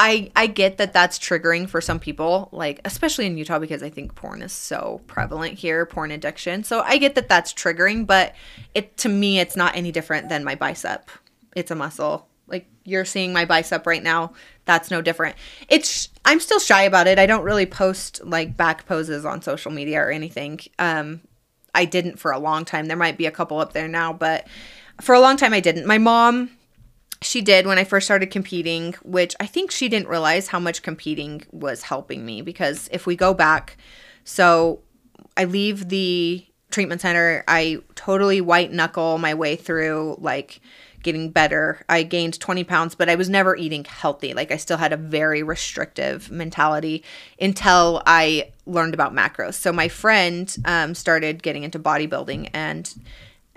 I 0.00 0.30
I 0.36 0.46
get 0.46 0.78
that 0.78 0.92
that's 0.92 1.18
triggering 1.18 1.68
for 1.68 1.80
some 1.80 1.98
people, 1.98 2.48
like 2.52 2.80
especially 2.84 3.26
in 3.26 3.36
Utah 3.36 3.58
because 3.58 3.82
I 3.82 3.90
think 3.90 4.14
porn 4.14 4.42
is 4.42 4.52
so 4.52 5.00
prevalent 5.08 5.58
here, 5.58 5.84
porn 5.84 6.12
addiction. 6.12 6.62
So 6.62 6.80
I 6.82 6.98
get 6.98 7.16
that 7.16 7.28
that's 7.28 7.52
triggering, 7.52 8.06
but 8.06 8.34
it 8.74 8.96
to 8.98 9.08
me 9.08 9.40
it's 9.40 9.56
not 9.56 9.74
any 9.74 9.90
different 9.90 10.28
than 10.28 10.44
my 10.44 10.54
bicep. 10.54 11.10
It's 11.56 11.72
a 11.72 11.74
muscle. 11.74 12.28
Like 12.46 12.66
you're 12.84 13.04
seeing 13.04 13.32
my 13.32 13.44
bicep 13.44 13.86
right 13.88 14.02
now, 14.02 14.34
that's 14.66 14.88
no 14.88 15.02
different. 15.02 15.34
It's 15.68 16.08
I'm 16.24 16.38
still 16.38 16.60
shy 16.60 16.82
about 16.82 17.08
it. 17.08 17.18
I 17.18 17.26
don't 17.26 17.44
really 17.44 17.66
post 17.66 18.24
like 18.24 18.56
back 18.56 18.86
poses 18.86 19.24
on 19.24 19.42
social 19.42 19.72
media 19.72 20.00
or 20.00 20.12
anything. 20.12 20.60
Um 20.78 21.22
I 21.74 21.86
didn't 21.86 22.20
for 22.20 22.30
a 22.30 22.38
long 22.38 22.64
time. 22.64 22.86
There 22.86 22.96
might 22.96 23.18
be 23.18 23.26
a 23.26 23.32
couple 23.32 23.58
up 23.58 23.72
there 23.72 23.88
now, 23.88 24.12
but 24.12 24.46
for 25.00 25.16
a 25.16 25.20
long 25.20 25.36
time 25.36 25.52
I 25.52 25.60
didn't. 25.60 25.86
My 25.86 25.98
mom, 25.98 26.50
she 27.20 27.40
did 27.40 27.66
when 27.66 27.78
I 27.78 27.84
first 27.84 28.06
started 28.06 28.30
competing, 28.30 28.94
which 29.02 29.34
I 29.40 29.46
think 29.46 29.70
she 29.70 29.88
didn't 29.88 30.08
realize 30.08 30.48
how 30.48 30.60
much 30.60 30.82
competing 30.82 31.42
was 31.50 31.82
helping 31.82 32.24
me 32.24 32.42
because 32.42 32.88
if 32.92 33.06
we 33.06 33.16
go 33.16 33.34
back, 33.34 33.76
so 34.24 34.80
I 35.36 35.44
leave 35.44 35.88
the 35.88 36.46
treatment 36.70 37.00
center, 37.00 37.44
I 37.48 37.78
totally 37.94 38.40
white 38.40 38.72
knuckle 38.72 39.18
my 39.18 39.34
way 39.34 39.56
through 39.56 40.16
like 40.20 40.60
getting 41.02 41.30
better. 41.30 41.84
I 41.88 42.02
gained 42.02 42.38
20 42.38 42.64
pounds, 42.64 42.94
but 42.94 43.08
I 43.08 43.14
was 43.14 43.28
never 43.28 43.56
eating 43.56 43.84
healthy. 43.84 44.34
Like 44.34 44.50
I 44.50 44.56
still 44.56 44.76
had 44.76 44.92
a 44.92 44.96
very 44.96 45.42
restrictive 45.42 46.30
mentality 46.30 47.04
until 47.40 48.02
I 48.04 48.52
learned 48.66 48.94
about 48.94 49.14
macros. 49.14 49.54
So 49.54 49.72
my 49.72 49.88
friend 49.88 50.54
um, 50.64 50.94
started 50.94 51.42
getting 51.42 51.62
into 51.62 51.78
bodybuilding 51.78 52.50
and 52.52 52.94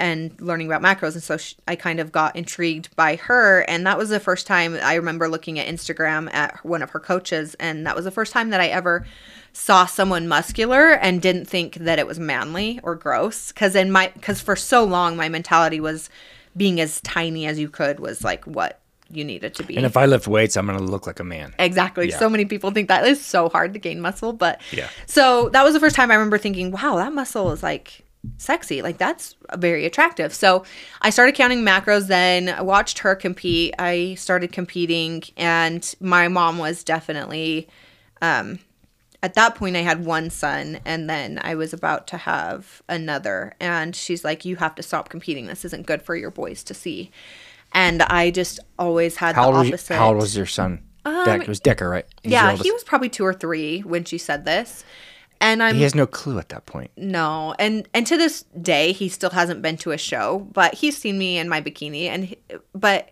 and 0.01 0.39
learning 0.41 0.67
about 0.67 0.81
macros 0.81 1.13
and 1.13 1.23
so 1.23 1.37
sh 1.37 1.53
i 1.67 1.75
kind 1.75 1.99
of 1.99 2.11
got 2.11 2.35
intrigued 2.35 2.93
by 2.95 3.15
her 3.15 3.61
and 3.69 3.85
that 3.85 3.97
was 3.97 4.09
the 4.09 4.19
first 4.19 4.47
time 4.47 4.77
i 4.81 4.95
remember 4.95 5.29
looking 5.29 5.59
at 5.59 5.67
instagram 5.67 6.33
at 6.33 6.63
one 6.65 6.81
of 6.81 6.89
her 6.89 6.99
coaches 6.99 7.55
and 7.59 7.85
that 7.85 7.95
was 7.95 8.03
the 8.03 8.11
first 8.11 8.33
time 8.33 8.49
that 8.49 8.59
i 8.59 8.67
ever 8.67 9.05
saw 9.53 9.85
someone 9.85 10.27
muscular 10.27 10.91
and 10.93 11.21
didn't 11.21 11.45
think 11.45 11.75
that 11.75 11.99
it 11.99 12.07
was 12.07 12.19
manly 12.19 12.79
or 12.83 12.95
gross 12.95 13.51
because 13.51 13.75
in 13.75 13.91
my 13.91 14.11
because 14.15 14.41
for 14.41 14.55
so 14.55 14.83
long 14.83 15.15
my 15.15 15.29
mentality 15.29 15.79
was 15.79 16.09
being 16.57 16.81
as 16.81 16.99
tiny 17.01 17.45
as 17.45 17.59
you 17.59 17.69
could 17.69 17.99
was 17.99 18.23
like 18.23 18.43
what 18.45 18.79
you 19.09 19.25
needed 19.25 19.53
to 19.53 19.63
be 19.63 19.75
and 19.75 19.85
if 19.85 19.97
i 19.97 20.05
lift 20.05 20.27
weights 20.27 20.55
i'm 20.55 20.65
gonna 20.65 20.79
look 20.79 21.05
like 21.05 21.19
a 21.19 21.23
man 21.23 21.53
Exactly. 21.59 22.09
Yeah. 22.09 22.17
So 22.17 22.29
many 22.29 22.45
people 22.45 22.71
think 22.71 22.87
that 22.87 23.05
is 23.05 23.23
so 23.23 23.49
hard 23.49 23.73
to 23.73 23.79
gain 23.79 23.99
muscle, 24.01 24.33
but 24.33 24.61
Yeah. 24.71 24.87
So 25.05 25.49
that 25.49 25.63
was 25.63 25.73
the 25.73 25.79
first 25.79 25.95
time 25.95 26.09
I 26.11 26.15
remember 26.15 26.37
thinking, 26.37 26.71
"Wow, 26.71 26.95
that 26.95 27.13
muscle 27.13 27.51
is 27.51 27.61
like 27.61 28.03
sexy. 28.37 28.81
Like 28.81 28.97
that's 28.97 29.35
very 29.55 29.85
attractive." 29.85 30.33
So 30.33 30.63
I 31.01 31.09
started 31.09 31.35
counting 31.35 31.61
macros. 31.61 32.07
Then 32.07 32.49
I 32.49 32.61
watched 32.61 32.99
her 32.99 33.15
compete. 33.15 33.73
I 33.79 34.15
started 34.15 34.51
competing, 34.51 35.23
and 35.37 35.93
my 35.99 36.27
mom 36.27 36.57
was 36.57 36.83
definitely. 36.83 37.67
Um, 38.21 38.59
at 39.23 39.35
that 39.35 39.53
point, 39.53 39.75
I 39.75 39.81
had 39.81 40.03
one 40.03 40.31
son, 40.31 40.79
and 40.83 41.07
then 41.07 41.39
I 41.43 41.53
was 41.53 41.73
about 41.73 42.07
to 42.07 42.17
have 42.17 42.81
another. 42.89 43.53
And 43.59 43.95
she's 43.95 44.23
like, 44.23 44.45
"You 44.45 44.55
have 44.57 44.75
to 44.75 44.83
stop 44.83 45.09
competing. 45.09 45.47
This 45.47 45.65
isn't 45.65 45.85
good 45.85 46.01
for 46.01 46.15
your 46.15 46.31
boys 46.31 46.63
to 46.65 46.73
see." 46.73 47.11
And 47.73 48.01
I 48.01 48.31
just 48.31 48.59
always 48.77 49.17
had 49.17 49.35
how 49.35 49.51
the 49.51 49.69
opposite. 49.69 49.95
how 49.95 50.09
old 50.09 50.17
was 50.17 50.35
your 50.35 50.45
son 50.45 50.83
Deck, 51.05 51.41
it 51.41 51.47
was 51.47 51.59
decker 51.59 51.89
right 51.89 52.05
He's 52.21 52.31
Yeah, 52.31 52.55
he 52.55 52.71
was 52.71 52.83
probably 52.83 53.09
two 53.09 53.25
or 53.25 53.33
three 53.33 53.81
when 53.81 54.03
she 54.03 54.17
said 54.17 54.45
this. 54.45 54.83
And 55.41 55.61
I'm 55.61 55.75
he 55.75 55.81
has 55.81 55.95
no 55.95 56.05
clue 56.05 56.39
at 56.39 56.49
that 56.49 56.65
point 56.65 56.91
no, 56.95 57.55
and 57.59 57.87
and 57.93 58.05
to 58.07 58.15
this 58.15 58.43
day 58.61 58.91
he 58.91 59.09
still 59.09 59.31
hasn't 59.31 59.61
been 59.61 59.77
to 59.77 59.91
a 59.91 59.97
show, 59.97 60.47
but 60.53 60.75
he's 60.75 60.97
seen 60.97 61.17
me 61.17 61.37
in 61.37 61.49
my 61.49 61.61
bikini 61.61 62.05
and 62.05 62.25
he- 62.25 62.37
but 62.73 63.09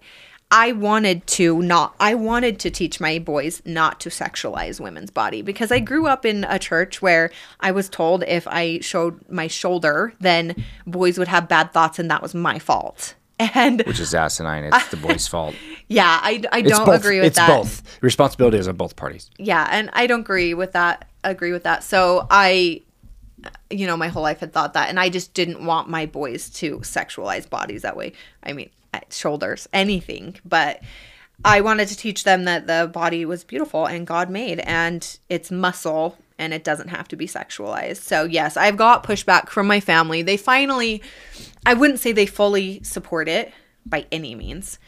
I 0.52 0.72
wanted 0.72 1.28
to 1.28 1.62
not 1.62 1.96
I 2.00 2.16
wanted 2.16 2.60
to 2.62 2.72
teach 2.72 3.00
my 3.00 3.20
boys 3.20 3.62
not 3.66 4.00
to 4.02 4.10
sexualize 4.10 4.80
women's 4.80 5.12
body 5.12 5.42
because 5.44 5.72
I 5.72 5.80
grew 5.80 6.08
up 6.08 6.26
in 6.26 6.44
a 6.50 6.58
church 6.58 7.02
where 7.02 7.30
I 7.60 7.72
was 7.72 7.88
told 7.88 8.24
if 8.24 8.48
I 8.48 8.80
showed 8.80 9.28
my 9.30 9.48
shoulder 9.48 10.14
then 10.20 10.56
boys 10.88 11.18
would 11.20 11.28
have 11.28 11.48
bad 11.48 11.72
thoughts 11.72 12.00
and 12.00 12.10
that 12.10 12.22
was 12.24 12.34
my 12.34 12.58
fault. 12.58 13.14
And 13.40 13.82
which 13.86 14.00
is 14.00 14.14
asinine. 14.14 14.66
It's 14.66 14.90
the 14.90 14.98
boy's 14.98 15.28
fault. 15.34 15.56
Yeah, 15.88 16.20
I, 16.22 16.44
I 16.52 16.62
don't 16.62 16.86
both. 16.86 17.00
agree 17.00 17.20
with 17.20 17.28
it's 17.28 17.38
that. 17.38 17.48
both. 17.48 17.98
Responsibility 18.02 18.58
is 18.58 18.68
on 18.68 18.76
both 18.76 18.96
parties. 18.96 19.30
Yeah 19.38 19.68
and 19.72 19.90
i 19.94 20.08
don't 20.08 20.20
agree 20.22 20.54
with 20.54 20.74
that 20.74 21.08
agree 21.24 21.52
with 21.52 21.64
that. 21.64 21.84
So 21.84 22.28
i 22.30 22.82
you 23.70 23.88
know 23.88 23.96
my 23.96 24.10
whole 24.10 24.22
life 24.24 24.42
had 24.42 24.52
thought 24.52 24.74
that 24.74 24.90
and 24.90 25.00
i 25.00 25.08
just 25.10 25.34
didn't 25.34 25.66
want 25.66 25.88
my 25.90 26.06
boys 26.06 26.50
to 26.50 26.80
sexualize 26.80 27.50
bodies 27.50 27.82
that 27.84 27.96
way. 27.96 28.12
I 28.44 28.54
mean 28.54 28.70
uh, 28.94 29.00
shoulders 29.10 29.68
anything. 29.74 30.36
But 30.44 30.82
i 31.46 31.62
wanted 31.62 31.88
to 31.88 31.96
teach 31.96 32.26
them 32.26 32.44
that 32.44 32.68
the 32.68 32.90
body 32.92 33.24
was 33.24 33.46
beautiful 33.46 33.86
and 33.86 34.06
god 34.06 34.30
made 34.30 34.60
and 34.60 35.18
it's 35.30 35.50
muscle 35.50 36.18
and 36.40 36.54
it 36.54 36.64
doesn't 36.64 36.88
have 36.88 37.08
to 37.10 37.16
be 37.16 37.28
sexualized. 37.28 37.98
So 37.98 38.24
yes 38.24 38.58
i've 38.58 38.78
got 38.78 39.04
pushback 39.04 39.50
from 39.50 39.68
my 39.68 39.80
family. 39.80 40.24
They 40.24 40.38
finally 40.38 41.04
i 41.66 41.74
wouldn't 41.76 42.00
say 42.00 42.12
they 42.12 42.26
fully 42.26 42.82
support 42.84 43.28
it 43.28 43.54
by 43.86 44.08
any 44.12 44.34
means 44.34 44.80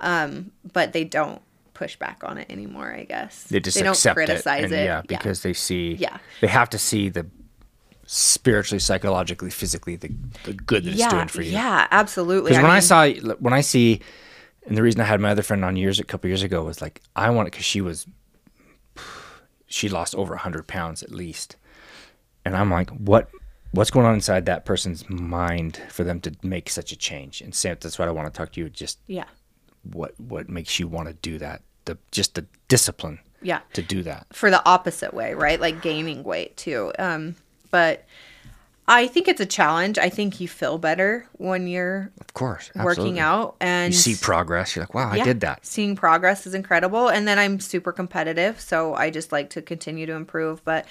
um, 0.00 0.50
but 0.72 0.94
they 0.94 1.04
don't 1.04 1.42
push 1.74 1.96
back 1.96 2.22
on 2.24 2.38
it 2.38 2.50
anymore 2.50 2.94
i 2.94 3.04
guess. 3.04 3.44
They 3.44 3.60
just 3.60 3.76
they 3.76 3.82
don't 3.82 3.92
accept 3.92 4.14
criticize 4.14 4.70
it, 4.72 4.80
it, 4.80 4.84
yeah. 4.84 5.02
because 5.06 5.42
they 5.42 5.52
see 5.52 5.94
Yeah. 5.94 6.16
they 6.40 6.46
have 6.46 6.70
to 6.70 6.78
see 6.78 7.08
the 7.10 7.26
spiritually 8.06 8.80
psychologically 8.80 9.50
physically 9.50 9.94
the, 9.96 10.10
the 10.44 10.52
good 10.52 10.82
that 10.84 10.94
it's 10.94 11.06
doing 11.06 11.28
for 11.28 11.42
you. 11.42 11.52
yeah, 11.52 11.86
absolutely. 11.92 12.50
Because 12.50 12.62
when 12.62 12.72
I 12.72 12.80
saw 12.80 13.08
when 13.38 13.52
I 13.52 13.60
see, 13.60 14.00
and 14.66 14.76
the 14.76 14.82
reason 14.82 15.00
I 15.00 15.04
had 15.04 15.20
my 15.20 15.30
other 15.30 15.42
friend 15.42 15.64
on 15.64 15.76
years 15.76 16.00
a 16.00 16.04
couple 16.04 16.26
years 16.28 16.42
ago 16.42 16.64
was 16.64 16.82
like 16.82 17.00
I 17.14 17.30
want 17.30 17.46
it 17.46 17.52
because 17.52 17.64
she 17.64 17.80
was, 17.80 18.06
she 19.70 19.88
lost 19.88 20.14
over 20.14 20.36
hundred 20.36 20.66
pounds 20.66 21.02
at 21.02 21.10
least, 21.10 21.56
and 22.44 22.54
I'm 22.56 22.70
like, 22.70 22.90
what 22.90 23.30
what's 23.72 23.90
going 23.90 24.04
on 24.04 24.14
inside 24.14 24.44
that 24.46 24.64
person's 24.64 25.08
mind 25.08 25.80
for 25.88 26.02
them 26.04 26.20
to 26.20 26.32
make 26.42 26.68
such 26.68 26.90
a 26.92 26.96
change. 26.96 27.40
And 27.40 27.54
Sam, 27.54 27.76
that's 27.80 27.98
what 27.98 28.08
I 28.08 28.10
want 28.10 28.26
to 28.32 28.36
talk 28.36 28.52
to 28.52 28.60
you. 28.60 28.68
Just 28.68 28.98
Yeah. 29.06 29.24
what 29.82 30.18
what 30.20 30.48
makes 30.48 30.78
you 30.78 30.88
want 30.88 31.08
to 31.08 31.14
do 31.14 31.38
that? 31.38 31.62
The 31.84 31.96
just 32.10 32.34
the 32.34 32.46
discipline 32.68 33.20
Yeah. 33.42 33.60
to 33.74 33.82
do 33.82 34.02
that. 34.02 34.26
for 34.32 34.50
the 34.50 34.62
opposite 34.68 35.14
way, 35.14 35.34
right? 35.34 35.60
Like 35.60 35.80
gaining 35.82 36.24
weight 36.24 36.56
too. 36.56 36.92
Um, 36.98 37.36
but 37.70 38.04
I 38.92 39.06
think 39.06 39.28
it's 39.28 39.40
a 39.40 39.46
challenge. 39.46 39.98
I 39.98 40.08
think 40.08 40.40
you 40.40 40.48
feel 40.48 40.76
better 40.76 41.24
when 41.34 41.68
you're 41.68 42.10
Of 42.20 42.34
course, 42.34 42.72
working 42.74 43.20
out 43.20 43.54
and 43.60 43.94
You 43.94 43.98
see 43.98 44.16
progress. 44.20 44.74
You're 44.74 44.82
like, 44.82 44.94
wow, 44.94 45.10
I 45.12 45.22
did 45.22 45.40
that. 45.42 45.64
Seeing 45.64 45.94
progress 45.94 46.44
is 46.44 46.54
incredible. 46.54 47.06
And 47.06 47.28
then 47.28 47.38
I'm 47.38 47.60
super 47.60 47.92
competitive, 47.92 48.60
so 48.60 48.94
I 48.94 49.10
just 49.10 49.30
like 49.30 49.50
to 49.50 49.62
continue 49.62 50.06
to 50.06 50.14
improve. 50.14 50.64
But 50.64 50.86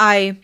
I, 0.00 0.38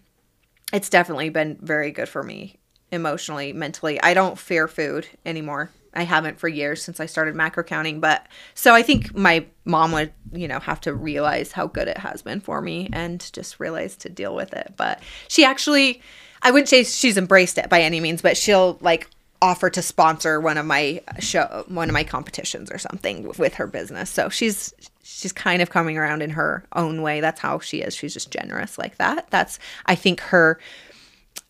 it's 0.72 0.88
definitely 0.88 1.30
been 1.30 1.58
very 1.60 1.90
good 1.90 2.08
for 2.08 2.22
me 2.22 2.60
emotionally, 2.92 3.52
mentally. 3.52 4.00
I 4.00 4.14
don't 4.14 4.38
fear 4.38 4.68
food 4.68 5.08
anymore. 5.26 5.70
I 5.94 6.04
haven't 6.04 6.38
for 6.38 6.46
years 6.46 6.80
since 6.80 7.00
I 7.00 7.06
started 7.06 7.34
macro 7.34 7.64
counting. 7.64 7.98
But 7.98 8.28
so 8.54 8.72
I 8.72 8.82
think 8.82 9.16
my 9.16 9.46
mom 9.64 9.90
would, 9.90 10.12
you 10.32 10.46
know, 10.46 10.60
have 10.60 10.80
to 10.82 10.94
realize 10.94 11.50
how 11.50 11.66
good 11.66 11.88
it 11.88 11.98
has 11.98 12.22
been 12.22 12.40
for 12.40 12.60
me 12.60 12.88
and 12.92 13.32
just 13.32 13.58
realize 13.58 13.96
to 13.96 14.08
deal 14.08 14.36
with 14.36 14.52
it. 14.52 14.74
But 14.76 15.02
she 15.26 15.44
actually, 15.44 16.00
I 16.44 16.50
wouldn't 16.50 16.68
say 16.68 16.84
she's 16.84 17.16
embraced 17.16 17.56
it 17.58 17.70
by 17.70 17.80
any 17.80 18.00
means, 18.00 18.20
but 18.22 18.36
she'll 18.36 18.78
like 18.80 19.08
offer 19.44 19.68
to 19.68 19.82
sponsor 19.82 20.40
one 20.40 20.56
of 20.56 20.64
my 20.64 21.02
show 21.18 21.64
one 21.68 21.88
of 21.88 21.92
my 21.92 22.04
competitions 22.04 22.70
or 22.70 22.78
something 22.78 23.30
with 23.38 23.54
her 23.54 23.66
business. 23.66 24.10
So 24.10 24.28
she's 24.28 24.72
she's 25.02 25.32
kind 25.32 25.60
of 25.60 25.70
coming 25.70 25.98
around 25.98 26.22
in 26.22 26.30
her 26.30 26.64
own 26.74 27.02
way. 27.02 27.20
That's 27.20 27.40
how 27.40 27.58
she 27.58 27.80
is. 27.80 27.94
She's 27.94 28.14
just 28.14 28.30
generous 28.30 28.78
like 28.78 28.96
that. 28.98 29.26
That's 29.30 29.58
i 29.86 29.94
think 29.94 30.20
her 30.20 30.58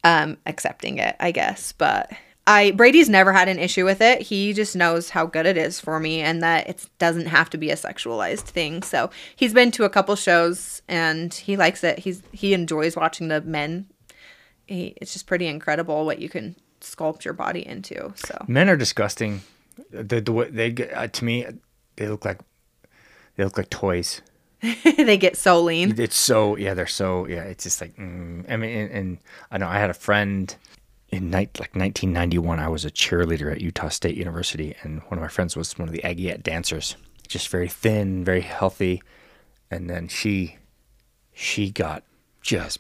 um 0.02 0.38
accepting 0.46 0.98
it 0.98 1.16
i 1.20 1.30
guess. 1.30 1.72
But 1.72 2.12
i 2.46 2.72
brady's 2.72 3.08
never 3.08 3.32
had 3.32 3.48
an 3.48 3.58
issue 3.58 3.84
with 3.84 4.00
it. 4.00 4.22
He 4.22 4.52
just 4.52 4.74
knows 4.74 5.10
how 5.10 5.26
good 5.26 5.46
it 5.46 5.56
is 5.56 5.78
for 5.78 6.00
me 6.00 6.20
and 6.20 6.42
that 6.42 6.68
it 6.68 6.88
doesn't 6.98 7.26
have 7.26 7.50
to 7.50 7.58
be 7.58 7.70
a 7.70 7.76
sexualized 7.76 8.40
thing. 8.40 8.82
So 8.82 9.10
he's 9.36 9.54
been 9.54 9.70
to 9.72 9.84
a 9.84 9.90
couple 9.90 10.16
shows 10.16 10.82
and 10.88 11.32
he 11.32 11.56
likes 11.56 11.84
it. 11.84 12.00
He's 12.00 12.22
he 12.32 12.54
enjoys 12.54 12.96
watching 12.96 13.28
the 13.28 13.40
men 13.40 13.86
he, 14.66 14.94
it's 15.00 15.12
just 15.12 15.26
pretty 15.26 15.46
incredible 15.46 16.04
what 16.04 16.18
you 16.18 16.28
can 16.28 16.56
sculpt 16.80 17.24
your 17.24 17.34
body 17.34 17.66
into 17.66 18.12
so 18.16 18.44
Men 18.46 18.68
are 18.68 18.76
disgusting. 18.76 19.42
The, 19.90 20.20
the 20.20 20.32
way 20.32 20.50
they 20.50 20.70
get- 20.70 20.92
uh, 20.94 21.08
to 21.08 21.24
me, 21.24 21.46
they 21.96 22.08
look 22.08 22.24
like 22.24 22.40
they 23.36 23.44
look 23.44 23.56
like 23.56 23.70
toys. 23.70 24.22
they 24.96 25.16
get 25.16 25.36
so 25.36 25.60
lean. 25.60 25.98
It's 25.98 26.16
so 26.16 26.56
yeah, 26.56 26.74
they're 26.74 26.86
so 26.86 27.26
yeah. 27.26 27.42
It's 27.42 27.64
just 27.64 27.80
like 27.80 27.96
mm. 27.96 28.50
I 28.50 28.56
mean, 28.56 28.70
and, 28.70 28.90
and 28.90 29.18
I 29.50 29.58
know 29.58 29.68
I 29.68 29.78
had 29.78 29.90
a 29.90 29.94
friend 29.94 30.54
in 31.10 31.30
night 31.30 31.58
like 31.60 31.74
1991. 31.74 32.58
I 32.58 32.68
was 32.68 32.84
a 32.84 32.90
cheerleader 32.90 33.52
at 33.52 33.60
Utah 33.60 33.88
State 33.88 34.16
University, 34.16 34.74
and 34.82 35.00
one 35.02 35.18
of 35.18 35.22
my 35.22 35.28
friends 35.28 35.56
was 35.56 35.78
one 35.78 35.88
of 35.88 35.92
the 35.92 36.04
Aggiette 36.04 36.42
dancers, 36.42 36.96
just 37.28 37.48
very 37.48 37.68
thin, 37.68 38.24
very 38.24 38.40
healthy, 38.40 39.02
and 39.70 39.90
then 39.90 40.08
she 40.08 40.56
she 41.32 41.70
got 41.70 42.04
just 42.40 42.78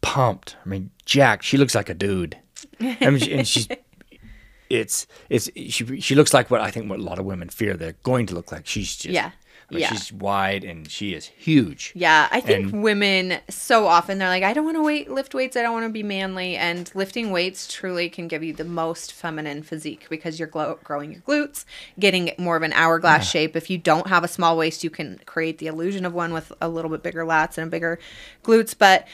pumped. 0.00 0.56
I 0.64 0.68
mean, 0.68 0.90
Jack, 1.04 1.42
she 1.42 1.56
looks 1.56 1.74
like 1.74 1.88
a 1.88 1.94
dude. 1.94 2.36
I 2.80 3.10
mean, 3.10 3.18
she- 3.18 3.32
and 3.32 3.46
she's 3.48 3.68
it's 4.70 5.06
it's 5.30 5.48
she 5.54 6.00
she 6.00 6.14
looks 6.14 6.34
like 6.34 6.50
what 6.50 6.60
I 6.60 6.70
think 6.70 6.90
what 6.90 6.98
a 6.98 7.02
lot 7.02 7.18
of 7.18 7.24
women 7.24 7.48
fear 7.48 7.74
they're 7.74 7.96
going 8.02 8.26
to 8.26 8.34
look 8.34 8.50
like. 8.52 8.66
She's 8.66 8.96
just 8.96 9.06
Yeah. 9.14 9.30
like, 9.70 9.80
Yeah. 9.82 9.88
she's 9.90 10.12
wide 10.12 10.64
and 10.64 10.90
she 10.90 11.14
is 11.14 11.26
huge. 11.26 11.92
Yeah, 11.94 12.26
I 12.32 12.40
think 12.40 12.72
And- 12.72 12.82
women 12.82 13.38
so 13.48 13.86
often 13.86 14.18
they're 14.18 14.28
like, 14.28 14.42
I 14.42 14.52
don't 14.52 14.64
want 14.64 14.76
to 14.76 14.82
wait, 14.82 15.08
lift 15.08 15.34
weights. 15.34 15.56
I 15.56 15.62
don't 15.62 15.72
want 15.72 15.86
to 15.86 15.90
be 15.92 16.02
manly. 16.02 16.56
And 16.56 16.90
lifting 16.96 17.30
weights 17.30 17.72
truly 17.72 18.08
can 18.08 18.26
give 18.26 18.42
you 18.42 18.52
the 18.52 18.64
most 18.64 19.12
feminine 19.12 19.62
physique 19.62 20.06
because 20.10 20.38
you're 20.40 20.48
glow- 20.48 20.78
growing 20.82 21.12
your 21.12 21.20
glutes, 21.22 21.64
getting 22.00 22.32
more 22.36 22.56
of 22.56 22.64
an 22.64 22.72
hourglass 22.72 23.28
shape. 23.30 23.54
If 23.54 23.70
you 23.70 23.78
don't 23.78 24.08
have 24.08 24.24
a 24.24 24.28
small 24.28 24.56
waist, 24.56 24.82
you 24.82 24.90
can 24.90 25.20
create 25.26 25.58
the 25.58 25.68
illusion 25.68 26.04
of 26.04 26.12
one 26.12 26.32
with 26.32 26.52
a 26.60 26.68
little 26.68 26.90
bit 26.90 27.04
bigger 27.04 27.24
lats 27.24 27.56
and 27.56 27.68
a 27.68 27.70
bigger 27.70 28.00
glutes. 28.42 28.74
But 28.76 29.06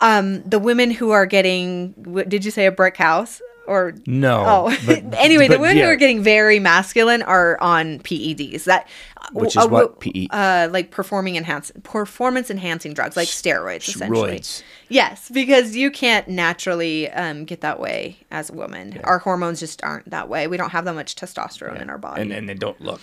um, 0.00 0.42
the 0.42 0.58
women 0.58 0.90
who 0.90 1.10
are 1.10 1.26
getting, 1.26 1.92
what, 1.96 2.28
did 2.28 2.44
you 2.44 2.50
say 2.50 2.66
a 2.66 2.72
brick 2.72 2.96
house? 2.96 3.40
Or 3.66 3.94
No. 4.06 4.44
Oh, 4.46 4.78
but- 4.86 5.04
anyway, 5.18 5.46
the 5.46 5.58
women 5.60 5.76
yeah. 5.76 5.84
who 5.84 5.90
are 5.90 5.96
getting 5.96 6.22
very 6.22 6.58
masculine 6.58 7.22
are 7.22 7.56
on 7.60 8.00
PEDs. 8.00 8.64
That 8.64 8.88
Which 9.32 9.56
uh, 9.56 9.60
is 9.60 9.66
what 9.68 9.84
uh, 9.84 9.94
PE 10.00 10.26
Uh, 10.30 10.68
like 10.72 10.90
performing 10.90 11.36
enhance 11.36 11.70
performance 11.84 12.50
enhancing 12.50 12.94
drugs, 12.94 13.16
like 13.16 13.28
steroids, 13.28 13.88
essentially. 13.88 14.40
Steroids. 14.40 14.62
Yes, 14.88 15.30
because 15.32 15.76
you 15.76 15.92
can't 15.92 16.26
naturally 16.26 17.10
um, 17.12 17.44
get 17.44 17.60
that 17.60 17.78
way 17.78 18.16
as 18.32 18.50
a 18.50 18.54
woman. 18.54 18.98
Our 19.04 19.18
hormones 19.18 19.60
just 19.60 19.84
aren't 19.84 20.10
that 20.10 20.28
way. 20.28 20.48
We 20.48 20.56
don't 20.56 20.70
have 20.70 20.84
that 20.86 20.94
much 20.94 21.14
testosterone 21.14 21.80
in 21.80 21.90
our 21.90 21.98
body. 21.98 22.22
and 22.22 22.32
and 22.32 22.48
they 22.48 22.54
don't 22.54 22.80
look 22.80 23.00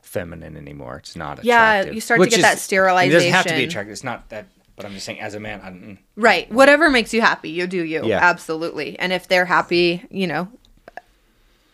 feminine 0.00 0.56
anymore. 0.56 0.96
It's 0.98 1.16
not 1.16 1.40
attractive. 1.40 1.46
Yeah, 1.88 1.94
you 1.94 2.00
start 2.00 2.22
to 2.22 2.28
get 2.30 2.38
is- 2.38 2.42
that 2.42 2.72
It 2.72 3.10
doesn't 3.10 3.30
have 3.32 3.44
to 3.44 3.50
be 3.50 3.68
sterilization. 3.68 3.68
attractive. 3.68 3.92
It's 3.92 4.04
not 4.04 4.28
that. 4.30 4.46
But 4.76 4.84
I'm 4.84 4.92
just 4.92 5.06
saying, 5.06 5.20
as 5.20 5.34
a 5.34 5.40
man, 5.40 5.60
I 5.62 5.70
don't. 5.70 5.98
Right. 6.16 6.50
Whatever 6.52 6.90
makes 6.90 7.14
you 7.14 7.22
happy, 7.22 7.48
you 7.50 7.66
do 7.66 7.82
you. 7.82 8.04
Yeah. 8.04 8.18
Absolutely. 8.22 8.98
And 8.98 9.12
if 9.12 9.26
they're 9.26 9.46
happy, 9.46 10.04
you 10.10 10.26
know, 10.26 10.48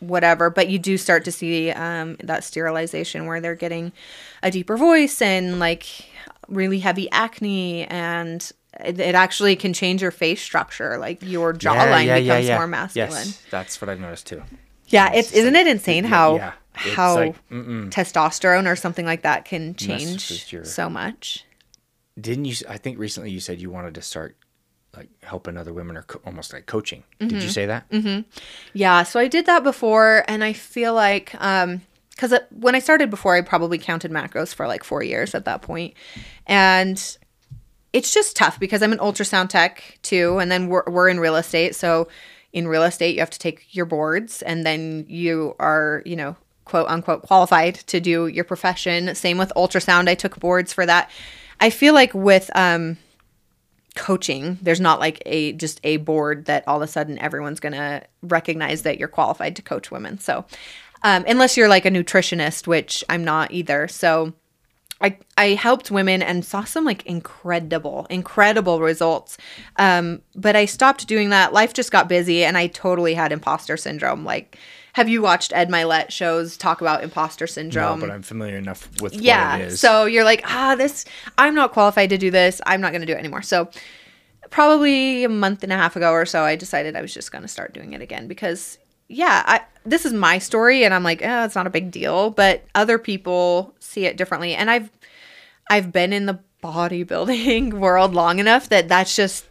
whatever. 0.00 0.50
But 0.50 0.68
you 0.68 0.78
do 0.78 0.96
start 0.96 1.24
to 1.24 1.32
see 1.32 1.70
um, 1.70 2.16
that 2.22 2.42
virilization 2.42 3.26
where 3.26 3.40
they're 3.40 3.55
getting 3.55 3.92
a 4.42 4.50
deeper 4.50 4.76
voice 4.76 5.20
and 5.22 5.59
like 5.59 5.86
really 6.48 6.78
heavy 6.80 7.11
acne 7.11 7.84
and 7.86 8.50
it, 8.80 8.98
it 8.98 9.14
actually 9.14 9.57
can 9.57 9.72
change 9.72 10.03
your 10.03 10.11
face 10.11 10.40
structure. 10.40 10.98
Like 10.98 11.22
your 11.22 11.53
jawline 11.53 12.07
becomes 12.22 12.48
more 12.48 12.66
masculine. 12.66 13.11
Yes, 13.11 13.42
that's 13.50 13.80
what 13.80 13.88
I've 13.88 14.00
noticed 14.00 14.26
too. 14.26 14.42
Yeah, 14.88 15.12
it's 15.12 15.32
isn't 15.32 15.57
it 15.57 15.66
insane 15.66 16.05
how 16.05 16.36
yeah. 16.36 16.53
How 16.74 17.14
like, 17.16 17.36
testosterone 17.50 18.66
or 18.70 18.76
something 18.76 19.05
like 19.05 19.22
that 19.22 19.44
can 19.44 19.74
change 19.74 20.50
your- 20.53 20.64
so 20.64 20.88
much. 20.88 21.44
Didn't 22.20 22.44
you? 22.44 22.54
I 22.68 22.76
think 22.78 22.98
recently 22.98 23.30
you 23.30 23.40
said 23.40 23.60
you 23.60 23.70
wanted 23.70 23.94
to 23.94 24.02
start 24.02 24.36
like 24.96 25.08
helping 25.22 25.56
other 25.56 25.72
women 25.72 25.96
or 25.96 26.02
co- 26.02 26.20
almost 26.26 26.52
like 26.52 26.66
coaching. 26.66 27.02
Did 27.18 27.30
Mm-hmm. 27.30 27.40
you 27.40 27.48
say 27.48 27.66
that? 27.66 27.88
Yeah, 28.74 29.02
so 29.04 29.18
I 29.18 29.28
did 29.28 29.46
that 29.46 29.64
before, 29.64 30.24
and 30.28 30.44
I 30.44 30.52
feel 30.52 30.92
like 30.94 31.34
um 31.40 31.80
because 32.10 32.34
when 32.50 32.74
I 32.74 32.78
started 32.78 33.08
before, 33.08 33.34
I 33.34 33.40
probably 33.40 33.78
counted 33.78 34.10
macros 34.10 34.54
for 34.54 34.66
like 34.66 34.84
four 34.84 35.02
years 35.02 35.34
at 35.34 35.46
that 35.46 35.62
point, 35.62 35.94
and 36.46 37.16
it's 37.94 38.12
just 38.12 38.36
tough 38.36 38.60
because 38.60 38.82
I'm 38.82 38.92
an 38.92 38.98
ultrasound 38.98 39.48
tech 39.48 39.98
too, 40.02 40.38
and 40.38 40.52
then 40.52 40.68
we're 40.68 40.84
we're 40.86 41.08
in 41.08 41.18
real 41.20 41.36
estate, 41.36 41.74
so 41.74 42.08
in 42.52 42.68
real 42.68 42.82
estate 42.82 43.14
you 43.14 43.20
have 43.20 43.30
to 43.30 43.38
take 43.38 43.74
your 43.74 43.86
boards, 43.86 44.42
and 44.42 44.66
then 44.66 45.06
you 45.08 45.56
are 45.58 46.02
you 46.04 46.16
know 46.16 46.36
quote 46.66 46.86
unquote 46.88 47.22
qualified 47.22 47.76
to 47.76 47.98
do 48.00 48.26
your 48.26 48.44
profession. 48.44 49.14
Same 49.14 49.38
with 49.38 49.50
ultrasound, 49.56 50.08
I 50.08 50.14
took 50.14 50.38
boards 50.38 50.72
for 50.74 50.84
that. 50.84 51.10
I 51.62 51.70
feel 51.70 51.94
like 51.94 52.12
with 52.12 52.50
um 52.54 52.98
coaching 53.94 54.58
there's 54.62 54.80
not 54.80 55.00
like 55.00 55.22
a 55.26 55.52
just 55.52 55.78
a 55.84 55.98
board 55.98 56.46
that 56.46 56.66
all 56.66 56.76
of 56.76 56.82
a 56.82 56.86
sudden 56.90 57.18
everyone's 57.18 57.60
gonna 57.60 58.02
recognize 58.22 58.82
that 58.82 58.98
you're 58.98 59.08
qualified 59.08 59.54
to 59.54 59.62
coach 59.62 59.90
women 59.90 60.18
so 60.18 60.44
um, 61.04 61.24
unless 61.28 61.56
you're 61.56 61.68
like 61.68 61.84
a 61.84 61.90
nutritionist 61.90 62.66
which 62.66 63.04
i'm 63.10 63.22
not 63.22 63.50
either 63.50 63.86
so 63.88 64.32
I, 65.02 65.18
I 65.36 65.48
helped 65.48 65.90
women 65.90 66.22
and 66.22 66.44
saw 66.44 66.62
some 66.62 66.84
like 66.84 67.04
incredible, 67.06 68.06
incredible 68.08 68.80
results. 68.80 69.36
Um, 69.74 70.22
but 70.36 70.54
I 70.54 70.66
stopped 70.66 71.08
doing 71.08 71.30
that. 71.30 71.52
Life 71.52 71.72
just 71.72 71.90
got 71.90 72.08
busy 72.08 72.44
and 72.44 72.56
I 72.56 72.68
totally 72.68 73.14
had 73.14 73.32
imposter 73.32 73.76
syndrome. 73.76 74.24
Like, 74.24 74.56
have 74.93 75.09
you 75.09 75.22
watched 75.22 75.53
Ed 75.55 75.70
Mylett 75.70 76.11
shows 76.11 76.57
talk 76.57 76.80
about 76.82 77.03
imposter 77.03 77.47
syndrome? 77.47 78.01
No, 78.01 78.07
but 78.07 78.12
I'm 78.12 78.22
familiar 78.22 78.59
enough 78.59 78.88
with 79.01 79.14
yeah. 79.14 79.53
what 79.53 79.61
it 79.61 79.66
is. 79.68 79.80
So 79.80 80.05
you're 80.05 80.24
like, 80.24 80.43
ah, 80.45 80.74
this, 80.76 81.07
I'm 81.38 81.55
not 81.55 81.72
qualified 81.72 82.11
to 82.11 82.18
do 82.18 82.30
this. 82.30 82.61
I'm 82.66 82.80
not 82.82 82.93
going 82.93 83.01
to 83.01 83.07
do 83.07 83.14
it 83.14 83.18
anymore. 83.18 83.43
So 83.43 83.70
probably 84.51 85.24
a 85.24 85.30
month 85.30 85.62
and 85.62 85.72
a 85.72 85.76
half 85.76 85.97
ago 85.97 86.12
or 86.12 86.26
so, 86.26 86.43
I 86.43 86.57
decided 86.57 86.95
I 86.95 87.01
was 87.01 87.14
just 87.14 87.32
going 87.32 87.43
to 87.43 87.49
start 87.49 87.72
doing 87.72 87.95
it 87.95 88.03
again 88.03 88.28
because, 88.28 88.76
yeah, 89.09 89.43
I, 89.47 89.62
this 89.86 90.05
is 90.05 90.12
my 90.12 90.38
story 90.38 90.84
and 90.84 90.93
I'm 90.93 91.05
like, 91.05 91.22
oh, 91.24 91.45
it's 91.45 91.55
not 91.55 91.66
a 91.66 91.70
big 91.70 91.90
deal. 91.90 92.28
But 92.28 92.62
other 92.74 92.99
people 92.99 93.74
see 93.80 94.05
it 94.05 94.18
differently. 94.18 94.55
And 94.55 94.70
I've, 94.70 94.90
I've 95.70 95.90
been 95.90 96.12
in 96.12 96.26
the 96.26 96.38
bodybuilding 96.62 97.72
world 97.78 98.12
long 98.12 98.38
enough 98.38 98.68
that 98.68 98.88
that's 98.88 99.16
just 99.16 99.47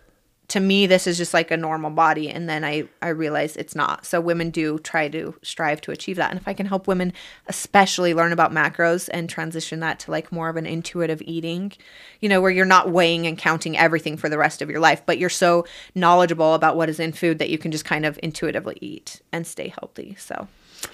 to 0.52 0.60
me 0.60 0.86
this 0.86 1.08
is 1.08 1.18
just 1.18 1.34
like 1.34 1.50
a 1.50 1.56
normal 1.56 1.90
body 1.90 2.30
and 2.30 2.50
then 2.50 2.66
I 2.66 2.84
I 3.02 3.08
realize 3.08 3.56
it's 3.56 3.74
not. 3.74 4.06
So 4.06 4.20
women 4.20 4.50
do 4.50 4.80
try 4.80 5.08
to 5.08 5.34
strive 5.42 5.80
to 5.82 5.92
achieve 5.92 6.18
that. 6.18 6.30
And 6.30 6.38
if 6.38 6.46
I 6.46 6.54
can 6.54 6.66
help 6.66 6.88
women 6.88 7.14
especially 7.48 8.14
learn 8.14 8.34
about 8.34 8.52
macros 8.52 9.10
and 9.14 9.30
transition 9.30 9.80
that 9.80 9.98
to 10.02 10.12
like 10.12 10.30
more 10.30 10.50
of 10.50 10.58
an 10.58 10.66
intuitive 10.66 11.22
eating, 11.22 11.72
you 12.20 12.28
know, 12.28 12.42
where 12.42 12.52
you're 12.52 12.66
not 12.66 12.92
weighing 12.92 13.26
and 13.28 13.38
counting 13.38 13.78
everything 13.78 14.18
for 14.18 14.28
the 14.28 14.38
rest 14.38 14.62
of 14.62 14.70
your 14.70 14.82
life, 14.82 15.02
but 15.06 15.18
you're 15.18 15.30
so 15.30 15.66
knowledgeable 15.96 16.54
about 16.54 16.76
what 16.76 16.90
is 16.90 17.00
in 17.00 17.14
food 17.14 17.40
that 17.40 17.50
you 17.50 17.58
can 17.58 17.72
just 17.72 17.86
kind 17.86 18.06
of 18.06 18.20
intuitively 18.22 18.78
eat 18.82 19.22
and 19.32 19.48
stay 19.48 19.70
healthy. 19.70 20.18
So 20.20 20.50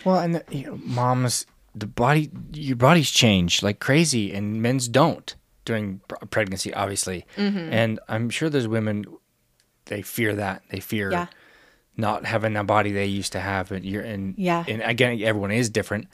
Well, 0.06 0.20
and 0.20 0.36
the, 0.36 0.44
you 0.52 0.68
know, 0.68 0.80
moms, 0.84 1.48
the 1.74 1.88
body, 1.88 2.30
your 2.54 2.76
bodies 2.76 3.10
change 3.10 3.64
like 3.64 3.80
crazy, 3.80 4.32
and 4.34 4.62
men's 4.62 4.88
don't 4.88 5.34
during 5.66 6.00
pregnancy, 6.30 6.72
obviously. 6.76 7.26
Mm-hmm. 7.38 7.74
And 7.74 8.00
I'm 8.08 8.30
sure 8.30 8.50
there's 8.50 8.68
women 8.68 9.06
they 9.88 10.02
fear 10.02 10.36
that. 10.36 10.64
They 10.70 10.80
fear 10.80 11.12
Yeah. 11.12 11.28
not 11.96 12.26
having 12.26 12.54
the 12.54 12.64
body 12.64 12.92
they 12.92 13.06
used 13.06 13.32
to 13.34 13.40
have. 13.40 13.72
And 13.72 13.86
you're 13.86 14.04
and 14.04 14.36
Yeah. 14.38 14.64
And 14.68 14.82
again, 14.82 15.22
everyone 15.24 15.52
is 15.52 15.70
different. 15.70 16.08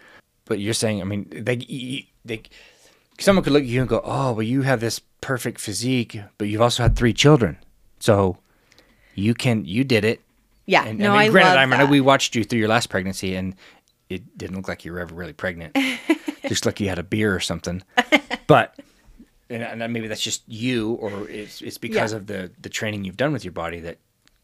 But 0.46 0.60
you're 0.60 0.74
saying, 0.74 1.02
I 1.02 1.06
mean, 1.06 1.28
they 1.32 2.08
they 2.26 2.42
someone 3.20 3.44
could 3.44 3.54
look 3.54 3.64
at 3.64 3.70
you 3.70 3.80
and 3.82 3.90
go, 3.90 4.02
"Oh, 4.04 4.34
well, 4.34 4.42
you 4.44 4.64
have 4.64 4.80
this 4.82 5.00
perfect 5.22 5.60
physique, 5.62 6.20
but 6.38 6.48
you've 6.48 6.62
also 6.62 6.84
had 6.84 6.96
three 6.98 7.14
children, 7.14 7.58
so 8.00 8.38
you 9.16 9.34
can 9.34 9.64
you 9.66 9.84
did 9.84 10.04
it." 10.04 10.22
Yeah. 10.66 10.86
And 10.86 11.00
no, 11.00 11.14
I 11.14 11.24
I, 11.24 11.30
granted, 11.30 11.50
love 11.52 11.58
I 11.60 11.66
mean, 11.66 11.80
that. 11.80 11.90
we 11.90 12.02
watched 12.02 12.36
you 12.36 12.44
through 12.44 12.60
your 12.60 12.68
last 12.68 12.88
pregnancy, 12.90 13.36
and 13.36 13.56
it 14.10 14.38
didn't 14.38 14.56
look 14.58 14.68
like 14.68 14.84
you 14.86 14.92
were 14.92 15.00
ever 15.00 15.16
really 15.16 15.34
pregnant. 15.34 15.78
just 16.50 16.66
like 16.66 16.80
you 16.82 16.90
had 16.90 17.00
a 17.00 17.04
beer 17.04 17.34
or 17.34 17.40
something. 17.40 17.82
But 18.48 18.76
and, 19.54 19.82
and 19.82 19.94
maybe 19.94 20.08
that's 20.08 20.22
just 20.22 20.44
you, 20.48 20.94
or 20.94 21.30
it's 21.30 21.62
it's 21.62 21.78
because 21.78 22.12
Yeah. 22.12 22.18
of 22.18 22.28
the 22.28 22.52
the 22.62 22.70
training 22.70 23.04
you've 23.06 23.18
done 23.18 23.32
with 23.34 23.44
your 23.46 23.52
body 23.54 23.80
that 23.82 23.98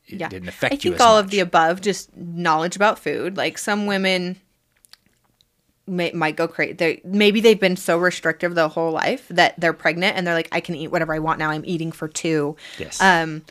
it 0.08 0.20
yeah. 0.20 0.30
didn't 0.30 0.50
affect 0.50 0.74
I 0.74 0.76
you. 0.76 0.80
think 0.82 0.96
as 0.96 1.02
all 1.02 1.16
much. 1.18 1.26
of 1.26 1.32
the 1.32 1.40
above, 1.40 1.82
just 1.82 2.16
knowledge 2.18 2.76
about 2.76 2.98
food. 3.00 3.38
Like 3.38 3.58
some 3.58 3.86
women 3.86 4.38
may, 5.88 6.12
might 6.12 6.36
go 6.36 6.48
crazy. 6.48 6.74
They 6.74 7.02
maybe 7.04 7.42
they've 7.42 7.60
been 7.60 7.76
so 7.78 7.98
restrictive 7.98 8.56
the 8.56 8.70
whole 8.70 8.92
life 8.92 9.28
that 9.30 9.60
they're 9.60 9.74
pregnant 9.74 10.18
and 10.18 10.26
they're 10.26 10.34
like, 10.36 10.50
I 10.52 10.62
can 10.62 10.76
eat 10.76 10.88
whatever 10.90 11.14
I 11.14 11.20
want 11.20 11.40
now. 11.40 11.50
I'm 11.50 11.64
eating 11.66 11.92
for 11.92 12.08
two. 12.08 12.56
yes, 12.78 13.02
Um, 13.02 13.44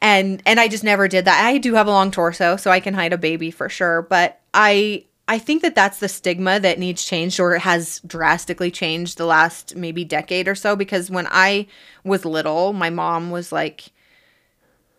and 0.00 0.42
and 0.46 0.58
I 0.58 0.68
just 0.68 0.84
never 0.84 1.06
did 1.08 1.24
that. 1.26 1.44
I 1.44 1.58
do 1.58 1.74
have 1.74 1.86
a 1.86 1.90
long 1.90 2.10
torso, 2.10 2.56
so 2.56 2.70
I 2.70 2.80
can 2.80 2.94
hide 2.94 3.12
a 3.12 3.18
baby 3.18 3.50
for 3.50 3.68
sure. 3.68 4.02
But 4.02 4.40
I 4.52 5.04
I 5.28 5.38
think 5.38 5.62
that 5.62 5.74
that's 5.74 6.00
the 6.00 6.08
stigma 6.08 6.58
that 6.60 6.78
needs 6.78 7.04
changed 7.04 7.38
or 7.38 7.56
has 7.58 8.00
drastically 8.06 8.70
changed 8.70 9.18
the 9.18 9.26
last 9.26 9.76
maybe 9.76 10.04
decade 10.04 10.48
or 10.48 10.54
so. 10.54 10.74
Because 10.76 11.10
when 11.10 11.28
I 11.30 11.68
was 12.04 12.24
little, 12.24 12.72
my 12.72 12.90
mom 12.90 13.30
was 13.30 13.52
like, 13.52 13.92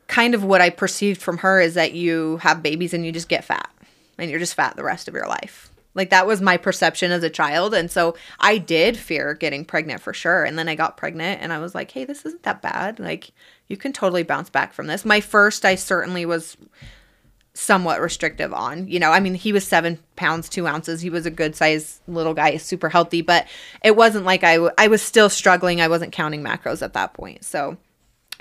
kind 0.08 0.34
of 0.34 0.44
what 0.44 0.62
I 0.62 0.70
perceived 0.70 1.22
from 1.22 1.40
her 1.40 1.60
is 1.60 1.74
that 1.74 1.94
you 1.94 2.38
have 2.38 2.64
babies 2.64 2.94
and 2.94 3.06
you 3.06 3.12
just 3.12 3.30
get 3.30 3.44
fat 3.44 3.70
and 4.18 4.30
you're 4.30 4.40
just 4.40 4.56
fat 4.56 4.76
the 4.76 4.84
rest 4.84 5.08
of 5.08 5.14
your 5.14 5.28
life. 5.28 5.72
Like 5.96 6.10
that 6.10 6.28
was 6.28 6.42
my 6.42 6.58
perception 6.58 7.12
as 7.12 7.24
a 7.24 7.30
child. 7.30 7.74
And 7.74 7.92
so 7.92 8.16
I 8.40 8.58
did 8.58 8.98
fear 8.98 9.34
getting 9.34 9.64
pregnant 9.66 10.02
for 10.02 10.14
sure. 10.14 10.44
And 10.44 10.58
then 10.58 10.68
I 10.68 10.76
got 10.76 10.98
pregnant 10.98 11.42
and 11.42 11.54
I 11.54 11.60
was 11.60 11.76
like, 11.76 11.92
hey, 11.92 12.06
this 12.06 12.26
isn't 12.26 12.44
that 12.44 12.62
bad. 12.62 13.00
Like 13.00 13.32
you 13.68 13.78
can 13.78 13.94
totally 13.94 14.24
bounce 14.24 14.50
back 14.50 14.74
from 14.74 14.88
this. 14.88 15.06
My 15.06 15.22
first, 15.22 15.66
I 15.66 15.76
certainly 15.76 16.26
was 16.26 16.58
somewhat 17.54 18.02
restrictive 18.02 18.54
on. 18.54 18.88
You 18.88 19.00
know, 19.00 19.12
I 19.12 19.20
mean, 19.20 19.36
he 19.36 19.54
was 19.54 19.66
seven 19.66 20.00
pounds, 20.16 20.50
two 20.50 20.68
ounces. 20.68 21.02
He 21.02 21.10
was 21.10 21.26
a 21.26 21.32
good 21.32 21.56
size 21.56 22.02
little 22.08 22.34
guy, 22.34 22.58
super 22.58 22.90
healthy, 22.90 23.22
but 23.22 23.48
it 23.84 23.96
wasn't 23.96 24.26
like 24.26 24.44
I, 24.44 24.56
w- 24.56 24.72
I 24.78 24.88
was 24.88 25.02
still 25.02 25.30
struggling. 25.30 25.80
I 25.80 25.88
wasn't 25.88 26.12
counting 26.12 26.44
macros 26.44 26.82
at 26.82 26.94
that 26.94 27.14
point. 27.14 27.44
So, 27.44 27.78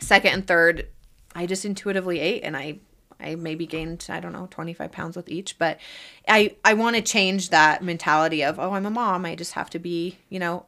second 0.00 0.32
and 0.32 0.46
third, 0.46 0.88
I 1.34 1.46
just 1.46 1.64
intuitively 1.64 2.20
ate 2.20 2.42
and 2.42 2.56
I, 2.56 2.78
I 3.20 3.34
maybe 3.34 3.66
gained, 3.66 4.06
I 4.08 4.20
don't 4.20 4.32
know, 4.32 4.48
25 4.50 4.90
pounds 4.90 5.16
with 5.16 5.28
each, 5.28 5.58
but 5.58 5.78
I, 6.26 6.56
I 6.64 6.74
want 6.74 6.96
to 6.96 7.02
change 7.02 7.50
that 7.50 7.82
mentality 7.82 8.42
of, 8.42 8.58
oh, 8.58 8.72
I'm 8.72 8.86
a 8.86 8.90
mom. 8.90 9.26
I 9.26 9.34
just 9.34 9.52
have 9.52 9.68
to 9.70 9.78
be, 9.78 10.18
you 10.30 10.38
know, 10.38 10.66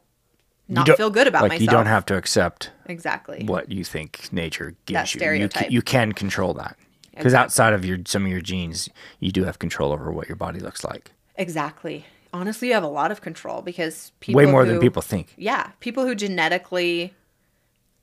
not 0.67 0.87
feel 0.97 1.11
good 1.11 1.27
about 1.27 1.43
like 1.43 1.51
myself. 1.51 1.61
you 1.61 1.67
don't 1.67 1.85
have 1.85 2.05
to 2.07 2.15
accept 2.15 2.71
exactly. 2.87 3.43
what 3.45 3.71
you 3.71 3.83
think 3.83 4.29
nature 4.31 4.75
gives. 4.85 5.13
You, 5.13 5.49
you 5.69 5.81
can 5.83 6.11
control 6.11 6.55
that 6.55 6.75
because 7.15 7.27
Exactly. 7.33 7.43
outside 7.45 7.73
of 7.73 7.85
your 7.85 7.97
some 8.05 8.25
of 8.25 8.31
your 8.31 8.41
genes, 8.41 8.89
you 9.19 9.31
do 9.31 9.43
have 9.45 9.57
control 9.59 9.91
over 9.91 10.11
what 10.11 10.27
your 10.27 10.35
body 10.35 10.59
looks 10.59 10.83
like. 10.83 11.11
Exactly. 11.37 12.05
Honestly, 12.33 12.67
you 12.69 12.73
have 12.73 12.83
a 12.83 12.87
lot 12.87 13.11
of 13.11 13.21
control 13.21 13.61
because 13.61 14.11
people 14.19 14.37
Way 14.37 14.45
more 14.45 14.65
than 14.65 14.79
people 14.79 15.01
think. 15.01 15.33
yeah, 15.37 15.71
people 15.79 16.05
who 16.05 16.13
genetically, 16.15 17.13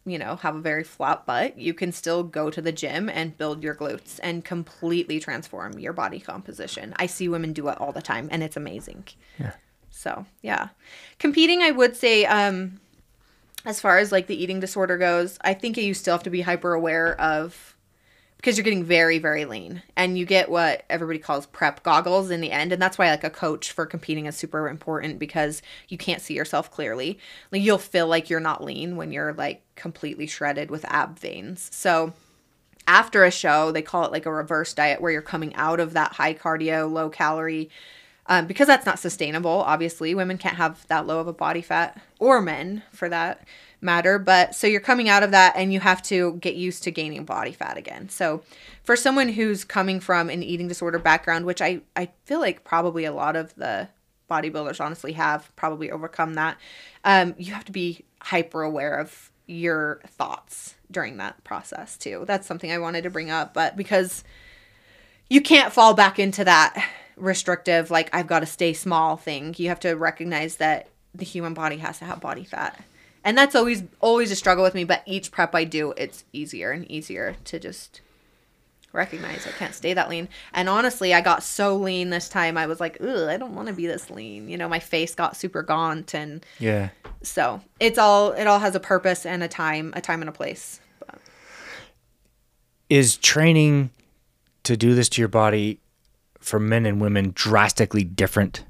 you 0.06 0.18
know, 0.18 0.36
have 0.36 0.56
a 0.56 0.60
very 0.60 0.84
flat 0.84 1.26
butt, 1.26 1.58
you 1.58 1.74
can 1.74 1.92
still 1.92 2.22
go 2.22 2.48
to 2.50 2.62
the 2.62 2.72
gym 2.72 3.10
and 3.10 3.36
build 3.36 3.62
your 3.62 3.74
glutes 3.74 4.18
and 4.22 4.42
completely 4.44 5.20
transform 5.20 5.78
your 5.78 5.92
body 5.92 6.18
composition. 6.18 6.94
I 6.96 7.06
see 7.06 7.28
women 7.28 7.52
do 7.52 7.68
it 7.68 7.78
all 7.80 7.92
the 7.92 8.00
time 8.00 8.28
and 8.32 8.42
it's 8.42 8.56
amazing. 8.56 9.04
Yeah. 9.38 9.52
So, 9.90 10.24
yeah. 10.40 10.70
Competing, 11.18 11.60
I 11.60 11.70
would 11.70 11.94
say, 11.94 12.24
um, 12.24 12.80
as 13.66 13.80
far 13.80 13.98
as 13.98 14.10
like 14.10 14.26
the 14.26 14.42
eating 14.42 14.60
disorder 14.60 14.96
goes, 14.96 15.38
I 15.42 15.52
think 15.52 15.76
you 15.76 15.92
still 15.94 16.14
have 16.14 16.22
to 16.24 16.30
be 16.30 16.40
hyper 16.40 16.72
aware 16.72 17.20
of 17.20 17.71
because 18.42 18.58
you're 18.58 18.64
getting 18.64 18.82
very 18.82 19.18
very 19.18 19.44
lean. 19.44 19.82
And 19.96 20.18
you 20.18 20.26
get 20.26 20.50
what 20.50 20.82
everybody 20.90 21.20
calls 21.20 21.46
prep 21.46 21.82
goggles 21.84 22.30
in 22.30 22.40
the 22.40 22.50
end. 22.50 22.72
And 22.72 22.82
that's 22.82 22.98
why 22.98 23.08
like 23.08 23.24
a 23.24 23.30
coach 23.30 23.70
for 23.70 23.86
competing 23.86 24.26
is 24.26 24.36
super 24.36 24.68
important 24.68 25.20
because 25.20 25.62
you 25.88 25.96
can't 25.96 26.20
see 26.20 26.34
yourself 26.34 26.70
clearly. 26.70 27.18
Like 27.52 27.62
you'll 27.62 27.78
feel 27.78 28.08
like 28.08 28.28
you're 28.28 28.40
not 28.40 28.64
lean 28.64 28.96
when 28.96 29.12
you're 29.12 29.32
like 29.32 29.62
completely 29.76 30.26
shredded 30.26 30.70
with 30.70 30.84
ab 30.86 31.18
veins. 31.20 31.70
So 31.72 32.12
after 32.88 33.24
a 33.24 33.30
show 33.30 33.70
they 33.70 33.82
call 33.82 34.04
it 34.04 34.12
like 34.12 34.26
a 34.26 34.32
reverse 34.32 34.74
diet 34.74 35.00
where 35.00 35.12
you're 35.12 35.22
coming 35.22 35.54
out 35.54 35.78
of 35.78 35.92
that 35.92 36.14
high 36.14 36.34
cardio 36.34 36.90
low 36.90 37.08
calorie 37.08 37.70
um, 38.26 38.46
because 38.46 38.66
that's 38.66 38.86
not 38.86 38.98
sustainable 38.98 39.62
obviously. 39.62 40.16
Women 40.16 40.36
can't 40.36 40.56
have 40.56 40.84
that 40.88 41.06
low 41.06 41.20
of 41.20 41.28
a 41.28 41.32
body 41.32 41.62
fat 41.62 42.02
or 42.18 42.40
men 42.40 42.82
for 42.90 43.08
that 43.08 43.46
matter 43.82 44.18
but 44.18 44.54
so 44.54 44.66
you're 44.66 44.80
coming 44.80 45.08
out 45.08 45.22
of 45.22 45.32
that 45.32 45.54
and 45.56 45.72
you 45.72 45.80
have 45.80 46.00
to 46.02 46.34
get 46.34 46.54
used 46.54 46.82
to 46.84 46.90
gaining 46.90 47.24
body 47.24 47.52
fat 47.52 47.76
again. 47.76 48.08
So 48.08 48.42
for 48.84 48.96
someone 48.96 49.28
who's 49.28 49.64
coming 49.64 50.00
from 50.00 50.30
an 50.30 50.42
eating 50.42 50.68
disorder 50.68 50.98
background 50.98 51.44
which 51.44 51.60
i 51.60 51.80
i 51.96 52.08
feel 52.24 52.40
like 52.40 52.64
probably 52.64 53.04
a 53.04 53.12
lot 53.12 53.36
of 53.36 53.54
the 53.56 53.88
bodybuilders 54.30 54.80
honestly 54.80 55.12
have 55.12 55.54
probably 55.56 55.90
overcome 55.90 56.34
that 56.34 56.56
um, 57.04 57.34
you 57.36 57.52
have 57.52 57.64
to 57.64 57.72
be 57.72 58.04
hyper 58.22 58.62
aware 58.62 58.94
of 58.96 59.30
your 59.46 60.00
thoughts 60.06 60.76
during 60.90 61.16
that 61.16 61.42
process 61.44 61.96
too. 61.98 62.24
That's 62.26 62.46
something 62.46 62.70
i 62.70 62.78
wanted 62.78 63.02
to 63.02 63.10
bring 63.10 63.30
up 63.30 63.52
but 63.52 63.76
because 63.76 64.24
you 65.28 65.40
can't 65.40 65.72
fall 65.72 65.94
back 65.94 66.18
into 66.18 66.44
that 66.44 66.88
restrictive 67.16 67.90
like 67.90 68.08
i've 68.14 68.26
got 68.26 68.40
to 68.40 68.46
stay 68.46 68.72
small 68.72 69.16
thing 69.16 69.54
you 69.58 69.68
have 69.68 69.80
to 69.80 69.92
recognize 69.92 70.56
that 70.56 70.88
the 71.14 71.24
human 71.24 71.54
body 71.54 71.76
has 71.76 71.98
to 71.98 72.04
have 72.04 72.20
body 72.20 72.44
fat 72.44 72.82
and 73.24 73.36
that's 73.38 73.54
always 73.54 73.82
always 74.00 74.30
a 74.30 74.36
struggle 74.36 74.64
with 74.64 74.74
me 74.74 74.84
but 74.84 75.02
each 75.06 75.30
prep 75.30 75.54
i 75.54 75.64
do 75.64 75.92
it's 75.96 76.24
easier 76.32 76.70
and 76.72 76.90
easier 76.90 77.36
to 77.44 77.58
just 77.58 78.00
recognize 78.92 79.46
i 79.46 79.50
can't 79.52 79.74
stay 79.74 79.94
that 79.94 80.08
lean 80.10 80.28
and 80.52 80.68
honestly 80.68 81.14
i 81.14 81.20
got 81.20 81.42
so 81.42 81.76
lean 81.76 82.10
this 82.10 82.28
time 82.28 82.58
i 82.58 82.66
was 82.66 82.78
like 82.80 82.98
Ugh, 83.00 83.28
i 83.28 83.36
don't 83.38 83.54
want 83.54 83.68
to 83.68 83.74
be 83.74 83.86
this 83.86 84.10
lean 84.10 84.48
you 84.48 84.58
know 84.58 84.68
my 84.68 84.78
face 84.80 85.14
got 85.14 85.36
super 85.36 85.62
gaunt 85.62 86.14
and 86.14 86.44
Yeah. 86.58 86.90
so 87.22 87.60
it's 87.80 87.98
all 87.98 88.32
it 88.32 88.46
all 88.46 88.58
has 88.58 88.74
a 88.74 88.80
purpose 88.80 89.24
and 89.24 89.42
a 89.42 89.48
time 89.48 89.92
a 89.96 90.00
time 90.02 90.20
and 90.20 90.28
a 90.28 90.32
place 90.32 90.80
but 91.06 91.18
Is 92.90 93.16
training 93.16 93.90
to 94.64 94.76
do 94.76 94.94
this 94.94 95.08
to 95.10 95.22
your 95.22 95.28
body 95.28 95.80
for 96.38 96.60
men 96.60 96.84
and 96.86 97.00
women 97.00 97.32
drastically 97.34 98.04
different, 98.04 98.64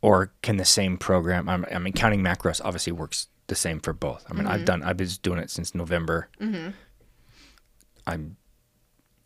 or 0.00 0.32
can 0.42 0.56
the 0.56 0.64
same 0.64 0.96
program? 0.96 1.48
I'm- 1.48 1.66
I 1.70 1.78
mean, 1.78 1.92
counting 1.92 2.22
macros 2.22 2.60
obviously 2.64 2.92
works 2.92 3.26
the 3.48 3.54
same 3.54 3.80
for 3.80 3.92
both. 3.92 4.24
I 4.30 4.34
mean, 4.34 4.44
Mm-hmm. 4.44 4.52
I've 4.52 4.64
done, 4.64 4.82
I've 4.82 4.96
been 4.96 5.08
doing 5.22 5.38
it 5.38 5.50
since 5.50 5.74
November. 5.74 6.28
I'm 8.06 8.36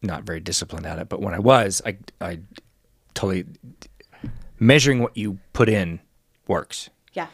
not 0.03 0.25
very 0.25 0.41
disciplined 0.41 0.87
at 0.87 0.99
it, 0.99 1.09
but 1.09 1.21
when 1.21 1.35
I 1.35 1.39
was, 1.39 1.81
I, 1.87 1.97
I 2.21 2.41
totally 3.15 3.47
measuring 4.59 5.01
what 5.01 5.17
you 5.17 5.39
put 5.53 5.69
in 5.69 6.01
works. 6.47 6.91
yeah 7.13 7.27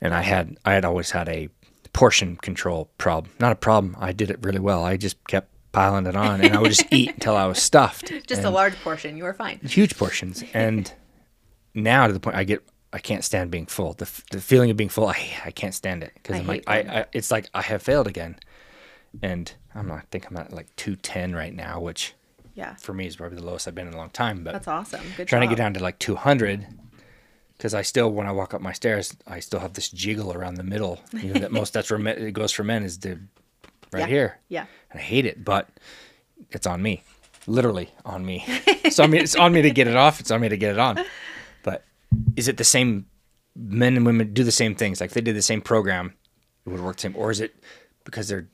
and 0.00 0.12
I 0.14 0.22
had 0.22 0.58
I 0.64 0.72
had 0.74 0.84
always 0.84 1.12
had 1.12 1.28
a 1.28 1.48
portion 1.92 2.36
control 2.36 2.90
problem. 2.98 3.32
Not 3.38 3.52
a 3.52 3.56
problem. 3.56 3.96
I 4.00 4.12
did 4.12 4.30
it 4.30 4.38
really 4.42 4.58
well. 4.58 4.82
I 4.84 4.96
just 4.96 5.22
kept 5.28 5.48
piling 5.72 6.06
it 6.06 6.16
on, 6.16 6.40
and 6.40 6.56
I 6.56 6.60
would 6.60 6.70
just 6.72 6.86
eat 6.90 7.10
until 7.14 7.36
I 7.36 7.46
was 7.46 7.62
stuffed. 7.62 8.12
just 8.26 8.42
a 8.42 8.50
large 8.50 8.74
portion 8.82 9.16
you 9.16 9.24
were 9.24 9.32
fine 9.34 9.60
huge 9.62 9.96
portions. 9.96 10.42
And 10.54 10.92
now 11.74 12.06
to 12.08 12.12
the 12.12 12.18
point 12.20 12.36
I 12.36 12.44
get 12.44 12.62
I 12.92 12.98
can't 12.98 13.24
stand 13.24 13.50
being 13.50 13.66
full. 13.66 13.94
The, 13.94 14.08
the 14.30 14.40
feeling 14.40 14.70
of 14.70 14.76
being 14.76 14.90
full, 14.90 15.06
I, 15.08 15.18
I 15.44 15.50
can't 15.50 15.74
stand 15.74 16.02
it 16.02 16.12
because 16.14 16.38
I'm 16.38 16.46
like 16.46 16.64
I, 16.66 16.78
I 16.80 17.04
it's 17.12 17.30
like 17.30 17.48
I 17.54 17.62
have 17.62 17.82
failed 17.82 18.06
again. 18.06 18.36
And 19.22 19.52
I'm 19.74 19.88
not, 19.88 19.98
I 19.98 20.02
think 20.10 20.26
I'm 20.30 20.36
at 20.38 20.52
like 20.52 20.74
210 20.76 21.34
right 21.34 21.54
now, 21.54 21.80
which 21.80 22.14
yeah 22.54 22.74
for 22.76 22.92
me 22.92 23.06
is 23.06 23.16
probably 23.16 23.38
the 23.38 23.44
lowest 23.44 23.66
I've 23.66 23.74
been 23.74 23.86
in 23.88 23.94
a 23.94 23.96
long 23.96 24.10
time. 24.10 24.44
But 24.44 24.52
that's 24.52 24.68
awesome 24.68 25.00
good 25.16 25.26
trying 25.28 25.42
to 25.42 25.48
get 25.48 25.56
down 25.58 25.74
to 25.74 25.80
like 25.80 25.98
200 25.98 26.66
because 27.56 27.74
I 27.74 27.82
still, 27.82 28.10
when 28.10 28.26
I 28.26 28.32
walk 28.32 28.54
up 28.54 28.60
my 28.60 28.72
stairs, 28.72 29.14
I 29.26 29.38
still 29.40 29.60
have 29.60 29.74
this 29.74 29.88
jiggle 29.88 30.32
around 30.32 30.54
the 30.56 30.64
middle. 30.64 31.00
You 31.12 31.32
know, 31.32 31.40
that 31.40 31.52
most 31.60 31.72
that's 31.72 31.90
where 31.90 31.98
men, 31.98 32.18
it 32.18 32.32
goes 32.32 32.50
for 32.52 32.64
men 32.64 32.82
is 32.82 32.98
the 32.98 33.20
right 33.92 34.00
Yeah. 34.00 34.06
here. 34.06 34.38
yeah 34.48 34.66
And 34.90 34.98
I 35.00 35.02
hate 35.02 35.26
it, 35.26 35.44
but 35.44 35.68
it's 36.50 36.66
on 36.66 36.82
me, 36.82 37.04
literally 37.46 37.90
on 38.04 38.24
me. 38.26 38.44
so 38.90 39.04
I 39.04 39.06
mean, 39.06 39.20
it's 39.22 39.36
on 39.36 39.52
me 39.52 39.62
to 39.62 39.70
get 39.70 39.86
it 39.86 39.94
off. 39.96 40.18
It's 40.20 40.30
on 40.30 40.40
me 40.40 40.48
to 40.48 40.56
get 40.56 40.72
it 40.72 40.78
on. 40.78 41.04
Is 42.36 42.48
it 42.48 42.56
the 42.56 42.64
same? 42.64 43.06
Men 43.54 43.96
and 43.96 44.06
women 44.06 44.32
do 44.32 44.44
the 44.44 44.52
same 44.52 44.74
things. 44.74 45.00
Like 45.00 45.10
if 45.10 45.14
they 45.14 45.20
did 45.20 45.36
the 45.36 45.42
same 45.42 45.60
program, 45.60 46.14
it 46.64 46.70
would 46.70 46.80
work 46.80 46.96
the 46.96 47.02
same. 47.02 47.16
Or 47.16 47.30
is 47.30 47.40
it 47.40 47.54
because 48.04 48.28
they're 48.28 48.48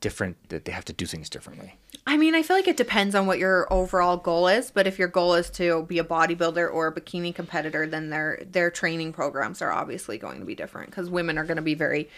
different 0.00 0.36
that 0.48 0.64
they 0.64 0.72
have 0.72 0.84
to 0.86 0.92
do 0.92 1.06
things 1.06 1.28
differently? 1.28 1.74
I 2.06 2.16
mean, 2.16 2.34
I 2.34 2.42
feel 2.42 2.56
like 2.56 2.68
it 2.68 2.78
depends 2.78 3.14
on 3.14 3.26
what 3.26 3.38
your 3.38 3.70
overall 3.70 4.16
goal 4.16 4.48
is, 4.48 4.70
but 4.70 4.86
if 4.86 4.98
your 4.98 5.08
goal 5.08 5.34
is 5.34 5.50
to 5.50 5.82
be 5.82 5.98
a 5.98 6.04
bodybuilder 6.04 6.72
or 6.72 6.86
a 6.86 6.94
bikini 6.94 7.34
competitor, 7.34 7.86
then 7.86 8.08
their 8.08 8.42
their 8.50 8.70
training 8.70 9.12
programs 9.12 9.60
are 9.60 9.70
obviously 9.70 10.16
going 10.16 10.38
to 10.40 10.46
be 10.46 10.54
different 10.54 10.88
because 10.88 11.10
women 11.10 11.36
are 11.36 11.44
going 11.44 11.56
to 11.56 11.62
be 11.62 11.74
very 11.74 12.08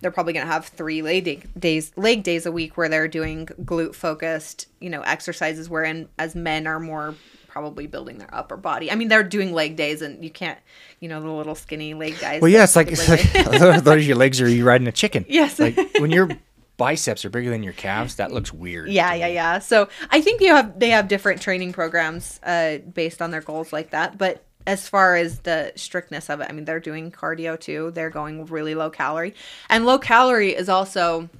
they're 0.00 0.10
probably 0.10 0.32
going 0.32 0.44
to 0.44 0.52
have 0.52 0.66
3 0.66 1.00
leg 1.02 1.24
day- 1.24 1.42
days 1.56 1.92
leg 1.96 2.24
days 2.24 2.44
a 2.44 2.52
week 2.52 2.76
where 2.76 2.88
they're 2.88 3.08
doing 3.08 3.46
glute 3.62 3.94
focused, 3.94 4.66
you 4.80 4.90
know, 4.90 5.02
exercises 5.02 5.70
wherein 5.70 6.08
as 6.18 6.34
men 6.34 6.66
are 6.66 6.80
more 6.80 7.14
probably 7.56 7.86
building 7.86 8.18
their 8.18 8.28
upper 8.34 8.58
body. 8.58 8.92
I 8.92 8.96
mean, 8.96 9.08
they're 9.08 9.22
doing 9.22 9.54
leg 9.54 9.76
days 9.76 10.02
and 10.02 10.22
you 10.22 10.28
can't, 10.28 10.58
you 11.00 11.08
know, 11.08 11.22
the 11.22 11.30
little 11.30 11.54
skinny 11.54 11.94
leg 11.94 12.18
guys. 12.20 12.42
Well, 12.42 12.50
yeah, 12.50 12.64
it's 12.64 12.76
like, 12.76 12.88
it's 12.88 13.08
like 13.08 13.32
those 13.82 13.86
are 13.86 13.96
your 13.96 14.16
legs 14.16 14.42
or 14.42 14.44
are 14.44 14.48
you 14.48 14.62
riding 14.62 14.86
a 14.86 14.92
chicken? 14.92 15.24
Yes. 15.26 15.58
Like 15.58 15.74
when 15.98 16.10
your 16.10 16.28
biceps 16.76 17.24
are 17.24 17.30
bigger 17.30 17.48
than 17.48 17.62
your 17.62 17.72
calves, 17.72 18.16
that 18.16 18.30
looks 18.30 18.52
weird. 18.52 18.90
Yeah, 18.90 19.14
yeah, 19.14 19.28
me. 19.28 19.34
yeah. 19.36 19.58
So 19.60 19.88
I 20.10 20.20
think 20.20 20.42
you 20.42 20.48
have 20.48 20.78
they 20.78 20.90
have 20.90 21.08
different 21.08 21.40
training 21.40 21.72
programs 21.72 22.40
uh, 22.42 22.76
based 22.92 23.22
on 23.22 23.30
their 23.30 23.40
goals 23.40 23.72
like 23.72 23.88
that. 23.92 24.18
But 24.18 24.44
as 24.66 24.86
far 24.86 25.16
as 25.16 25.38
the 25.38 25.72
strictness 25.76 26.28
of 26.28 26.42
it, 26.42 26.48
I 26.50 26.52
mean, 26.52 26.66
they're 26.66 26.78
doing 26.78 27.10
cardio 27.10 27.58
too. 27.58 27.90
They're 27.94 28.10
going 28.10 28.44
really 28.44 28.74
low 28.74 28.90
calorie, 28.90 29.34
and 29.70 29.86
low 29.86 29.98
calorie 29.98 30.54
is 30.54 30.68
also, 30.68 31.30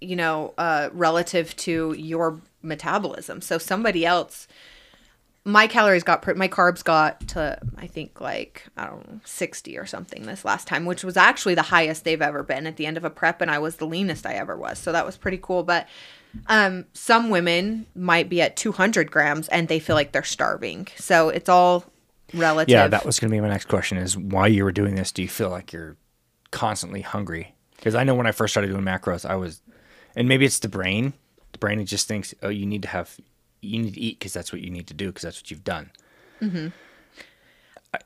you 0.00 0.16
know, 0.16 0.54
uh, 0.58 0.88
relative 0.92 1.54
to 1.58 1.92
your 1.92 2.40
metabolism. 2.62 3.40
So 3.40 3.58
somebody 3.58 4.04
else. 4.04 4.48
My 5.48 5.66
calories 5.66 6.02
got, 6.02 6.36
my 6.36 6.48
carbs 6.48 6.84
got 6.84 7.26
to, 7.28 7.58
I 7.76 7.86
think, 7.86 8.20
like, 8.20 8.64
I 8.76 8.86
don't 8.86 9.08
know, 9.10 9.20
60 9.24 9.78
or 9.78 9.86
something 9.86 10.26
this 10.26 10.44
last 10.44 10.68
time, 10.68 10.84
which 10.84 11.02
was 11.02 11.16
actually 11.16 11.54
the 11.54 11.62
highest 11.62 12.04
they've 12.04 12.20
ever 12.20 12.42
been 12.42 12.66
at 12.66 12.76
the 12.76 12.86
end 12.86 12.96
of 12.96 13.04
a 13.04 13.10
prep. 13.10 13.40
And 13.40 13.50
I 13.50 13.58
was 13.58 13.76
the 13.76 13.86
leanest 13.86 14.26
I 14.26 14.34
ever 14.34 14.56
was. 14.56 14.78
So 14.78 14.92
that 14.92 15.06
was 15.06 15.16
pretty 15.16 15.38
cool. 15.40 15.62
But 15.62 15.88
um, 16.48 16.84
some 16.92 17.30
women 17.30 17.86
might 17.94 18.28
be 18.28 18.42
at 18.42 18.56
200 18.56 19.10
grams 19.10 19.48
and 19.48 19.68
they 19.68 19.78
feel 19.78 19.96
like 19.96 20.12
they're 20.12 20.22
starving. 20.22 20.88
So 20.96 21.28
it's 21.30 21.48
all 21.48 21.84
relative. 22.34 22.70
Yeah, 22.70 22.88
that 22.88 23.06
was 23.06 23.18
going 23.18 23.30
to 23.30 23.36
be 23.36 23.40
my 23.40 23.48
next 23.48 23.68
question 23.68 23.98
is 23.98 24.16
why 24.16 24.46
you 24.48 24.64
were 24.64 24.72
doing 24.72 24.94
this. 24.94 25.12
Do 25.12 25.22
you 25.22 25.28
feel 25.28 25.50
like 25.50 25.72
you're 25.72 25.96
constantly 26.50 27.00
hungry? 27.00 27.54
Because 27.76 27.94
I 27.94 28.04
know 28.04 28.14
when 28.14 28.26
I 28.26 28.32
first 28.32 28.52
started 28.52 28.68
doing 28.68 28.84
macros, 28.84 29.24
I 29.24 29.36
was, 29.36 29.62
and 30.16 30.28
maybe 30.28 30.44
it's 30.44 30.58
the 30.58 30.68
brain. 30.68 31.14
The 31.52 31.58
brain 31.58 31.84
just 31.86 32.08
thinks, 32.08 32.34
oh, 32.42 32.48
you 32.48 32.66
need 32.66 32.82
to 32.82 32.88
have, 32.88 33.16
you 33.60 33.82
need 33.82 33.94
to 33.94 34.00
eat 34.00 34.18
because 34.18 34.32
that's 34.32 34.52
what 34.52 34.62
you 34.62 34.70
need 34.70 34.86
to 34.88 34.94
do 34.94 35.08
because 35.08 35.22
that's 35.22 35.38
what 35.38 35.50
you've 35.50 35.64
done. 35.64 35.90
Mm-hmm. 36.40 36.68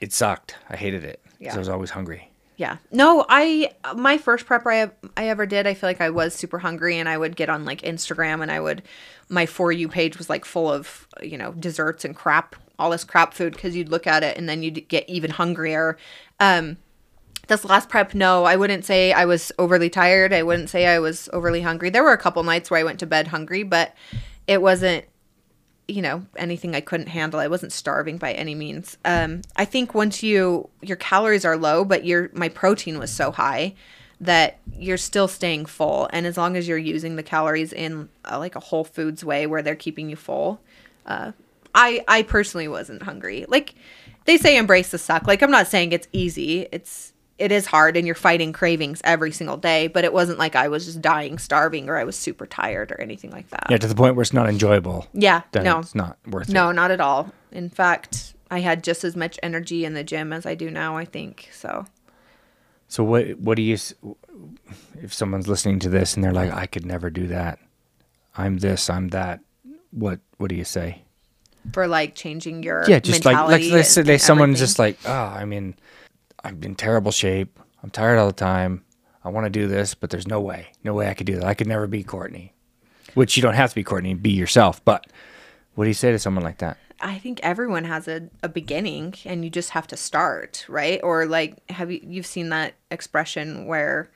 It 0.01 0.13
sucked. 0.13 0.57
I 0.71 0.77
hated 0.77 1.05
it 1.05 1.21
because 1.39 1.39
Yeah. 1.41 1.55
I 1.55 1.59
was 1.59 1.69
always 1.69 1.91
hungry. 1.91 2.31
Yeah. 2.57 2.77
No, 2.93 3.27
I 3.29 3.73
my 3.97 4.19
first 4.19 4.47
prep 4.47 4.67
I 4.67 4.91
I 5.17 5.29
ever 5.29 5.47
did, 5.47 5.67
I 5.67 5.75
feel 5.75 5.89
like 5.89 6.01
I 6.01 6.11
was 6.11 6.35
super 6.35 6.59
hungry 6.61 6.99
and 6.99 7.09
I 7.09 7.19
would 7.19 7.35
get 7.35 7.49
on 7.49 7.65
like 7.65 7.83
Instagram 7.83 8.43
and 8.43 8.51
I 8.53 8.61
would 8.61 8.83
my 9.29 9.47
for 9.47 9.73
you 9.73 9.89
page 9.89 10.19
was 10.19 10.31
like 10.31 10.45
full 10.45 10.71
of, 10.71 11.09
you 11.23 11.37
know, 11.37 11.53
desserts 11.53 12.05
and 12.05 12.15
crap, 12.15 12.55
all 12.79 12.91
this 12.91 13.05
crap 13.05 13.35
food 13.35 13.59
cuz 13.59 13.75
you'd 13.75 13.89
look 13.89 14.07
at 14.07 14.23
it 14.23 14.37
and 14.37 14.49
then 14.49 14.63
you'd 14.63 14.87
get 14.89 15.09
even 15.09 15.33
hungrier. 15.33 15.97
Um 16.39 16.77
this 17.49 17.65
last 17.65 17.89
prep, 17.89 18.15
no, 18.15 18.45
I 18.45 18.55
wouldn't 18.55 18.85
say 18.85 19.13
I 19.13 19.25
was 19.25 19.51
overly 19.59 19.91
tired. 19.91 20.33
I 20.33 20.45
wouldn't 20.45 20.71
say 20.71 20.87
I 20.87 21.01
was 21.01 21.29
overly 21.33 21.63
hungry. 21.63 21.91
There 21.91 22.05
were 22.05 22.13
a 22.13 22.19
couple 22.19 22.43
nights 22.45 22.71
where 22.71 22.79
I 22.79 22.85
went 22.85 23.01
to 23.01 23.07
bed 23.07 23.29
hungry, 23.29 23.65
but 23.65 23.95
it 24.47 24.63
wasn't 24.63 25.07
you 25.93 26.03
know 26.03 26.25
anything 26.37 26.75
i 26.75 26.81
couldn't 26.81 27.09
handle. 27.09 27.41
I 27.41 27.49
wasn't 27.49 27.73
starving 27.73 28.19
by 28.19 28.33
any 28.33 28.55
means. 28.55 28.97
Um 29.05 29.43
i 29.57 29.65
think 29.65 29.95
once 29.95 30.23
you 30.23 30.69
your 30.81 30.97
calories 30.97 31.45
are 31.45 31.57
low 31.57 31.85
but 31.85 32.05
your 32.05 32.31
my 32.33 32.49
protein 32.49 32.99
was 32.99 33.11
so 33.11 33.31
high 33.31 33.75
that 34.21 34.59
you're 34.79 34.97
still 34.97 35.27
staying 35.27 35.67
full. 35.67 36.09
And 36.13 36.27
as 36.27 36.37
long 36.37 36.57
as 36.57 36.69
you're 36.69 36.79
using 36.79 37.17
the 37.17 37.25
calories 37.25 37.73
in 37.73 38.09
uh, 38.31 38.39
like 38.39 38.55
a 38.55 38.61
whole 38.61 38.85
foods 38.85 39.25
way 39.25 39.49
where 39.49 39.63
they're 39.63 39.75
keeping 39.75 40.09
you 40.09 40.17
full 40.17 40.61
uh 41.07 41.33
i 41.75 42.05
i 42.09 42.23
personally 42.23 42.69
wasn't 42.69 43.03
hungry. 43.03 43.45
Like 43.49 43.75
they 44.25 44.37
say 44.37 44.57
embrace 44.57 44.91
the 44.91 44.99
suck. 44.99 45.27
Like 45.27 45.43
i'm 45.43 45.51
not 45.51 45.67
saying 45.67 45.93
it's 45.93 46.09
easy. 46.13 46.69
It's 46.73 47.12
it 47.43 47.51
is 47.53 47.67
hard 47.67 47.97
and 47.97 48.07
you're 48.07 48.15
fighting 48.29 48.53
cravings 48.53 49.01
every 49.05 49.33
single 49.33 49.57
day 49.57 49.89
but 49.89 50.05
it 50.05 50.13
wasn't 50.13 50.39
like 50.39 50.55
i 50.57 50.69
was 50.69 50.85
just 50.87 51.01
dying 51.03 51.39
starving 51.39 51.89
or 51.89 51.97
i 51.97 52.05
was 52.05 52.17
super 52.17 52.47
tired 52.47 52.93
or 52.93 53.01
anything 53.01 53.31
like 53.31 53.49
that 53.51 53.67
Yeah, 53.71 53.79
to 53.79 53.87
the 53.87 53.95
point 53.95 54.15
where 54.17 54.23
it's 54.23 54.33
not 54.33 54.49
enjoyable. 54.49 55.07
yeah 55.13 55.43
Then 55.53 55.65
no 55.65 55.79
it's 55.81 55.95
not 55.95 56.17
worth 56.27 56.49
it. 56.49 56.53
no, 56.53 56.73
not 56.73 56.91
at 56.91 57.01
all. 57.01 57.33
In 57.51 57.69
fact, 57.69 58.35
I 58.51 58.61
had 58.61 58.83
just 58.85 59.03
as 59.05 59.15
much 59.17 59.39
energy 59.43 59.85
in 59.85 59.95
the 59.95 60.05
gym 60.05 60.33
as 60.33 60.47
I 60.47 60.55
do 60.55 60.71
now, 60.71 60.97
I 60.97 61.05
think. 61.05 61.49
So, 61.53 61.85
So 62.89 63.03
what 63.05 63.39
what 63.39 63.57
do 63.57 63.63
you 63.63 63.75
s- 63.75 63.95
if 65.03 65.13
someone's 65.13 65.49
listening 65.49 65.79
to 65.81 65.89
this 65.89 66.15
and 66.15 66.23
they're 66.25 66.33
like 66.43 66.53
I 66.53 66.67
could 66.67 66.87
never 66.87 67.11
do 67.11 67.27
that. 67.29 67.59
I'm 68.37 68.59
this, 68.59 68.89
I'm 68.91 69.09
that. 69.09 69.41
What 69.91 70.21
what 70.39 70.49
do 70.49 70.55
you 70.55 70.65
say? 70.65 71.03
for 71.73 71.87
like 71.87 72.17
changing 72.17 72.63
your 72.65 72.83
Yeah, 72.89 72.99
just 72.99 73.25
like 73.25 73.37
mentality 73.37 73.71
let's, 73.71 73.91
say 73.91 74.01
and- 74.01 74.09
they, 74.09 74.15
and 74.15 74.23
someone's 74.23 74.59
just 74.59 74.79
like, 74.81 74.99
"Oh, 75.07 75.13
I 75.13 75.45
mean, 75.45 75.75
I'm 76.45 76.63
in 76.63 76.75
terrible 76.75 77.13
shape. 77.13 77.59
I'm 77.83 77.91
tired 77.91 78.19
all 78.19 78.27
the 78.27 78.33
time. 78.33 78.85
I 79.25 79.29
want 79.29 79.47
to 79.47 79.51
do 79.51 79.69
this, 79.69 79.95
but 79.95 80.11
there's 80.11 80.27
no 80.27 80.41
way. 80.41 80.69
No 80.83 80.95
way 80.95 81.09
I 81.09 81.15
could 81.15 81.27
do 81.27 81.37
that. 81.37 81.45
I 81.45 81.55
could 81.55 81.69
never 81.69 81.87
be 81.87 82.03
Courtney." 82.03 82.55
Which 83.15 83.37
you 83.37 83.43
don't 83.43 83.55
have 83.55 83.71
to 83.71 83.75
be 83.75 83.85
Courtney, 83.85 84.15
be 84.15 84.31
yourself, 84.31 84.83
but 84.85 85.07
what 85.75 85.85
do 85.85 85.89
you 85.89 85.95
say 85.95 86.13
to 86.13 86.19
someone 86.19 86.45
like 86.45 86.59
that? 86.59 86.79
I 87.03 87.19
think 87.19 87.41
everyone 87.43 87.85
has 87.85 88.07
a, 88.07 88.29
a 88.43 88.49
beginning 88.49 89.15
and 89.25 89.45
you 89.45 89.51
just 89.51 89.71
have 89.71 89.87
to 89.89 89.97
start, 89.97 90.65
right? 90.69 91.01
Or 91.03 91.27
like 91.27 91.69
have 91.71 91.91
you 91.91 92.01
you've 92.03 92.27
seen 92.27 92.51
that 92.51 92.75
expression 92.91 93.67
where 93.67 94.09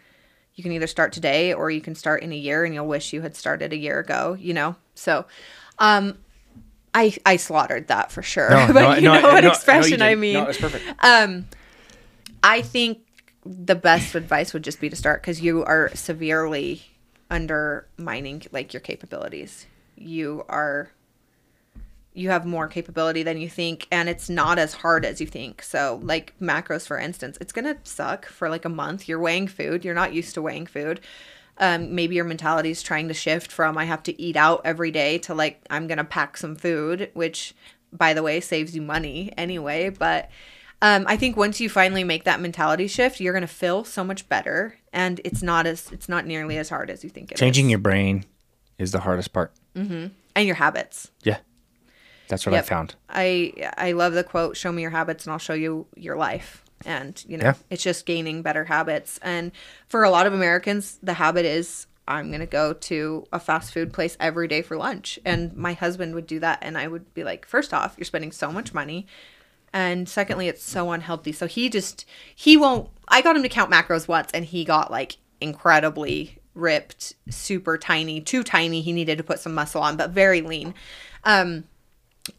you 0.55 0.63
can 0.63 0.73
either 0.73 0.87
start 0.87 1.13
today 1.13 1.53
or 1.53 1.71
you 1.71 1.81
can 1.81 1.95
start 1.95 2.23
in 2.23 2.33
a 2.33 2.37
year 2.37 2.65
and 2.65 2.73
you'll 2.73 2.87
wish 2.87 3.13
you 3.13 3.23
had 3.23 3.37
started 3.37 3.73
a 3.73 3.77
year 3.77 3.99
ago, 3.99 4.37
you 4.39 4.55
know? 4.55 4.77
So 4.95 5.27
um 5.79 6.17
I 6.95 7.15
I 7.27 7.37
slaughtered 7.37 7.89
that 7.89 8.13
for 8.13 8.23
sure. 8.23 8.51
but 8.73 9.03
you 9.03 9.09
know 9.09 9.21
what 9.21 9.45
expression 9.45 10.01
I 10.01 10.15
mean. 10.15 10.35
No, 10.35 10.45
it's 10.45 10.59
perfect. 10.59 10.85
I 12.47 12.63
think 12.63 13.01
the 13.45 13.75
best 13.75 14.15
advice 14.15 14.53
would 14.53 14.63
just 14.63 14.81
be 14.81 14.89
to 14.89 14.95
start 14.95 15.21
because 15.21 15.41
you 15.41 15.65
are 15.65 15.91
severely 15.95 16.81
undermining 17.29 18.45
like 18.53 18.73
your 18.73 18.81
capabilities. 18.81 19.67
You 19.97 20.45
are 20.49 20.93
you 22.15 22.31
have 22.31 22.47
more 22.47 22.69
capability 22.69 23.25
than 23.25 23.37
you 23.37 23.49
think 23.49 23.89
and 23.91 24.09
it's 24.09 24.31
not 24.31 24.61
as 24.61 24.75
hard 24.75 25.05
as 25.05 25.21
you 25.21 25.27
think. 25.27 25.61
So 25.61 26.01
like 26.05 26.35
macros 26.41 26.87
for 26.87 27.01
instance, 27.01 27.37
it's 27.41 27.53
to 27.53 27.79
suck 27.83 28.27
for 28.27 28.49
like 28.49 28.65
a 28.65 28.69
month. 28.69 29.09
You're 29.09 29.19
weighing 29.19 29.49
food, 29.49 29.85
you're 29.85 29.93
not 29.93 30.15
used 30.15 30.35
to 30.35 30.43
weighing 30.43 30.67
food. 30.67 31.01
Um, 31.59 31.97
maybe 31.97 32.15
your 32.15 32.25
mentality 32.25 32.71
is 32.71 32.81
trying 32.81 33.09
to 33.09 33.15
shift 33.15 33.51
from 33.51 33.77
I 33.77 33.87
have 33.87 34.05
to 34.05 34.23
eat 34.23 34.37
out 34.37 34.61
every 34.65 34.93
day 34.93 35.19
to 35.19 35.35
like 35.35 35.67
I'm 35.69 35.89
gonna 35.89 36.05
pack 36.05 36.37
some 36.37 36.55
food, 36.55 37.11
which 37.13 37.57
by 37.93 38.15
the 38.15 38.23
way 38.23 38.39
saves 38.39 38.77
you 38.77 38.83
money 38.83 39.33
anyway. 39.37 39.89
But 39.91 40.31
um, 40.83 41.05
I 41.09 41.17
think 41.17 41.37
once 41.37 41.61
you 41.61 41.69
finally 41.69 42.05
make 42.05 42.25
that 42.25 42.41
mentality 42.41 42.87
shift, 42.87 43.21
you're 43.21 43.33
gonna 43.35 43.47
feel 43.47 43.85
so 43.85 44.05
much 44.05 44.29
better, 44.29 44.77
and 44.93 45.21
it's 45.25 45.43
not 45.43 45.67
as 45.67 45.91
it's 45.93 46.09
not 46.09 46.27
nearly 46.27 46.59
as 46.59 46.69
hard 46.69 46.91
as 46.91 47.03
you 47.03 47.11
think 47.11 47.31
it 47.33 47.35
is. 47.35 47.41
Changing 47.41 47.71
your 47.71 47.79
brain 47.79 48.25
is 48.79 48.93
the 48.93 49.01
hardest 49.01 49.33
part. 49.33 49.53
and 49.75 50.11
your 50.47 50.57
habits. 50.57 51.11
Yeah. 51.23 51.39
That's 52.29 52.45
what 52.45 52.55
I 52.55 52.63
found. 52.63 52.95
I 53.09 53.53
I 53.79 53.93
love 53.93 54.13
the 54.15 54.25
quote, 54.25 54.57
"Show 54.57 54.73
me 54.73 54.83
your 54.83 54.91
habits, 54.91 55.25
and 55.25 55.33
I'll 55.33 55.39
show 55.39 55.55
you 55.55 55.87
your 55.97 56.17
life." 56.17 56.63
And 56.85 57.23
you 57.27 57.37
know, 57.39 57.45
Yeah. 57.47 57.55
it's 57.71 57.83
just 57.83 58.05
gaining 58.05 58.43
better 58.43 58.65
habits. 58.65 59.19
And 59.23 59.53
for 59.89 60.03
a 60.05 60.11
lot 60.11 60.27
of 60.27 60.35
Americans, 60.35 60.99
the 61.03 61.15
habit 61.15 61.45
is 61.47 61.87
I'm 62.09 62.31
gonna 62.31 62.45
go 62.47 62.73
to 62.73 63.27
a 63.33 63.39
fast 63.41 63.73
food 63.73 63.93
place 63.93 64.17
every 64.21 64.47
day 64.49 64.61
for 64.63 64.77
lunch. 64.77 65.19
And 65.25 65.55
my 65.57 65.73
husband 65.73 66.15
would 66.15 66.27
do 66.27 66.39
that, 66.41 66.59
and 66.63 66.77
I 66.77 66.87
would 66.89 67.15
be 67.15 67.25
like, 67.25 67.47
first 67.47 67.73
off, 67.73 67.95
you're 67.97 68.05
spending 68.05 68.31
so 68.33 68.51
much 68.53 68.75
money, 68.75 69.07
and 69.77 70.09
secondly, 70.09 70.49
it's 70.49 70.65
so 70.65 70.91
unhealthy. 70.91 71.33
So 71.33 71.47
he 71.47 71.69
just 71.69 72.07
he 72.35 72.57
won't. 72.57 72.89
I 73.09 73.21
got 73.21 73.37
him 73.37 73.43
to 73.43 73.49
count 73.51 73.71
macros 73.71 74.09
once, 74.09 74.31
and 74.33 74.43
he 74.43 74.65
got 74.65 74.91
like 74.91 75.19
incredibly 75.39 76.39
ripped, 76.55 77.13
super 77.29 77.77
tiny, 77.77 78.23
too 78.23 78.43
tiny. 78.43 78.81
He 78.81 78.95
needed 78.95 79.19
to 79.19 79.25
put 79.25 79.39
some 79.39 79.55
muscle 79.55 79.83
on, 79.83 79.99
but 79.99 80.13
very 80.13 80.41
lean. 80.41 80.73
Um, 81.25 81.65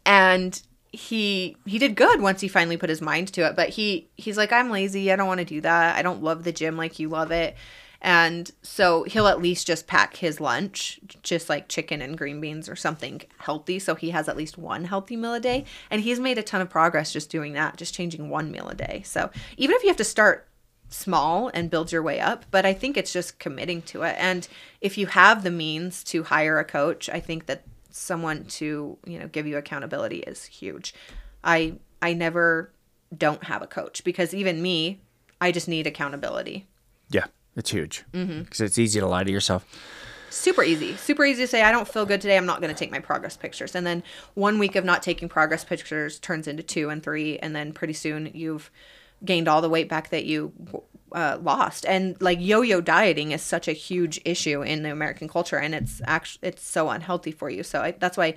and 0.04 0.60
he 0.90 1.56
he 1.64 1.78
did 1.78 1.94
good 1.94 2.20
once 2.20 2.40
he 2.40 2.48
finally 2.48 2.76
put 2.76 2.88
his 2.88 3.02
mind 3.02 3.28
to 3.28 3.42
it 3.42 3.54
but 3.54 3.68
he 3.68 4.08
he's 4.16 4.38
like 4.38 4.50
i'm 4.54 4.70
lazy 4.70 5.12
i 5.12 5.16
don't 5.16 5.26
want 5.26 5.38
to 5.38 5.44
do 5.44 5.60
that 5.60 5.94
i 5.96 6.00
don't 6.00 6.22
love 6.22 6.44
the 6.44 6.50
gym 6.50 6.78
like 6.78 6.98
you 6.98 7.10
love 7.10 7.30
it 7.30 7.54
and 8.00 8.50
so 8.62 9.02
he'll 9.04 9.26
at 9.26 9.42
least 9.42 9.66
just 9.66 9.86
pack 9.86 10.16
his 10.16 10.40
lunch 10.40 11.00
just 11.22 11.48
like 11.48 11.68
chicken 11.68 12.00
and 12.00 12.16
green 12.16 12.40
beans 12.40 12.68
or 12.68 12.76
something 12.76 13.22
healthy. 13.38 13.78
So 13.78 13.96
he 13.96 14.10
has 14.10 14.28
at 14.28 14.36
least 14.36 14.56
one 14.56 14.84
healthy 14.84 15.16
meal 15.16 15.34
a 15.34 15.40
day. 15.40 15.64
And 15.90 16.02
he's 16.02 16.20
made 16.20 16.38
a 16.38 16.42
ton 16.42 16.60
of 16.60 16.70
progress 16.70 17.12
just 17.12 17.30
doing 17.30 17.54
that 17.54 17.76
just 17.76 17.94
changing 17.94 18.30
one 18.30 18.52
meal 18.52 18.68
a 18.68 18.74
day. 18.74 19.02
So 19.04 19.30
even 19.56 19.74
if 19.74 19.82
you 19.82 19.88
have 19.88 19.96
to 19.96 20.04
start 20.04 20.46
small 20.90 21.50
and 21.52 21.68
build 21.70 21.92
your 21.92 22.02
way 22.02 22.18
up 22.18 22.46
but 22.50 22.64
i 22.64 22.72
think 22.72 22.96
it's 22.96 23.12
just 23.12 23.38
committing 23.38 23.82
to 23.82 24.02
it. 24.02 24.16
And 24.18 24.48
if 24.80 24.96
you 24.96 25.06
have 25.08 25.42
the 25.42 25.50
means 25.50 26.02
to 26.04 26.22
hire 26.22 26.58
a 26.58 26.64
coach 26.64 27.10
i 27.10 27.20
think 27.20 27.44
that 27.44 27.62
someone 27.90 28.44
to 28.44 28.96
you 29.04 29.18
know 29.18 29.28
give 29.28 29.46
you 29.46 29.56
accountability 29.58 30.18
is 30.20 30.44
huge. 30.44 30.94
I 31.44 31.74
i 32.00 32.14
never 32.14 32.72
don't 33.16 33.44
have 33.44 33.60
a 33.60 33.66
coach 33.66 34.04
because 34.04 34.32
even 34.32 34.62
me 34.62 35.00
i 35.40 35.52
just 35.52 35.68
need 35.68 35.86
accountability. 35.86 36.66
Yeah, 37.10 37.26
it's 37.58 37.70
huge 37.70 38.04
because 38.12 38.60
it's 38.60 38.78
easy 38.78 39.00
to 39.00 39.06
lie 39.06 39.24
to 39.24 39.30
yourself. 39.30 39.66
super 40.30 40.62
easy. 40.62 40.96
Super 40.96 41.24
easy 41.24 41.42
to 41.42 41.46
say, 41.46 41.62
I 41.62 41.72
don't 41.72 41.88
feel 41.88 42.06
good 42.06 42.20
today. 42.20 42.36
I'm 42.36 42.46
not 42.46 42.60
going 42.60 42.72
to 42.72 42.78
take 42.78 42.90
my 42.90 42.98
progress 43.00 43.36
pictures. 43.36 43.74
And 43.74 43.86
then 43.86 44.02
one 44.34 44.58
week 44.58 44.76
of 44.76 44.84
not 44.84 45.02
taking 45.02 45.28
progress 45.28 45.64
pictures 45.64 46.18
turns 46.18 46.46
into 46.46 46.62
two 46.62 46.90
and 46.90 47.02
three. 47.02 47.38
And 47.38 47.54
then 47.56 47.72
pretty 47.72 47.94
soon 47.94 48.30
you've 48.34 48.70
gained 49.24 49.48
all 49.48 49.60
the 49.60 49.68
weight 49.68 49.88
back 49.88 50.10
that 50.10 50.24
you 50.24 50.52
uh, 51.12 51.38
lost. 51.42 51.86
And 51.86 52.20
like 52.20 52.38
yo 52.40 52.60
yo 52.60 52.80
dieting 52.80 53.32
is 53.32 53.42
such 53.42 53.66
a 53.68 53.72
huge 53.72 54.20
issue 54.24 54.62
in 54.62 54.82
the 54.82 54.92
American 54.92 55.28
culture. 55.28 55.58
And 55.58 55.74
it's 55.74 56.00
actually, 56.04 56.48
it's 56.48 56.62
so 56.64 56.90
unhealthy 56.90 57.32
for 57.32 57.50
you. 57.50 57.62
So 57.62 57.80
I, 57.80 57.90
that's 57.92 58.16
why, 58.16 58.34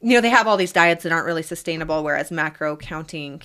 you 0.00 0.14
know, 0.14 0.20
they 0.20 0.30
have 0.30 0.46
all 0.46 0.56
these 0.56 0.72
diets 0.72 1.02
that 1.02 1.12
aren't 1.12 1.26
really 1.26 1.42
sustainable, 1.42 2.02
whereas 2.02 2.30
macro 2.30 2.76
counting 2.76 3.42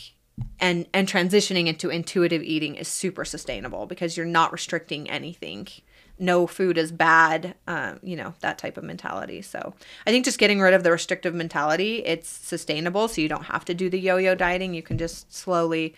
and 0.59 0.88
and 0.93 1.07
transitioning 1.07 1.67
into 1.67 1.89
intuitive 1.89 2.43
eating 2.43 2.75
is 2.75 2.88
super 2.88 3.25
sustainable 3.25 3.86
because 3.86 4.17
you're 4.17 4.25
not 4.25 4.51
restricting 4.51 5.09
anything. 5.09 5.67
No 6.17 6.47
food 6.47 6.77
is 6.77 6.91
bad 6.91 7.55
um, 7.67 7.99
you 8.03 8.15
know 8.15 8.33
that 8.41 8.57
type 8.57 8.77
of 8.77 8.83
mentality. 8.83 9.41
So 9.41 9.73
i 10.05 10.11
think 10.11 10.25
just 10.25 10.39
getting 10.39 10.59
rid 10.59 10.73
of 10.73 10.83
the 10.83 10.91
restrictive 10.91 11.33
mentality 11.33 12.03
it's 12.05 12.29
sustainable. 12.29 13.07
So 13.07 13.21
you 13.21 13.29
don't 13.29 13.45
have 13.45 13.65
to 13.65 13.73
do 13.73 13.89
the 13.89 13.99
yo-yo 13.99 14.36
dieting. 14.36 14.73
You 14.73 14.83
can 14.83 14.97
just 14.97 15.33
slowly 15.33 15.95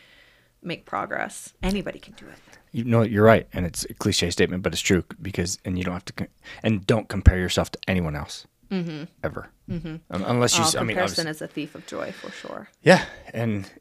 make 0.61 0.85
progress. 0.85 1.53
Anybody 1.63 1.99
can 1.99 2.13
do 2.13 2.25
it. 2.27 2.38
You 2.71 2.83
know, 2.83 3.01
you're 3.01 3.23
right, 3.23 3.47
and 3.53 3.65
it's 3.65 3.85
a 3.85 3.93
cliche 3.93 4.29
statement, 4.29 4.61
but 4.61 4.73
it's 4.73 4.81
true 4.81 5.03
because, 5.21 5.57
and 5.63 5.77
you 5.77 5.83
don't 5.83 5.93
have 5.93 6.05
to, 6.05 6.27
and 6.63 6.85
don't 6.85 7.07
compare 7.07 7.39
yourself 7.39 7.71
to 7.71 7.79
anyone 7.88 8.15
else 8.15 8.45
mm-hmm. 8.69 9.05
ever, 9.23 9.49
mm-hmm. 9.69 9.95
um, 10.11 10.23
unless 10.27 10.57
you. 10.57 10.63
oh, 10.65 10.71
I 10.79 10.83
mean, 10.83 10.89
comparison 10.89 11.27
is 11.27 11.41
a 11.41 11.47
thief 11.47 11.75
of 11.75 11.88
joy 11.88 12.11
for 12.11 12.29
sure. 12.31 12.69
Yeah, 12.83 13.05
and 13.33 13.71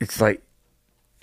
it's 0.00 0.20
like, 0.20 0.42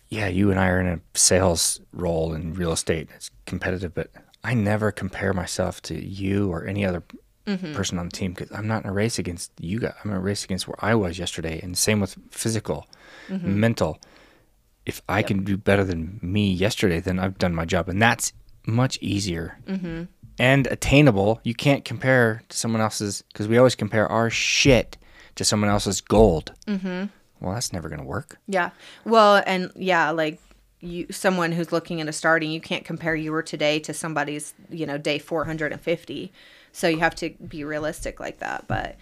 yeah, 0.10 0.28
you 0.28 0.52
and 0.52 0.60
I 0.60 0.70
are 0.70 0.80
in 0.80 0.88
a 0.88 1.00
sales 1.18 1.82
role 1.92 2.34
in 2.34 2.54
real 2.54 2.72
estate. 2.72 3.10
It's 3.16 3.32
competitive, 3.46 3.94
but 3.94 4.12
I 4.44 4.54
never 4.54 4.92
compare 4.92 5.34
myself 5.34 5.82
to 5.84 5.96
you 5.96 6.52
or 6.52 6.66
any 6.66 6.86
other 6.86 7.04
mm-hmm. 7.48 7.74
person 7.74 7.98
on 7.98 8.10
the 8.10 8.12
team 8.12 8.34
because 8.34 8.52
I'm 8.52 8.68
not 8.68 8.84
in 8.84 8.90
a 8.90 8.94
race 8.94 9.18
against 9.18 9.52
you 9.60 9.80
guys. 9.80 9.94
I'm 10.04 10.12
in 10.12 10.18
a 10.18 10.22
race 10.22 10.44
against 10.44 10.68
where 10.68 10.78
I 10.80 10.96
was 10.96 11.18
yesterday, 11.18 11.60
and 11.62 11.78
same 11.78 12.00
with 12.00 12.16
physical, 12.32 12.88
mm-hmm. 13.28 13.60
mental. 13.60 14.00
If 14.86 15.02
I 15.10 15.24
can 15.24 15.44
do 15.44 15.58
better 15.58 15.84
than 15.84 16.20
me 16.22 16.52
yesterday, 16.52 17.00
then 17.00 17.18
I've 17.18 17.40
done 17.40 17.56
my 17.56 17.66
job, 17.66 17.90
and 17.90 18.00
that's 18.00 18.34
much 18.68 19.00
easier 19.02 19.58
mm-hmm. 19.66 20.04
and 20.38 20.68
attainable. 20.68 21.40
You 21.44 21.56
can't 21.56 21.84
compare 21.84 22.44
to 22.50 22.58
someone 22.58 22.82
else's 22.82 23.24
because 23.34 23.48
we 23.48 23.58
always 23.58 23.76
compare 23.76 24.08
our 24.08 24.30
shit 24.30 24.98
to 25.36 25.44
someone 25.44 25.70
else's 25.70 26.02
gold. 26.02 26.54
Well, 27.40 27.54
that's 27.54 27.74
never 27.74 27.90
gonna 27.90 28.06
work. 28.06 28.40
Yeah. 28.48 28.72
Well, 29.04 29.44
and 29.46 29.72
yeah, 29.76 30.12
like 30.12 30.40
you 30.80 31.08
someone 31.12 31.52
who's 31.52 31.72
looking 31.72 32.00
at 32.00 32.02
into 32.02 32.14
starting, 32.14 32.52
you 32.52 32.62
can't 32.62 32.86
compare 32.86 33.16
your 33.16 33.42
today 33.42 33.80
to 33.80 33.94
somebody's, 33.94 34.54
you 34.70 34.86
know, 34.86 34.98
day 34.98 35.20
450. 35.20 36.32
So 36.72 36.88
you 36.88 37.00
have 37.00 37.16
to 37.16 37.30
be 37.48 37.64
realistic 37.64 38.20
like 38.20 38.40
that. 38.40 38.68
But 38.68 38.98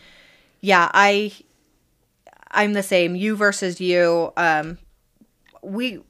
yeah, 0.62 0.90
I 0.94 1.34
I'm 2.52 2.74
the 2.74 2.84
same. 2.84 3.16
You 3.16 3.36
versus 3.36 3.82
you. 3.82 4.32
Um 4.38 4.78
we 5.62 6.02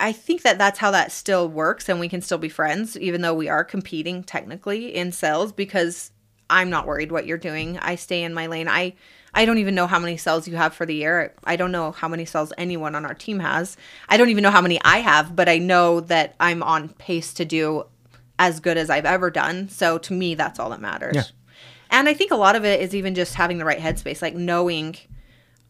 I 0.00 0.12
think 0.12 0.42
that 0.42 0.58
that's 0.58 0.80
how 0.80 0.90
that 0.90 1.12
still 1.12 1.48
works 1.48 1.88
and 1.88 2.00
we 2.00 2.08
can 2.08 2.20
still 2.20 2.38
be 2.38 2.48
friends 2.48 2.98
even 2.98 3.20
though 3.20 3.34
we 3.34 3.48
are 3.48 3.64
competing 3.64 4.24
technically 4.24 4.94
in 4.94 5.12
sales 5.12 5.52
because 5.52 6.10
I'm 6.50 6.70
not 6.70 6.86
worried 6.86 7.12
what 7.12 7.26
you're 7.26 7.38
doing. 7.38 7.78
I 7.78 7.94
stay 7.94 8.22
in 8.22 8.34
my 8.34 8.46
lane. 8.46 8.68
I 8.68 8.94
I 9.34 9.44
don't 9.44 9.58
even 9.58 9.74
know 9.74 9.86
how 9.86 9.98
many 9.98 10.16
cells 10.16 10.46
you 10.46 10.56
have 10.56 10.74
for 10.74 10.84
the 10.84 10.94
year. 10.94 11.34
I 11.44 11.56
don't 11.56 11.72
know 11.72 11.92
how 11.92 12.08
many 12.08 12.24
cells 12.24 12.52
anyone 12.58 12.94
on 12.94 13.06
our 13.06 13.14
team 13.14 13.38
has. 13.38 13.76
I 14.08 14.16
don't 14.16 14.28
even 14.28 14.42
know 14.42 14.50
how 14.50 14.60
many 14.60 14.80
I 14.84 14.98
have, 14.98 15.34
but 15.34 15.48
I 15.48 15.58
know 15.58 16.00
that 16.00 16.34
I'm 16.38 16.62
on 16.62 16.90
pace 16.90 17.32
to 17.34 17.44
do 17.44 17.84
as 18.38 18.60
good 18.60 18.76
as 18.76 18.90
I've 18.90 19.06
ever 19.06 19.30
done. 19.30 19.68
So 19.68 19.98
to 19.98 20.12
me, 20.12 20.34
that's 20.34 20.58
all 20.58 20.70
that 20.70 20.80
matters. 20.80 21.14
Yeah. 21.14 21.22
And 21.90 22.08
I 22.08 22.14
think 22.14 22.30
a 22.30 22.36
lot 22.36 22.56
of 22.56 22.64
it 22.64 22.80
is 22.80 22.94
even 22.94 23.14
just 23.14 23.34
having 23.34 23.58
the 23.58 23.64
right 23.64 23.78
headspace, 23.78 24.20
like 24.20 24.34
knowing 24.34 24.96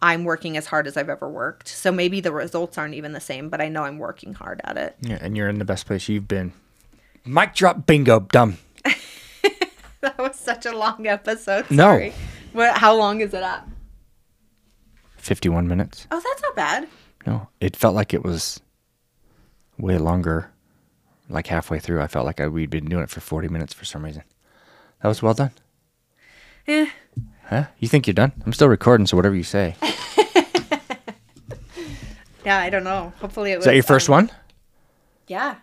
I'm 0.00 0.24
working 0.24 0.56
as 0.56 0.66
hard 0.66 0.86
as 0.86 0.96
I've 0.96 1.08
ever 1.08 1.28
worked. 1.28 1.68
So 1.68 1.92
maybe 1.92 2.20
the 2.20 2.32
results 2.32 2.78
aren't 2.78 2.94
even 2.94 3.12
the 3.12 3.20
same, 3.20 3.48
but 3.48 3.60
I 3.60 3.68
know 3.68 3.84
I'm 3.84 3.98
working 3.98 4.34
hard 4.34 4.60
at 4.64 4.76
it. 4.76 4.96
Yeah, 5.00 5.18
and 5.20 5.36
you're 5.36 5.48
in 5.48 5.58
the 5.58 5.64
best 5.64 5.86
place 5.86 6.08
you've 6.08 6.28
been. 6.28 6.52
Mic 7.24 7.54
drop, 7.54 7.86
bingo, 7.86 8.20
dumb. 8.20 8.58
That 10.02 10.18
was 10.18 10.34
such 10.34 10.66
a 10.66 10.76
long 10.76 11.06
episode. 11.06 11.70
No. 11.70 12.10
What, 12.52 12.76
how 12.76 12.94
long 12.94 13.20
is 13.20 13.34
it 13.34 13.42
at? 13.42 13.66
51 15.16 15.68
minutes. 15.68 16.06
Oh, 16.10 16.20
that's 16.20 16.42
not 16.42 16.56
bad. 16.56 16.88
No, 17.26 17.48
it 17.60 17.76
felt 17.76 17.94
like 17.94 18.12
it 18.12 18.24
was 18.24 18.60
way 19.78 19.98
longer. 19.98 20.50
Like 21.28 21.46
halfway 21.46 21.78
through, 21.78 22.02
I 22.02 22.08
felt 22.08 22.26
like 22.26 22.40
I, 22.40 22.48
we'd 22.48 22.68
been 22.70 22.86
doing 22.86 23.04
it 23.04 23.10
for 23.10 23.20
40 23.20 23.48
minutes 23.48 23.72
for 23.72 23.84
some 23.84 24.04
reason. 24.04 24.22
That 25.00 25.08
was 25.08 25.22
well 25.22 25.34
done. 25.34 25.52
Yeah. 26.66 26.86
Huh? 27.44 27.64
You 27.78 27.88
think 27.88 28.06
you're 28.06 28.14
done? 28.14 28.32
I'm 28.44 28.52
still 28.52 28.68
recording, 28.68 29.06
so 29.06 29.16
whatever 29.16 29.34
you 29.36 29.44
say. 29.44 29.76
Yeah, 32.44 32.58
I 32.58 32.70
don't 32.70 32.84
know. 32.84 33.12
Hopefully 33.20 33.52
it 33.52 33.56
was. 33.56 33.64
Is 33.64 33.66
that 33.66 33.74
your 33.74 33.82
first 33.82 34.08
um, 34.08 34.14
one? 34.14 34.30
Yeah. 35.28 35.56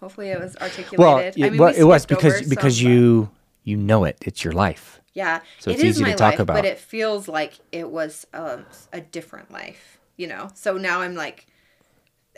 Hopefully 0.00 0.28
it 0.28 0.38
was 0.38 0.56
articulated. 0.56 0.98
Well, 0.98 1.16
I 1.16 1.32
mean, 1.36 1.58
well, 1.58 1.72
we 1.72 1.80
it 1.80 1.84
was 1.84 2.06
because 2.06 2.34
over 2.40 2.48
because 2.48 2.76
but- 2.82 2.88
you 2.88 3.30
you 3.64 3.76
know 3.76 4.04
it. 4.04 4.18
It's 4.20 4.44
your 4.44 4.52
life. 4.52 5.00
Yeah, 5.16 5.40
So 5.60 5.70
it 5.70 5.78
is 5.78 5.84
easy 5.84 6.04
to 6.04 6.10
my 6.10 6.14
talk 6.14 6.32
life, 6.32 6.40
about. 6.40 6.54
but 6.56 6.64
it 6.66 6.78
feels 6.78 7.26
like 7.26 7.54
it 7.72 7.88
was 7.90 8.26
um, 8.34 8.66
a 8.92 9.00
different 9.00 9.50
life, 9.50 9.98
you 10.18 10.26
know. 10.26 10.50
So 10.54 10.76
now 10.76 11.00
I'm 11.00 11.14
like, 11.14 11.46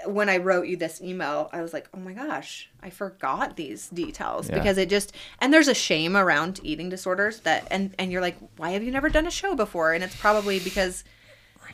when 0.07 0.29
I 0.29 0.37
wrote 0.37 0.69
you 0.69 0.77
this 0.77 1.01
email, 1.03 1.51
I 1.53 1.61
was 1.61 1.73
like, 1.73 1.89
oh 1.93 1.99
my 1.99 2.13
gosh, 2.13 2.71
I 2.81 2.91
forgot 2.91 3.57
these 3.57 3.89
details 3.89 4.49
Yeah. 4.49 4.55
because 4.61 4.79
it 4.79 4.89
just 4.89 5.13
and 5.41 5.53
there's 5.53 5.67
a 5.67 5.75
shame 5.75 6.17
around 6.17 6.61
eating 6.63 6.89
disorders 6.89 7.41
that 7.41 7.67
and 7.73 7.95
and 7.99 8.13
you're 8.13 8.21
like, 8.23 8.37
why 8.59 8.71
have 8.71 8.85
you 8.85 8.93
never 8.93 9.09
done 9.09 9.27
a 9.27 9.31
show 9.33 9.57
before? 9.57 9.93
And 9.95 10.05
it's 10.05 10.15
probably 10.15 10.61
because 10.61 11.03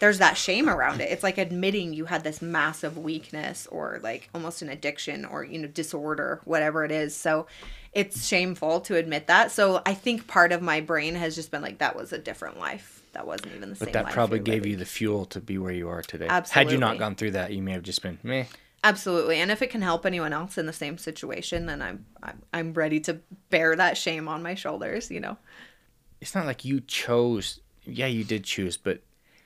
there's 0.01 0.19
that 0.19 0.39
shame 0.39 0.71
around 0.71 1.03
it. 1.03 1.11
It's 1.13 1.23
like 1.23 1.37
admitting 1.37 1.93
you 1.93 2.07
had 2.07 2.25
this 2.25 2.41
massive 2.41 2.97
weakness 2.97 3.67
or 3.71 4.01
like 4.03 4.31
almost 4.35 4.63
an 4.63 4.71
addiction 4.71 5.27
or 5.27 5.45
you 5.45 5.59
know 5.59 5.69
disorder, 5.69 6.41
whatever 6.47 6.83
it 6.87 6.91
is. 6.91 7.15
So 7.15 7.47
it's 7.95 8.27
shameful 8.27 8.81
to 8.83 8.97
admit 8.97 9.27
that. 9.29 9.51
So 9.53 9.81
I 9.87 9.95
think 9.95 10.27
part 10.27 10.53
of 10.53 10.61
my 10.63 10.81
brain 10.81 11.15
has 11.15 11.35
just 11.35 11.51
been 11.51 11.63
like 11.63 11.79
that 11.79 11.97
was 11.97 12.13
a 12.13 12.19
different 12.19 12.59
life. 12.59 13.03
That 13.13 13.27
wasn't 13.27 13.55
even 13.55 13.69
the 13.71 13.77
But 13.77 13.79
same 13.79 13.93
But 13.93 14.05
that 14.05 14.13
probably 14.13 14.41
gave 14.41 14.55
living. 14.63 14.71
you 14.73 14.77
the 14.77 14.85
fuel 14.85 15.25
to 15.27 15.41
be 15.41 15.57
where 15.59 15.73
you 15.73 15.89
are 15.89 16.03
today. 16.03 16.27
Absolutely. 16.29 16.65
Had 16.65 16.73
you 16.73 16.79
not 16.79 16.99
gone 16.99 17.15
through 17.15 17.31
that, 17.33 17.53
you 17.53 17.63
may 17.63 17.73
have 17.73 17.83
just 17.85 18.03
been 18.03 18.19
meh. 18.25 18.45
Absolutely. 18.83 19.39
And 19.39 19.51
if 19.51 19.63
it 19.63 19.71
can 19.71 19.81
help 19.83 20.05
anyone 20.05 20.33
else 20.33 20.59
in 20.59 20.67
the 20.67 20.73
same 20.73 20.99
situation, 20.99 21.67
then 21.67 21.81
I'm 21.81 22.05
I'm 22.23 22.43
I'm 22.53 22.73
ready 22.75 23.01
to 23.01 23.21
bear 23.51 23.77
that 23.77 23.97
shame 23.97 24.29
on 24.29 24.43
my 24.43 24.55
shoulders, 24.55 25.11
you 25.11 25.21
know. 25.21 25.37
It's 26.21 26.35
not 26.35 26.45
like 26.47 26.65
you 26.65 26.81
chose. 26.81 27.61
Yeah, 27.85 28.07
you 28.07 28.25
did 28.25 28.45
choose, 28.45 28.77
but 28.77 29.01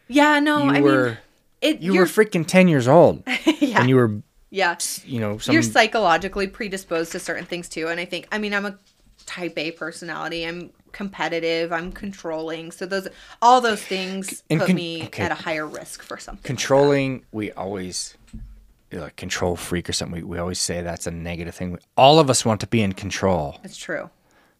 Yeah, 0.08 0.40
no, 0.40 0.64
you 0.64 0.70
I 0.70 0.80
were 0.80 1.06
mean 1.08 1.18
it 1.60 1.80
you 1.80 1.94
were 1.98 2.04
freaking 2.06 2.46
ten 2.46 2.68
years 2.68 2.88
old, 2.88 3.22
yeah. 3.60 3.80
and 3.80 3.88
you 3.88 3.96
were 3.96 4.22
yeah. 4.50 4.76
you 5.04 5.20
know 5.20 5.38
some 5.38 5.52
you're 5.52 5.62
psychologically 5.62 6.46
predisposed 6.46 7.12
to 7.12 7.18
certain 7.18 7.44
things 7.44 7.68
too 7.68 7.88
and 7.88 8.00
i 8.00 8.04
think 8.04 8.26
i 8.32 8.38
mean 8.38 8.54
i'm 8.54 8.66
a 8.66 8.78
type 9.26 9.58
a 9.58 9.70
personality 9.72 10.44
i'm 10.44 10.70
competitive 10.92 11.70
i'm 11.72 11.92
controlling 11.92 12.70
so 12.70 12.86
those 12.86 13.06
all 13.42 13.60
those 13.60 13.82
things 13.82 14.42
And 14.48 14.58
put 14.60 14.68
con- 14.68 14.76
me 14.76 15.04
okay. 15.04 15.22
at 15.24 15.32
a 15.32 15.34
higher 15.34 15.66
risk 15.66 16.02
for 16.02 16.16
something 16.16 16.38
like 16.40 16.44
controlling. 16.44 17.24
We 17.30 17.52
always 17.52 18.16
like 18.90 19.16
control 19.16 19.54
freak 19.54 19.86
or 19.90 19.92
something. 19.92 20.22
We, 20.22 20.22
we 20.22 20.38
always 20.38 20.58
say 20.58 20.80
that's 20.80 21.06
a 21.06 21.10
negative 21.10 21.54
thing. 21.54 21.78
All 21.98 22.18
of 22.18 22.30
us 22.30 22.42
want 22.46 22.60
to 22.62 22.66
be 22.66 22.80
in 22.80 22.94
control. 22.94 23.60
it's 23.62 23.76
true 23.76 24.08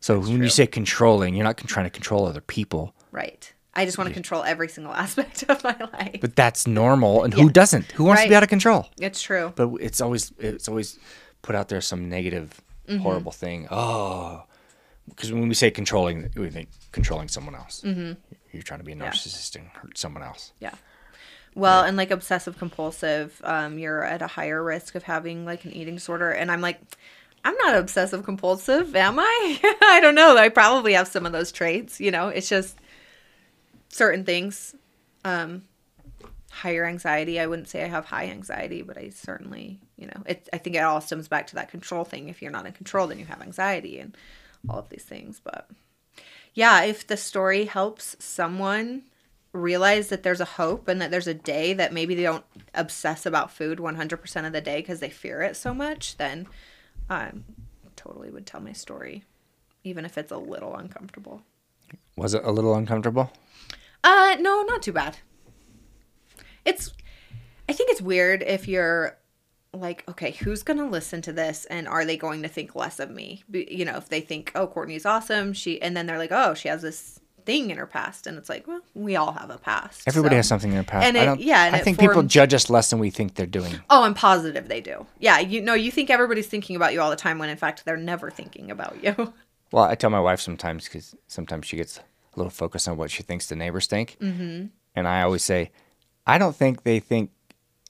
So 0.01 0.20
when 0.20 0.43
you 0.43 0.51
say 0.51 0.66
controlling, 0.66 1.34
you're 1.34 1.45
not 1.45 1.57
trying 1.57 1.86
to 1.86 1.91
control 1.91 2.26
other 2.26 2.43
people. 2.43 2.95
right 3.11 3.53
i 3.78 3.84
just 3.84 3.96
want 3.98 4.08
to 4.08 4.14
control 4.14 4.42
every 4.52 4.68
single 4.76 4.92
aspect 5.04 5.44
of 5.48 5.62
my 5.64 5.76
life 5.92 6.20
But 6.20 6.34
that's 6.42 6.66
normal, 6.66 7.24
and 7.24 7.32
who 7.32 7.48
doesn't? 7.60 7.86
Who 7.96 8.04
wants 8.04 8.22
to 8.24 8.28
be 8.28 8.34
out 8.38 8.42
of 8.42 8.48
control? 8.56 8.80
it's 9.00 9.20
true 9.28 9.46
But 9.60 9.66
it's 9.86 10.00
always 10.00 10.32
it's 10.38 10.68
always 10.68 10.98
put 11.42 11.54
out 11.58 11.68
there 11.68 11.80
some 11.80 12.08
negative, 12.08 12.48
Mm-hmm. 12.88 13.02
horrible 13.02 13.32
thing. 13.32 13.68
Oh, 13.70 14.44
because 15.10 15.30
when 15.30 15.46
we 15.46 15.54
say 15.54 15.70
controlling, 15.70 16.30
we 16.36 16.48
think 16.48 16.68
controlling 16.90 17.28
someone 17.28 17.54
else. 17.54 17.82
Mm-hmm. 17.84 18.12
You're 18.52 18.62
trying 18.62 18.80
to 18.80 18.84
be 18.90 18.92
a 18.92 18.96
narcissist 18.96 19.56
and 19.56 19.66
hurt 19.78 19.98
someone 19.98 20.22
else. 20.30 20.52
yeah 20.58 20.74
well 21.54 21.82
and 21.84 21.96
like 21.96 22.10
obsessive 22.10 22.56
compulsive 22.58 23.40
um 23.44 23.78
you're 23.78 24.04
at 24.04 24.22
a 24.22 24.26
higher 24.26 24.62
risk 24.64 24.94
of 24.94 25.02
having 25.02 25.44
like 25.44 25.64
an 25.66 25.72
eating 25.72 25.94
disorder 25.94 26.30
and 26.30 26.50
i'm 26.52 26.60
like 26.60 26.78
i'm 27.44 27.56
not 27.64 27.74
obsessive 27.74 28.22
compulsive 28.24 28.94
am 28.94 29.18
i 29.18 29.40
i 29.82 29.98
don't 30.00 30.14
know 30.14 30.36
i 30.36 30.48
probably 30.48 30.92
have 30.92 31.08
some 31.08 31.24
of 31.26 31.32
those 31.32 31.50
traits 31.50 32.00
you 32.00 32.10
know 32.10 32.28
it's 32.28 32.48
just 32.48 32.76
certain 33.89 34.24
things 34.24 34.74
um 35.24 35.62
higher 36.51 36.86
anxiety. 36.86 37.39
I 37.39 37.47
wouldn't 37.47 37.68
say 37.68 37.84
i 37.84 37.89
have 37.89 38.07
high 38.07 38.26
anxiety 38.26 38.82
but 38.82 38.97
i 38.99 39.11
certainly 39.11 39.80
you 39.97 40.07
know 40.07 40.22
it 40.26 40.49
i 40.53 40.59
think 40.59 40.76
it 40.76 40.80
all 40.80 41.01
stems 41.01 41.28
back 41.28 41.47
to 41.49 41.55
that 41.57 41.70
control 41.70 42.05
thing. 42.05 42.28
If 42.28 42.43
you're 42.43 42.51
not 42.51 42.66
in 42.66 42.72
control 42.72 43.07
then 43.07 43.18
you 43.18 43.26
have 43.26 43.43
anxiety 43.43 43.99
and 43.99 44.16
all 44.68 44.78
of 44.78 44.89
these 44.89 45.05
things. 45.05 45.41
But 45.43 45.68
yeah 46.55 46.82
if 46.82 47.07
the 47.07 47.16
story 47.16 47.66
helps 47.66 48.16
someone 48.18 49.03
realize 49.53 50.09
that 50.09 50.22
there's 50.22 50.41
a 50.41 50.45
hope 50.45 50.89
and 50.89 51.01
that 51.01 51.11
there's 51.11 51.26
a 51.26 51.34
day 51.34 51.72
that 51.72 51.93
maybe 51.93 52.14
they 52.14 52.22
don't 52.22 52.45
obsess 52.74 53.24
about 53.24 53.51
food 53.51 53.78
100% 53.78 54.47
of 54.47 54.53
the 54.53 54.61
day 54.61 54.80
because 54.80 55.01
they 55.01 55.09
fear 55.09 55.43
it 55.43 55.57
so 55.57 55.72
much 55.72 56.16
then 56.16 56.47
um 57.09 57.45
totally 57.97 58.30
would 58.30 58.47
tell 58.47 58.61
my 58.61 58.72
story 58.72 59.24
even 59.84 60.05
if 60.05 60.18
it's 60.18 60.32
a 60.32 60.39
little 60.39 60.76
uncomfortable. 60.76 61.43
Was 62.16 62.34
it 62.34 62.43
a 62.45 62.51
little 62.51 62.74
uncomfortable? 62.74 63.32
Uh, 64.05 64.36
no, 64.41 64.62
not 64.62 64.82
too 64.82 64.93
bad. 64.93 65.18
It's, 66.64 66.93
I 67.68 67.72
think 67.72 67.91
it's 67.91 68.03
weird 68.03 68.43
if 68.43 68.68
you're 68.68 69.16
like, 69.72 70.05
okay, 70.09 70.32
who's 70.32 70.62
going 70.62 70.78
to 70.78 70.86
listen 70.86 71.22
to 71.22 71.32
this 71.32 71.64
and 71.66 71.86
are 71.86 72.05
they 72.05 72.16
going 72.16 72.43
to 72.43 72.49
think 72.49 72.74
less 72.74 72.99
of 73.01 73.11
me? 73.11 73.43
You 73.53 73.84
know, 73.84 73.97
if 73.97 74.09
they 74.09 74.20
think, 74.20 74.53
oh, 74.55 74.66
Courtney's 74.66 75.07
awesome, 75.07 75.53
she, 75.53 75.80
and 75.80 75.97
then 75.97 76.07
they're 76.07 76.18
like, 76.18 76.32
oh, 76.32 76.55
she 76.55 76.68
has 76.68 76.82
this 76.82 77.20
thing 77.45 77.70
in 77.70 77.78
her 77.78 77.86
past. 77.86 78.26
And 78.26 78.36
it's 78.36 78.49
like, 78.49 78.66
well, 78.66 78.80
we 78.95 79.16
all 79.16 79.32
have 79.32 79.51
a 79.51 79.59
past. 79.59 80.03
Everybody 80.07 80.34
so- 80.34 80.36
has 80.39 80.49
something 80.49 80.70
in 80.70 80.74
their 80.76 80.84
past. 80.84 81.07
And 81.07 81.16
I 81.16 81.22
it- 81.22 81.24
don't, 81.26 81.41
yeah, 81.41 81.64
and 81.66 81.76
I 81.76 81.78
think 81.80 81.99
people 81.99 82.22
judge 82.22 82.53
us 82.55 82.68
less 82.68 82.91
than 82.91 82.99
we 82.99 83.11
think 83.11 83.34
they're 83.34 83.47
doing. 83.47 83.74
Oh, 83.89 84.03
I'm 84.03 84.14
positive 84.14 84.68
they 84.68 84.80
do. 84.80 85.07
Yeah, 85.18 85.39
you 85.39 85.61
know, 85.62 85.74
you 85.74 85.91
think 85.91 86.11
everybody's 86.11 86.47
thinking 86.47 86.76
about 86.76 86.93
you 86.93 87.01
all 87.01 87.11
the 87.11 87.16
time 87.16 87.39
when 87.39 87.49
in 87.49 87.57
fact 87.57 87.84
they're 87.84 87.97
never 87.97 88.30
thinking 88.30 88.70
about 88.70 89.03
you. 89.03 89.32
Well, 89.72 89.84
I 89.84 89.94
tell 89.94 90.10
my 90.10 90.20
wife 90.20 90.40
sometimes 90.40 90.84
because 90.84 91.14
sometimes 91.26 91.66
she 91.66 91.76
gets 91.76 91.98
a 91.98 92.02
little 92.36 92.50
focused 92.50 92.88
on 92.88 92.96
what 92.96 93.10
she 93.10 93.22
thinks 93.22 93.46
the 93.46 93.56
neighbors 93.56 93.86
think. 93.86 94.16
Mm-hmm. 94.20 94.66
And 94.94 95.08
I 95.08 95.22
always 95.22 95.44
say, 95.44 95.70
I 96.26 96.38
don't 96.38 96.56
think 96.56 96.82
they 96.82 97.00
think 97.00 97.30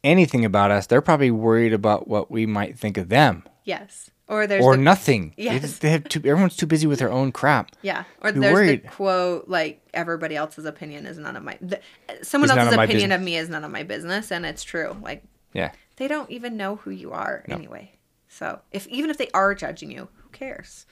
anything 0.04 0.44
about 0.44 0.70
us. 0.70 0.86
They're 0.86 1.00
probably 1.02 1.30
worried 1.30 1.72
about 1.72 2.08
what 2.08 2.30
we 2.30 2.46
might 2.46 2.78
think 2.78 2.96
of 2.96 3.08
them 3.08 3.44
yes. 3.64 4.10
Or 4.28 4.46
there's 4.46 4.64
or 4.64 4.76
the, 4.76 4.82
nothing. 4.82 5.34
They 5.36 5.44
Yes. 5.44 5.60
just- 5.62 5.80
They 5.82 5.90
have 5.90 6.04
too, 6.04 6.20
everyone's 6.20 6.56
too 6.56 6.66
busy 6.66 6.86
with 6.86 6.98
their 6.98 7.10
own 7.12 7.32
crap. 7.32 7.72
Yeah. 7.82 8.04
Or 8.22 8.32
there's 8.32 8.52
worried. 8.52 8.82
the 8.84 8.88
quote 8.88 9.48
like 9.48 9.80
everybody 9.94 10.36
else's 10.36 10.64
opinion 10.64 11.06
is 11.06 11.18
none 11.18 11.36
of 11.36 11.42
my 11.42 11.54
th- 11.54 11.82
someone 12.22 12.48
none 12.48 12.58
else's 12.58 12.74
of 12.74 12.80
opinion 12.84 13.12
of 13.12 13.20
me 13.20 13.36
is 13.36 13.48
none 13.48 13.64
of 13.64 13.70
my 13.70 13.82
business 13.82 14.32
and 14.32 14.44
it's 14.46 14.64
true. 14.64 14.96
Like 15.02 15.22
Yeah. 15.52 15.72
they 15.96 16.08
don't 16.08 16.30
even 16.30 16.56
know 16.56 16.76
who 16.76 16.90
you 16.90 17.12
are 17.12 17.44
anyway. 17.48 17.92
So, 18.30 18.60
if 18.72 18.86
even 18.88 19.08
if 19.10 19.16
they 19.16 19.28
are 19.32 19.54
judging 19.54 19.90
you, 19.90 20.08
who 20.16 20.28
cares? 20.30 20.84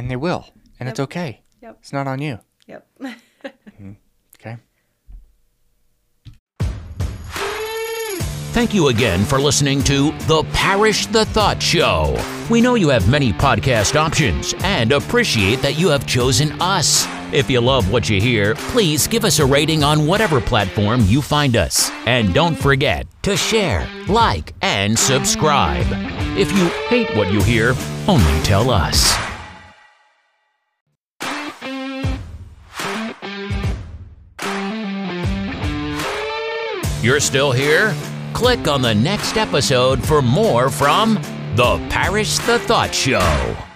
And 0.00 0.10
they 0.10 0.16
will. 0.16 0.46
And 0.80 0.88
it's 0.88 0.98
okay. 0.98 1.42
Yep. 1.60 1.76
It's 1.80 1.92
not 1.92 2.06
on 2.06 2.22
you. 2.22 2.38
Yep. 2.66 2.86
Mm-hmm. 3.42 3.92
Okay. 4.38 4.56
Thank 8.52 8.74
you 8.74 8.88
again 8.88 9.24
for 9.24 9.38
listening 9.40 9.82
to 9.84 10.10
The 10.26 10.44
Parish 10.52 11.06
the 11.06 11.24
Thought 11.24 11.62
Show. 11.62 12.22
We 12.50 12.60
know 12.60 12.74
you 12.74 12.88
have 12.88 13.08
many 13.08 13.32
podcast 13.32 13.96
options 13.96 14.54
and 14.58 14.92
appreciate 14.92 15.62
that 15.62 15.78
you 15.78 15.88
have 15.88 16.06
chosen 16.06 16.60
us. 16.60 17.06
If 17.32 17.48
you 17.48 17.60
love 17.62 17.90
what 17.90 18.10
you 18.10 18.20
hear, 18.20 18.54
please 18.56 19.06
give 19.06 19.24
us 19.24 19.38
a 19.38 19.46
rating 19.46 19.82
on 19.82 20.06
whatever 20.06 20.40
platform 20.40 21.00
you 21.06 21.22
find 21.22 21.56
us. 21.56 21.90
And 22.04 22.34
don't 22.34 22.56
forget 22.56 23.06
to 23.22 23.36
share, 23.38 23.88
like, 24.08 24.52
and 24.60 24.98
subscribe. 24.98 25.86
If 26.36 26.52
you 26.52 26.66
hate 26.88 27.16
what 27.16 27.32
you 27.32 27.40
hear, 27.42 27.74
only 28.08 28.42
tell 28.42 28.68
us. 28.68 29.29
You're 37.02 37.20
still 37.20 37.50
here? 37.50 37.94
Click 38.34 38.68
on 38.68 38.82
the 38.82 38.94
next 38.94 39.38
episode 39.38 40.06
for 40.06 40.20
more 40.20 40.68
from 40.68 41.14
The 41.56 41.78
Parish 41.88 42.36
the 42.40 42.58
Thought 42.58 42.94
Show. 42.94 43.69